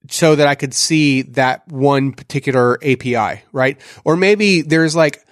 [0.08, 3.80] so that I could see that one particular API, right?
[4.04, 5.24] Or maybe there's like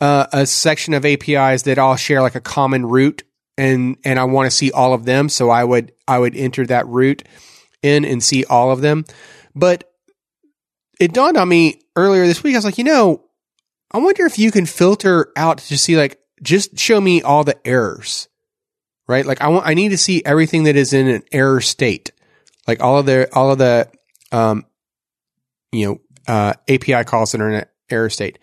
[0.00, 3.22] uh, a section of APIs that all share like a common root
[3.58, 6.66] and and I want to see all of them, so I would I would enter
[6.66, 7.24] that root
[7.82, 9.04] in and see all of them.
[9.54, 9.84] But
[10.98, 12.54] it dawned on me earlier this week.
[12.54, 13.24] I was like, you know,
[13.90, 17.58] I wonder if you can filter out to see like just show me all the
[17.66, 18.28] errors,
[19.06, 19.26] right?
[19.26, 22.12] Like I want, I need to see everything that is in an error state,
[22.66, 23.88] like all of the, all of the,
[24.32, 24.64] um,
[25.72, 28.38] you know, uh, API calls that are in an error state.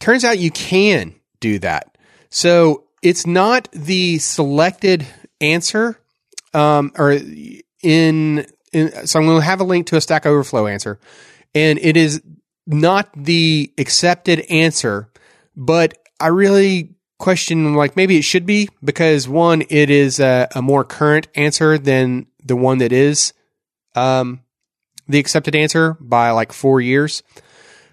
[0.00, 1.96] Turns out you can do that.
[2.30, 5.06] So it's not the selected
[5.40, 5.98] answer,
[6.54, 10.66] um, or in, in, so I'm going to have a link to a Stack Overflow
[10.66, 10.98] answer
[11.54, 12.22] and it is
[12.66, 15.10] not the accepted answer,
[15.56, 20.62] but I really question like maybe it should be because one, it is a, a
[20.62, 23.32] more current answer than the one that is,
[23.94, 24.40] um,
[25.08, 27.22] the accepted answer by like four years.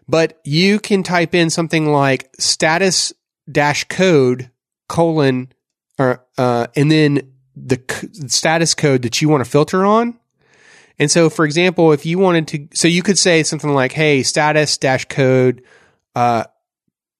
[0.08, 3.14] But you can type in something like status
[3.52, 4.50] dash code
[4.88, 5.52] colon
[6.00, 10.18] or, uh, and then the c- status code that you want to filter on.
[10.98, 14.24] And so, for example, if you wanted to, so you could say something like, Hey,
[14.24, 15.64] status dash code,
[16.16, 16.46] uh,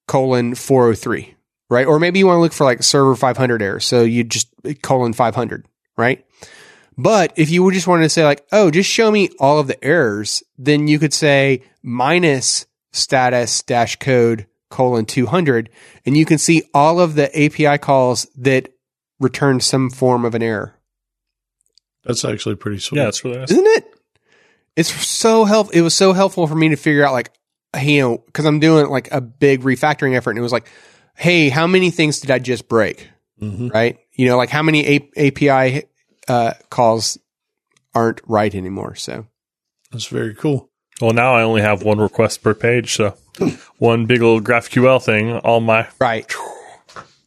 [0.08, 1.34] colon 403,
[1.68, 1.86] right?
[1.86, 3.80] Or maybe you want to look for like server 500 error.
[3.80, 4.48] So you just
[4.82, 5.66] colon 500,
[5.96, 6.24] right?
[6.98, 9.66] But if you would just wanted to say like, oh, just show me all of
[9.66, 15.70] the errors, then you could say minus status dash code colon 200
[16.06, 18.68] and you can see all of the API calls that
[19.18, 20.74] return some form of an error.
[22.04, 22.98] That's actually pretty sweet.
[22.98, 23.50] Yeah, it's really nice.
[23.50, 23.84] Isn't it?
[24.76, 25.74] It's so help.
[25.74, 27.30] It was so helpful for me to figure out like,
[27.74, 30.68] hey, you know, cause I'm doing like a big refactoring effort and it was like,
[31.16, 33.08] Hey, how many things did I just break?
[33.38, 33.98] hmm Right.
[34.12, 35.84] You know, like how many A- API,
[36.30, 37.18] uh, calls
[37.94, 38.94] aren't right anymore.
[38.94, 39.26] So
[39.90, 40.70] That's very cool.
[41.00, 43.16] Well, now I only have one request per page, so
[43.78, 45.32] one big old GraphQL thing.
[45.38, 46.30] All my Right.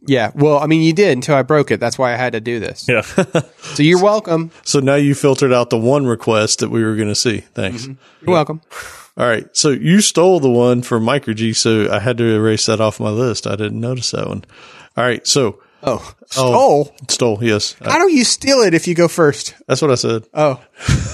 [0.05, 0.31] Yeah.
[0.35, 1.79] Well, I mean, you did until I broke it.
[1.79, 2.87] That's why I had to do this.
[2.87, 3.01] yeah.
[3.01, 4.51] So you're welcome.
[4.63, 7.39] So now you filtered out the one request that we were going to see.
[7.39, 7.87] Thanks.
[7.87, 7.97] You're
[8.31, 8.61] welcome.
[9.17, 9.47] All right.
[9.55, 12.99] So you stole the one from Mike RG, so I had to erase that off
[12.99, 13.47] my list.
[13.47, 14.43] I didn't notice that one.
[14.97, 15.25] All right.
[15.25, 16.95] So Oh, stole.
[17.09, 17.43] stole.
[17.43, 17.75] Yes.
[17.83, 19.53] How do you steal it if you go first?
[19.67, 20.23] That's what I said.
[20.33, 20.63] Oh,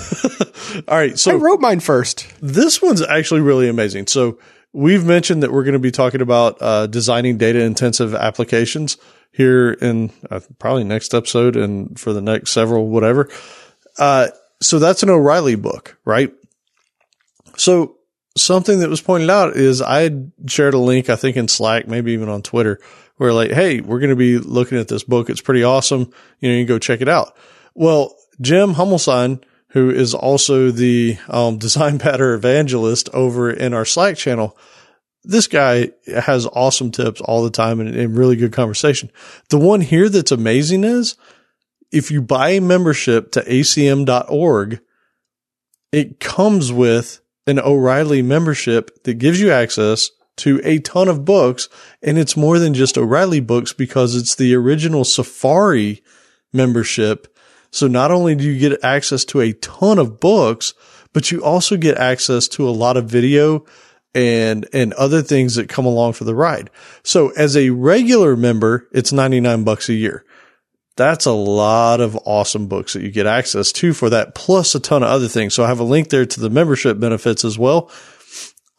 [0.87, 1.17] All right.
[1.17, 2.27] So I wrote mine first.
[2.41, 4.07] this one's actually really amazing.
[4.07, 4.39] So
[4.71, 8.97] we've mentioned that we're going to be talking about uh, designing data intensive applications
[9.31, 13.29] here in uh, probably next episode and for the next several, whatever.
[13.97, 14.27] Uh,
[14.61, 16.31] so that's an O'Reilly book, right?
[17.57, 17.97] So
[18.37, 20.09] something that was pointed out is I
[20.47, 22.79] shared a link, I think in Slack, maybe even on Twitter,
[23.19, 25.29] where like, Hey, we're going to be looking at this book.
[25.29, 26.09] It's pretty awesome.
[26.39, 27.35] You know, you go check it out.
[27.75, 34.15] Well, Jim Humelsine, who is also the um, design pattern evangelist over in our Slack
[34.15, 34.57] channel.
[35.25, 39.11] This guy has awesome tips all the time and, and really good conversation.
[39.49, 41.17] The one here that's amazing is
[41.91, 44.79] if you buy a membership to acm.org,
[45.91, 51.69] it comes with an O'Reilly membership that gives you access to a ton of books.
[52.01, 56.03] And it's more than just O'Reilly books because it's the original Safari
[56.51, 57.35] membership.
[57.71, 60.73] So not only do you get access to a ton of books,
[61.13, 63.65] but you also get access to a lot of video
[64.15, 66.69] and, and other things that come along for the ride.
[67.03, 70.25] So as a regular member, it's 99 bucks a year.
[70.95, 74.81] That's a lot of awesome books that you get access to for that, plus a
[74.81, 75.53] ton of other things.
[75.53, 77.89] So I have a link there to the membership benefits as well.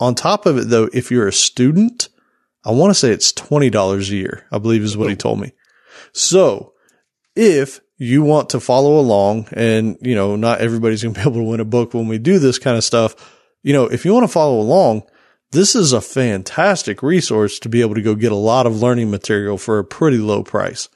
[0.01, 2.09] On top of it, though, if you're a student,
[2.65, 5.19] I want to say it's $20 a year, I believe is what he oh.
[5.19, 5.53] told me.
[6.13, 6.73] So
[7.37, 11.41] if you want to follow along and, you know, not everybody's going to be able
[11.41, 13.37] to win a book when we do this kind of stuff.
[13.63, 15.03] You know, if you want to follow along,
[15.53, 19.11] this is a fantastic resource to be able to go get a lot of learning
[19.11, 20.89] material for a pretty low price.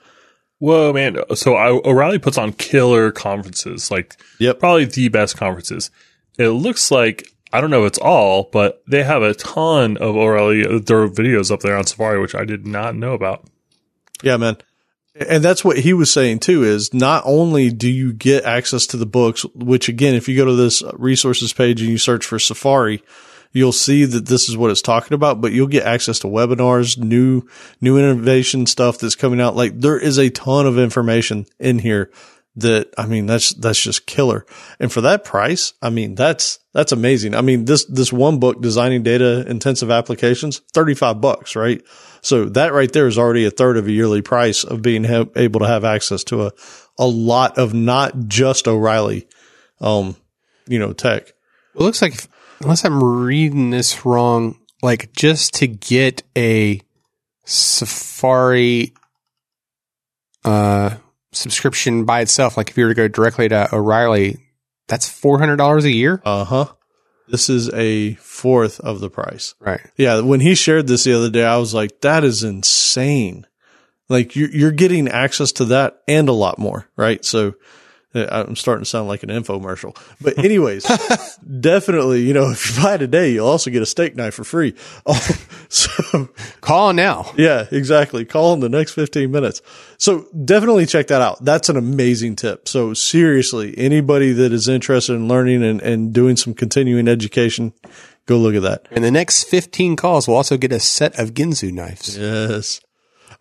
[0.59, 1.19] Whoa, man.
[1.35, 4.61] So I, O'Reilly puts on killer conferences, like Yep.
[4.61, 5.91] probably the best conferences.
[6.39, 10.17] It looks like, I don't know if it's all, but they have a ton of
[10.17, 13.47] O'Reilly, their videos up there on Safari, which I did not know about.
[14.25, 14.57] Yeah, man.
[15.15, 18.97] And that's what he was saying too is not only do you get access to
[18.97, 22.41] the books, which again, if you go to this resources page and you search for
[22.41, 23.05] Safari,
[23.53, 26.99] you'll see that this is what it's talking about, but you'll get access to webinars,
[26.99, 27.43] new,
[27.81, 29.55] new innovation stuff that's coming out.
[29.55, 32.11] Like there is a ton of information in here
[32.57, 34.47] that, I mean, that's, that's just killer.
[34.79, 37.35] And for that price, I mean, that's, that's amazing.
[37.35, 41.83] I mean, this, this one book, designing data intensive applications, 35 bucks, right?
[42.21, 45.27] So that right there is already a third of a yearly price of being ha-
[45.37, 46.53] able to have access to a,
[46.99, 49.27] a lot of not just O'Reilly,
[49.81, 50.17] um,
[50.67, 51.29] you know, tech.
[51.29, 52.29] It looks like, if-
[52.61, 56.81] unless I'm reading this wrong, like just to get a
[57.45, 58.95] Safari
[60.45, 60.97] uh,
[61.37, 64.39] subscription by itself, like if you were to go directly to O'Reilly,
[64.89, 66.21] that's four hundred dollars a year.
[66.25, 66.67] Uh huh.
[67.27, 69.55] This is a fourth of the price.
[69.59, 69.81] Right.
[69.97, 70.21] Yeah.
[70.21, 73.47] When he shared this the other day, I was like, that is insane.
[74.11, 77.25] Like you're, you're getting access to that and a lot more, right?
[77.25, 77.55] So
[78.15, 80.85] Uh, I'm starting to sound like an infomercial, but anyways,
[81.61, 84.75] definitely, you know, if you buy today, you'll also get a steak knife for free.
[85.07, 85.37] Oh,
[85.69, 86.29] so
[86.61, 87.33] call now.
[87.37, 88.25] Yeah, exactly.
[88.25, 89.61] Call in the next 15 minutes.
[89.99, 91.45] So definitely check that out.
[91.45, 92.69] That's an amazing tip.
[92.69, 97.73] So seriously, anybody that is interested in learning and, and doing some continuing education,
[98.27, 98.87] go look at that.
[98.93, 102.17] And the next 15 calls will also get a set of Ginsu knives.
[102.17, 102.81] Yes.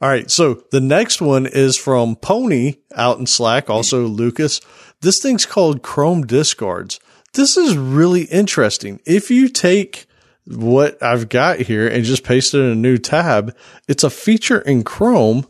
[0.02, 0.30] All right.
[0.30, 4.62] So the next one is from Pony out in Slack, also Lucas.
[5.02, 7.00] This thing's called Chrome Discards.
[7.34, 9.00] This is really interesting.
[9.06, 10.06] If you take
[10.46, 13.56] what I've got here and just paste it in a new tab,
[13.88, 15.48] it's a feature in Chrome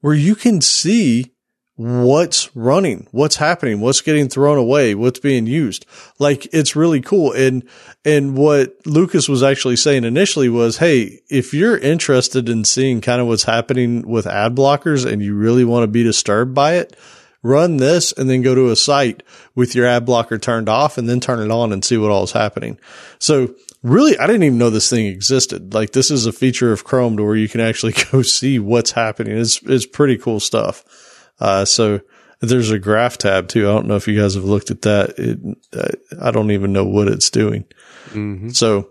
[0.00, 1.32] where you can see
[1.76, 5.84] what's running, what's happening, what's getting thrown away, what's being used.
[6.18, 7.32] Like it's really cool.
[7.32, 7.68] And,
[8.04, 13.20] and what Lucas was actually saying initially was, Hey, if you're interested in seeing kind
[13.20, 16.96] of what's happening with ad blockers and you really want to be disturbed by it,
[17.42, 19.22] run this and then go to a site
[19.54, 22.24] with your ad blocker turned off and then turn it on and see what all
[22.24, 22.78] is happening.
[23.18, 25.74] So really, I didn't even know this thing existed.
[25.74, 28.92] Like this is a feature of Chrome to where you can actually go see what's
[28.92, 29.36] happening.
[29.36, 31.05] It's, it's pretty cool stuff.
[31.40, 32.00] Uh, so
[32.40, 33.68] there's a graph tab too.
[33.68, 35.14] I don't know if you guys have looked at that.
[35.18, 37.64] It, I don't even know what it's doing.
[38.10, 38.50] Mm-hmm.
[38.50, 38.90] So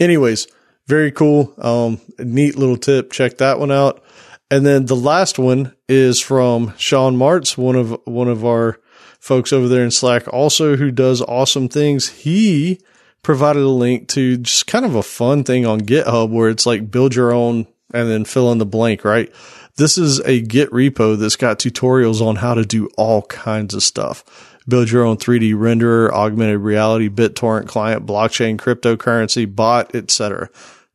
[0.00, 0.48] anyways,
[0.86, 1.54] very cool.
[1.58, 3.12] Um, neat little tip.
[3.12, 4.02] Check that one out.
[4.50, 8.80] And then the last one is from Sean Martz, one of, one of our
[9.20, 12.08] folks over there in Slack also who does awesome things.
[12.08, 12.80] He
[13.22, 16.90] provided a link to just kind of a fun thing on GitHub where it's like
[16.90, 19.30] build your own and then fill in the blank, right?
[19.78, 23.84] This is a Git repo that's got tutorials on how to do all kinds of
[23.84, 24.58] stuff.
[24.68, 30.50] Build your own 3D renderer, augmented reality, BitTorrent client, blockchain, cryptocurrency, bot, etc.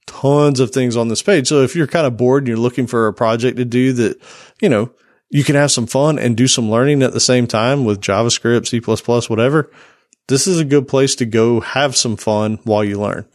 [0.06, 1.48] Tons of things on this page.
[1.48, 4.22] So if you're kind of bored and you're looking for a project to do that,
[4.62, 4.92] you know,
[5.30, 8.68] you can have some fun and do some learning at the same time with JavaScript,
[8.68, 8.80] C++,
[9.30, 9.72] whatever.
[10.28, 13.26] This is a good place to go have some fun while you learn.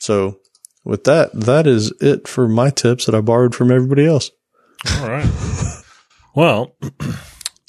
[0.00, 0.40] So
[0.84, 4.30] with that, that is it for my tips that I borrowed from everybody else.
[5.00, 5.28] All right.
[6.34, 6.76] well,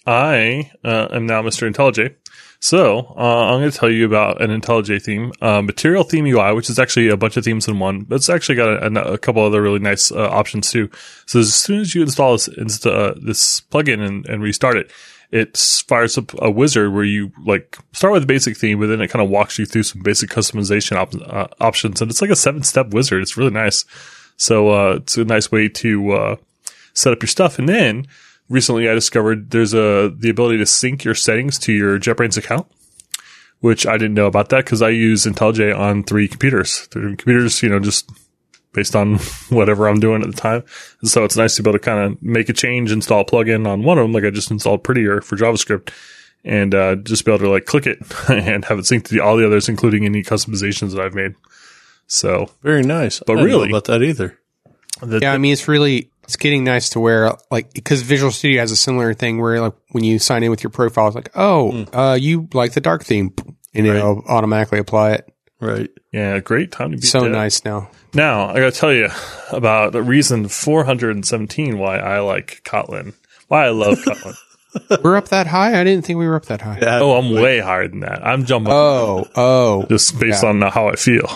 [0.05, 1.71] I uh, am now Mr.
[1.71, 2.15] IntelliJ.
[2.59, 6.53] So uh, I'm going to tell you about an IntelliJ theme, uh, Material Theme UI,
[6.53, 8.03] which is actually a bunch of themes in one.
[8.03, 10.89] But it's actually got a, a couple other really nice uh, options too.
[11.25, 14.91] So as soon as you install this, insta, this plugin and, and restart it,
[15.33, 19.01] it fires up a wizard where you like start with the basic theme, but then
[19.01, 22.01] it kind of walks you through some basic customization op- uh, options.
[22.01, 23.23] And it's like a seven step wizard.
[23.23, 23.83] It's really nice.
[24.37, 26.35] So, uh, it's a nice way to, uh,
[26.93, 27.57] set up your stuff.
[27.57, 28.05] And then
[28.47, 32.67] recently I discovered there's a, the ability to sync your settings to your JetBrains account,
[33.59, 36.81] which I didn't know about that because I use IntelliJ on three computers.
[36.81, 38.07] Three computers, you know, just
[38.73, 39.17] based on
[39.49, 40.63] whatever I'm doing at the time.
[41.01, 43.25] And so it's nice to be able to kind of make a change, install a
[43.25, 45.93] plugin on one of them, like I just installed Prettier for JavaScript,
[46.43, 49.21] and uh, just be able to like click it and have it sync to the,
[49.21, 51.35] all the others, including any customizations that I've made.
[52.07, 53.21] So very nice.
[53.25, 54.37] But really, about that either.
[55.01, 58.61] The, yeah, I mean, it's really it's getting nice to where like because Visual Studio
[58.61, 61.31] has a similar thing where like when you sign in with your profile, it's like,
[61.35, 61.89] oh, mm.
[61.93, 63.33] uh, you like the dark theme,
[63.73, 63.97] and right.
[63.97, 65.32] it'll automatically apply it.
[65.63, 65.89] Right.
[66.11, 66.39] Yeah.
[66.39, 67.89] Great time to be so nice now.
[68.13, 69.09] Now, I got to tell you
[69.51, 73.13] about the reason 417 why I like Kotlin,
[73.47, 75.03] why I love Kotlin.
[75.03, 75.79] we're up that high?
[75.79, 76.79] I didn't think we were up that high.
[76.81, 78.25] Yeah, oh, I'm way higher than that.
[78.25, 78.73] I'm jumping.
[78.73, 79.85] Oh, oh.
[79.87, 80.49] Just based yeah.
[80.49, 81.27] on how I feel.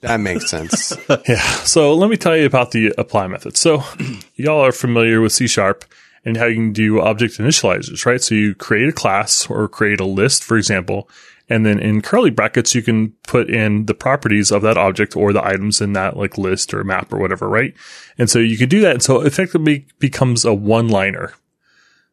[0.00, 0.96] That makes sense.
[1.28, 1.42] yeah.
[1.64, 3.56] So let me tell you about the apply method.
[3.56, 3.82] So
[4.36, 5.84] y'all are familiar with C sharp
[6.24, 8.22] and how you can do object initializers, right?
[8.22, 11.08] So you create a class or create a list, for example,
[11.48, 15.32] and then in curly brackets, you can put in the properties of that object or
[15.32, 17.74] the items in that like list or map or whatever, right?
[18.18, 18.92] And so you could do that.
[18.92, 21.32] And so effectively becomes a one liner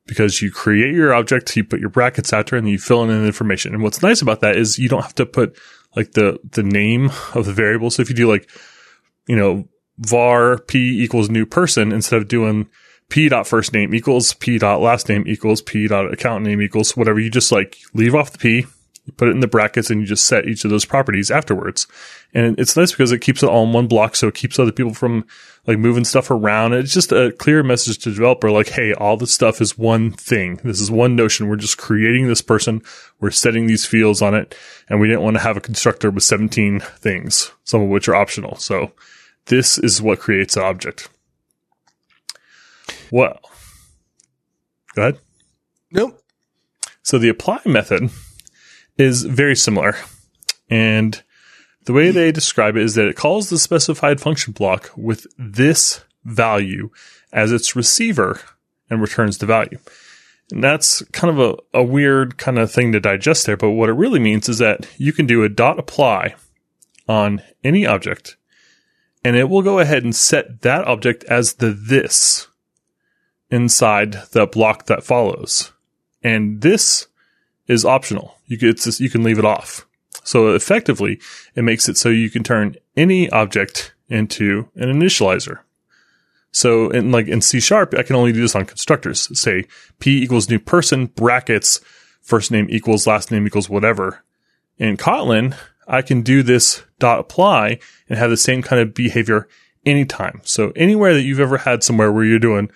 [0.07, 3.25] because you create your object, you put your brackets after, and you fill in the
[3.25, 3.73] information.
[3.73, 5.57] And what's nice about that is you don't have to put
[5.95, 7.89] like the, the name of the variable.
[7.89, 8.49] So if you do like,
[9.27, 12.67] you know, var p equals new person instead of doing
[13.09, 16.95] p dot first name equals p dot last name equals p dot account name equals
[16.97, 18.65] whatever, you just like leave off the p
[19.05, 21.87] you put it in the brackets and you just set each of those properties afterwards.
[22.33, 24.15] And it's nice because it keeps it all in one block.
[24.15, 25.25] So it keeps other people from
[25.67, 26.73] like moving stuff around.
[26.73, 30.59] It's just a clear message to developer like, Hey, all this stuff is one thing.
[30.63, 31.47] This is one notion.
[31.47, 32.81] We're just creating this person.
[33.19, 34.55] We're setting these fields on it.
[34.89, 38.15] And we didn't want to have a constructor with 17 things, some of which are
[38.15, 38.55] optional.
[38.55, 38.91] So
[39.45, 41.09] this is what creates an object.
[43.11, 43.39] Well,
[44.95, 45.19] go ahead.
[45.91, 46.19] Nope.
[47.03, 48.09] So the apply method
[48.97, 49.95] is very similar.
[50.69, 51.21] And
[51.85, 56.03] the way they describe it is that it calls the specified function block with this
[56.23, 56.89] value
[57.31, 58.39] as its receiver
[58.89, 59.77] and returns the value.
[60.51, 63.89] And that's kind of a, a weird kind of thing to digest there, but what
[63.89, 66.35] it really means is that you can do a dot apply
[67.07, 68.37] on any object
[69.25, 72.47] and it will go ahead and set that object as the this
[73.49, 75.71] inside the block that follows.
[76.23, 77.07] And this
[77.67, 78.35] is optional.
[78.47, 79.85] You can, just, you can leave it off.
[80.23, 81.19] So effectively,
[81.55, 85.59] it makes it so you can turn any object into an initializer.
[86.51, 89.37] So in like in C sharp, I can only do this on constructors.
[89.37, 89.65] Say
[89.99, 91.81] P equals new person, brackets,
[92.21, 94.23] first name equals last name equals whatever.
[94.77, 95.55] In Kotlin,
[95.87, 97.79] I can do this dot apply
[98.09, 99.47] and have the same kind of behavior
[99.85, 100.41] anytime.
[100.43, 102.71] So anywhere that you've ever had somewhere where you're doing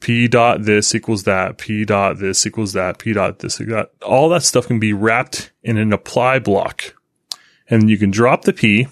[0.00, 3.90] P dot this equals that, P dot this equals that, P dot this equals that.
[4.04, 6.94] All that stuff can be wrapped in an apply block.
[7.68, 8.86] And you can drop the P.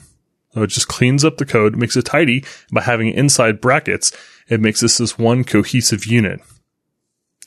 [0.52, 2.44] So it just cleans up the code, makes it tidy.
[2.72, 4.10] By having inside brackets,
[4.48, 6.40] it makes this this one cohesive unit.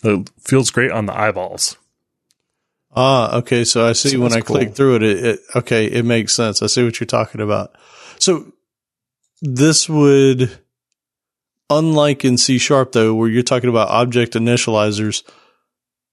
[0.03, 1.77] It feels great on the eyeballs.
[2.95, 3.63] Ah, okay.
[3.63, 4.55] So I see so when I cool.
[4.55, 6.61] click through it, it, it, okay, it makes sense.
[6.61, 7.75] I see what you're talking about.
[8.19, 8.53] So
[9.41, 10.59] this would
[11.69, 15.23] unlike in C sharp though, where you're talking about object initializers,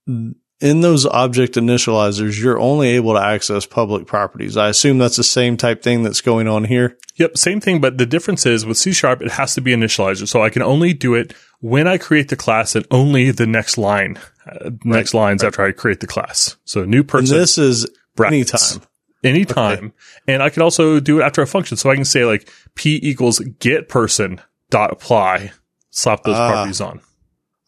[0.07, 4.57] in those object initializers, you're only able to access public properties.
[4.57, 6.97] I assume that's the same type thing that's going on here.
[7.17, 10.26] Yep, same thing, but the difference is with C sharp, it has to be initializer.
[10.26, 13.76] So I can only do it when I create the class and only the next
[13.78, 15.49] line, uh, next right, lines right.
[15.49, 16.57] after I create the class.
[16.65, 17.35] So new person.
[17.35, 18.73] And this is brackets.
[18.73, 18.89] anytime.
[19.25, 19.73] Anytime.
[19.73, 19.93] Okay.
[20.28, 21.76] And I can also do it after a function.
[21.76, 25.53] So I can say like P equals get person dot apply,
[25.91, 27.01] slap those uh, properties on.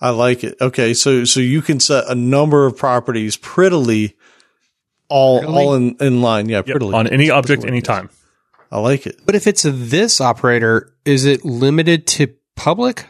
[0.00, 0.56] I like it.
[0.60, 0.94] Okay.
[0.94, 4.16] So, so you can set a number of properties prettily
[5.08, 5.64] all, prettily?
[5.64, 6.48] all in, in line.
[6.48, 6.62] Yeah.
[6.62, 6.92] Prettily.
[6.92, 6.98] Yep.
[6.98, 8.10] On any object, anytime.
[8.70, 9.20] I like it.
[9.24, 13.06] But if it's a this operator, is it limited to public?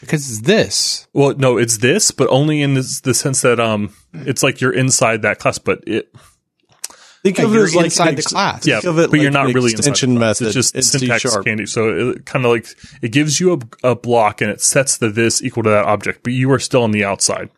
[0.00, 1.06] Because it's this.
[1.12, 4.72] Well, no, it's this, but only in this, the sense that, um, it's like you're
[4.72, 6.12] inside that class, but it,
[7.22, 8.66] Think of it as like inside the class.
[8.66, 10.48] Yeah, but like you're not really extension method.
[10.48, 11.66] It's just syntax candy.
[11.66, 12.66] So it kind of like
[13.00, 16.24] it gives you a, a block and it sets the this equal to that object,
[16.24, 17.50] but you are still on the outside.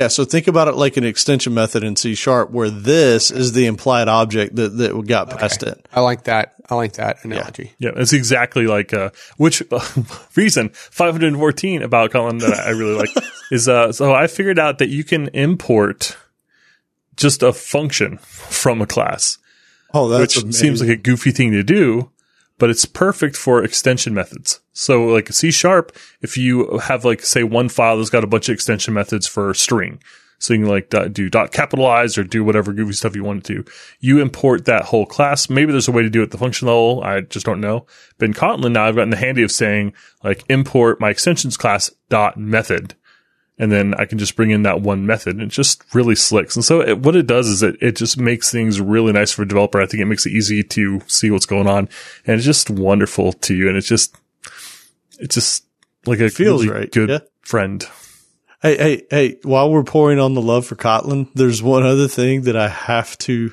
[0.00, 3.52] Yeah, so think about it like an extension method in C sharp where this is
[3.52, 5.86] the implied object that, that got passed it.
[5.92, 6.54] I like that.
[6.70, 7.74] I like that analogy.
[7.78, 9.86] Yeah, yeah it's exactly like, uh, which uh,
[10.36, 13.10] reason 514 about Kotlin that I really like
[13.50, 16.16] is, uh, so I figured out that you can import
[17.20, 19.38] just a function from a class.
[19.92, 20.52] Oh, that's which amazing.
[20.52, 22.10] seems like a goofy thing to do,
[22.58, 24.60] but it's perfect for extension methods.
[24.72, 28.48] So like C sharp, if you have like say one file that's got a bunch
[28.48, 30.00] of extension methods for string,
[30.38, 33.62] so you can like do dot capitalize or do whatever goofy stuff you want to
[33.62, 33.70] do.
[33.98, 35.50] You import that whole class.
[35.50, 37.02] Maybe there's a way to do it at the function level.
[37.04, 37.86] I just don't know.
[38.18, 39.92] But in Kotlin now I've gotten the handy of saying
[40.24, 42.94] like import my extensions class dot method
[43.60, 46.56] and then I can just bring in that one method and it just really slicks.
[46.56, 49.42] And so it, what it does is it, it just makes things really nice for
[49.42, 49.78] a developer.
[49.78, 51.90] I think it makes it easy to see what's going on
[52.24, 53.68] and it's just wonderful to you.
[53.68, 54.16] And it's just,
[55.18, 55.66] it's just
[56.06, 56.90] like a it feels really right.
[56.90, 57.18] good yeah.
[57.42, 57.84] friend.
[58.62, 62.42] Hey, hey, hey, while we're pouring on the love for Kotlin, there's one other thing
[62.42, 63.52] that I have to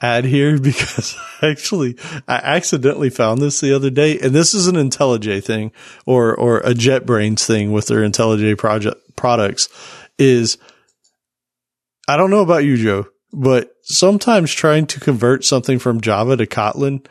[0.00, 1.96] add here because actually
[2.26, 5.72] I accidentally found this the other day and this is an IntelliJ thing
[6.06, 9.68] or, or a JetBrains thing with their IntelliJ project products
[10.18, 10.58] is
[12.08, 16.46] I don't know about you, Joe, but sometimes trying to convert something from Java to
[16.46, 17.04] Kotlin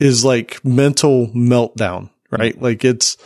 [0.00, 2.54] is like mental meltdown, right?
[2.54, 2.64] Mm-hmm.
[2.64, 3.18] Like it's,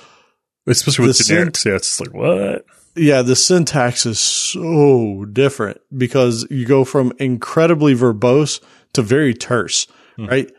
[0.67, 1.63] especially with generics.
[1.63, 2.65] Synt- yeah, it's like what?
[2.97, 8.61] Yeah, the syntax is so different because you go from incredibly verbose
[8.95, 9.87] to very terse,
[10.19, 10.27] mm-hmm.
[10.27, 10.51] right?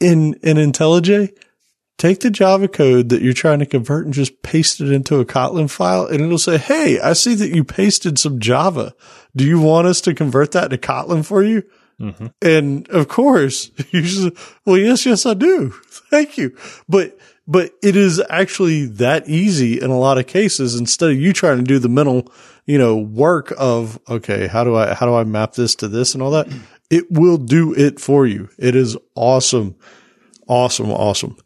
[0.00, 1.30] In in IntelliJ,
[1.98, 5.24] take the Java code that you're trying to convert and just paste it into a
[5.24, 8.94] Kotlin file and it'll say, Hey, I see that you pasted some Java.
[9.36, 11.62] Do you want us to convert that to Kotlin for you?
[12.00, 12.26] Mm-hmm.
[12.42, 15.70] And of course, you just, well, yes, yes, I do.
[16.10, 16.56] Thank you.
[16.88, 21.32] But, but it is actually that easy in a lot of cases instead of you
[21.32, 22.32] trying to do the mental,
[22.66, 26.14] you know, work of, okay, how do I, how do I map this to this
[26.14, 26.48] and all that?
[26.90, 28.48] It will do it for you.
[28.58, 29.76] It is awesome.
[30.46, 30.90] Awesome.
[30.90, 31.36] Awesome.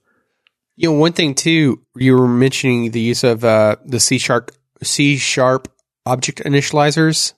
[0.77, 4.53] You know, one thing too, you were mentioning the use of uh, the C sharp
[4.83, 5.69] C sharp
[6.07, 7.35] object initializers,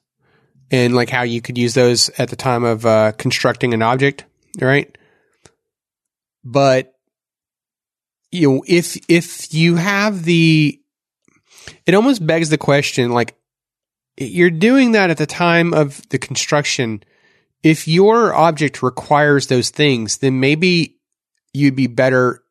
[0.70, 4.24] and like how you could use those at the time of uh, constructing an object,
[4.60, 4.97] right?
[6.44, 6.92] But
[8.33, 10.81] you know, if if you have the,
[11.86, 13.36] it almost begs the question, like
[14.17, 17.02] you're doing that at the time of the construction.
[17.62, 20.97] If your object requires those things, then maybe
[21.52, 22.42] you'd be better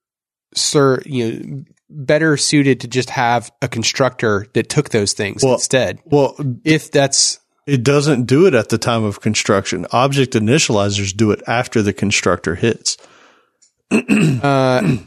[0.56, 5.56] sir, you know, better suited to just have a constructor that took those things Well-
[5.56, 6.00] instead.
[6.06, 9.86] Well, If that's it doesn't do it at the time of construction.
[9.92, 12.98] Object initializers do it after the constructor hits.
[13.92, 14.98] uh,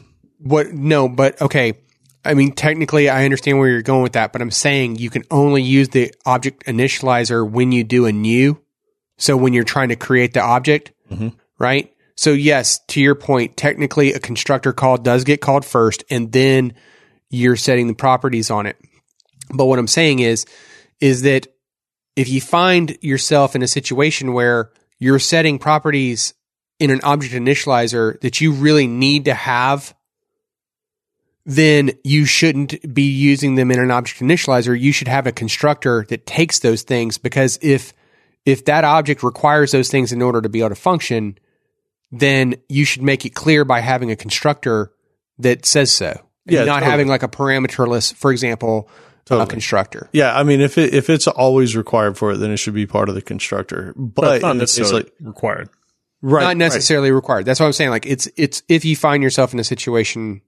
[0.43, 0.71] what?
[0.71, 1.73] No, but okay.
[2.25, 5.23] I mean, technically, I understand where you're going with that, but I'm saying you can
[5.29, 8.61] only use the object initializer when you do a new.
[9.17, 11.29] So when you're trying to create the object, mm-hmm.
[11.59, 11.93] right?
[12.15, 16.73] So yes, to your point, technically a constructor call does get called first and then
[17.29, 18.77] you're setting the properties on it.
[19.53, 20.45] But what I'm saying is,
[21.01, 21.47] is that
[22.15, 26.33] if you find yourself in a situation where you're setting properties
[26.79, 29.95] in an object initializer that you really need to have,
[31.45, 34.79] then you shouldn't be using them in an object initializer.
[34.79, 37.93] You should have a constructor that takes those things because if
[38.45, 41.37] if that object requires those things in order to be able to function,
[42.11, 44.91] then you should make it clear by having a constructor
[45.39, 46.09] that says so.
[46.45, 46.91] And Yeah, not totally.
[46.91, 49.49] having like a parameterless, for example, a Totally.
[49.49, 50.09] constructor.
[50.11, 52.85] Yeah, I mean, if it if it's always required for it, then it should be
[52.85, 53.93] part of the constructor.
[53.95, 55.69] But, But it's not in the case necessarily like- required.
[56.21, 57.45] right, not necessarily required.
[57.45, 57.89] That's what I'm saying.
[57.91, 60.41] Like it's it's if you find yourself in a situation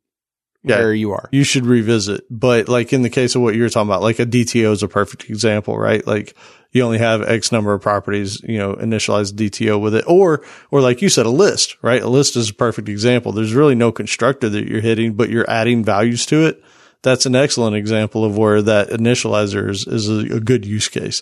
[0.66, 0.80] Yeah.
[0.80, 1.30] where you are.
[1.32, 2.26] you should revisit.
[2.30, 4.88] But like in the case of what you're talking about, like a DTO is a
[4.88, 6.06] perfect example, right?
[6.06, 6.36] Like
[6.72, 10.04] you only have X number of properties, you know, initialize DTO with it.
[10.08, 12.02] Or, or like you said, a list, right?
[12.02, 13.32] A list is a perfect example.
[13.32, 16.62] There's really no constructor that you're hitting, but you're adding values to it.
[17.02, 21.22] That's an excellent example of where that initializer is, is a, a good use case.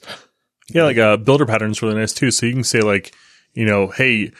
[0.69, 2.31] Yeah, like uh, builder patterns really nice too.
[2.31, 3.13] So you can say like,
[3.53, 4.31] you know, hey,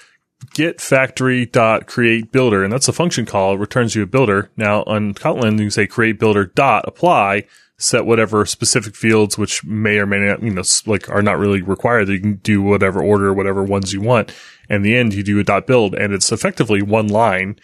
[0.54, 3.54] get factory dot create builder, and that's a function call.
[3.54, 4.50] It returns you a builder.
[4.58, 7.46] Now on Kotlin, you can say create builder dot apply,
[7.78, 11.62] set whatever specific fields, which may or may not, you know, like are not really
[11.62, 12.10] required.
[12.10, 14.34] You can do whatever order, whatever ones you want.
[14.70, 17.60] And the end, you do a dot build, and it's effectively one line,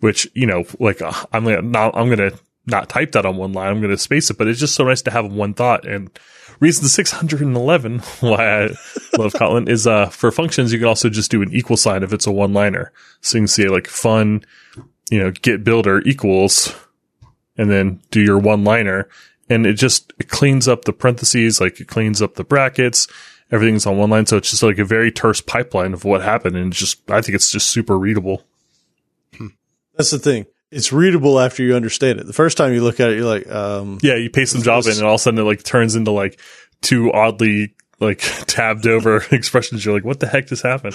[0.00, 2.32] which you know, like uh, I'm gonna not, I'm gonna
[2.66, 3.68] not type that on one line.
[3.68, 6.10] I'm gonna space it, but it's just so nice to have one thought and.
[6.60, 8.66] Reason 611 why I
[9.18, 12.12] love Kotlin is uh for functions you can also just do an equal sign if
[12.12, 12.92] it's a one liner.
[13.20, 14.44] So you can say like fun,
[15.10, 16.74] you know, get builder equals
[17.56, 19.08] and then do your one liner
[19.48, 23.06] and it just it cleans up the parentheses, like it cleans up the brackets,
[23.50, 24.26] everything's on one line.
[24.26, 27.34] So it's just like a very terse pipeline of what happened and just I think
[27.34, 28.42] it's just super readable.
[29.96, 30.46] That's the thing.
[30.74, 32.26] It's readable after you understand it.
[32.26, 34.90] The first time you look at it, you're like, um, Yeah, you paste some Java
[34.90, 36.40] in and all of a sudden it like turns into like
[36.82, 39.84] two oddly like tabbed over expressions.
[39.84, 40.94] You're like, what the heck just happened?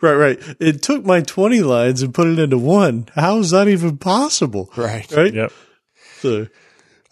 [0.00, 0.56] right, right.
[0.60, 3.08] It took my 20 lines and put it into one.
[3.14, 4.70] How is that even possible?
[4.76, 5.10] Right.
[5.12, 5.32] Right.
[5.32, 5.52] Yep.
[6.20, 6.46] So,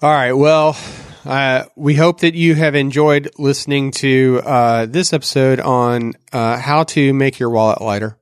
[0.02, 0.32] All right.
[0.32, 0.76] Well,
[1.24, 6.84] uh, we hope that you have enjoyed listening to uh, this episode on uh, how
[6.84, 8.16] to make your wallet lighter.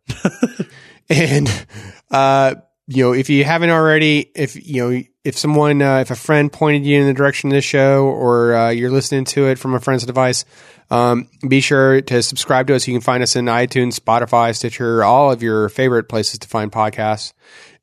[1.08, 1.66] and
[2.10, 2.56] uh,
[2.90, 6.50] you know, if you haven't already, if you know, if someone, uh, if a friend
[6.50, 9.74] pointed you in the direction of this show, or uh, you're listening to it from
[9.74, 10.46] a friend's device,
[10.90, 12.88] um, be sure to subscribe to us.
[12.88, 16.72] You can find us in iTunes, Spotify, Stitcher, all of your favorite places to find
[16.72, 17.34] podcasts.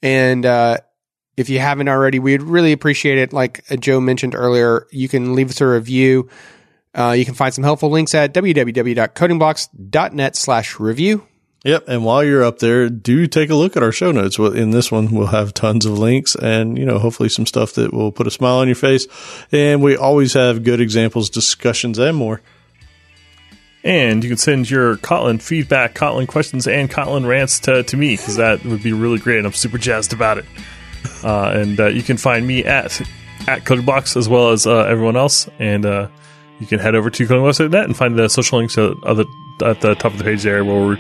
[0.02, 0.78] And uh,
[1.38, 3.32] if you haven't already, we'd really appreciate it.
[3.32, 6.30] Like uh, Joe mentioned earlier, you can leave us a review.
[6.96, 11.28] Uh, you can find some helpful links at www.codingblocks.net slash review.
[11.66, 11.86] Yep.
[11.88, 14.38] And while you're up there, do take a look at our show notes.
[14.38, 17.92] In this one, we'll have tons of links and, you know, hopefully some stuff that
[17.92, 19.08] will put a smile on your face.
[19.52, 22.42] And we always have good examples, discussions, and more.
[23.84, 28.16] And you can send your Kotlin feedback, Kotlin questions, and Kotlin rants to, to me
[28.16, 29.40] because that would be really great.
[29.40, 30.46] And I'm super jazzed about it.
[31.24, 33.02] Uh, and uh, you can find me at
[33.48, 35.50] at CodingBlocks as well as uh, everyone else.
[35.58, 36.10] And uh,
[36.60, 39.26] you can head over to codingblocks.net and find the social links at, the,
[39.64, 40.98] at the top of the page there where we'll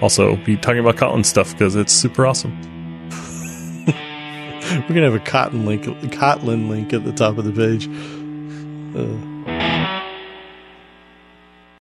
[0.00, 2.52] also be talking about Kotlin stuff because it's super awesome.
[3.86, 7.88] We're to have a Kotlin link, Kotlin link at the top of the page.
[8.96, 9.35] Uh,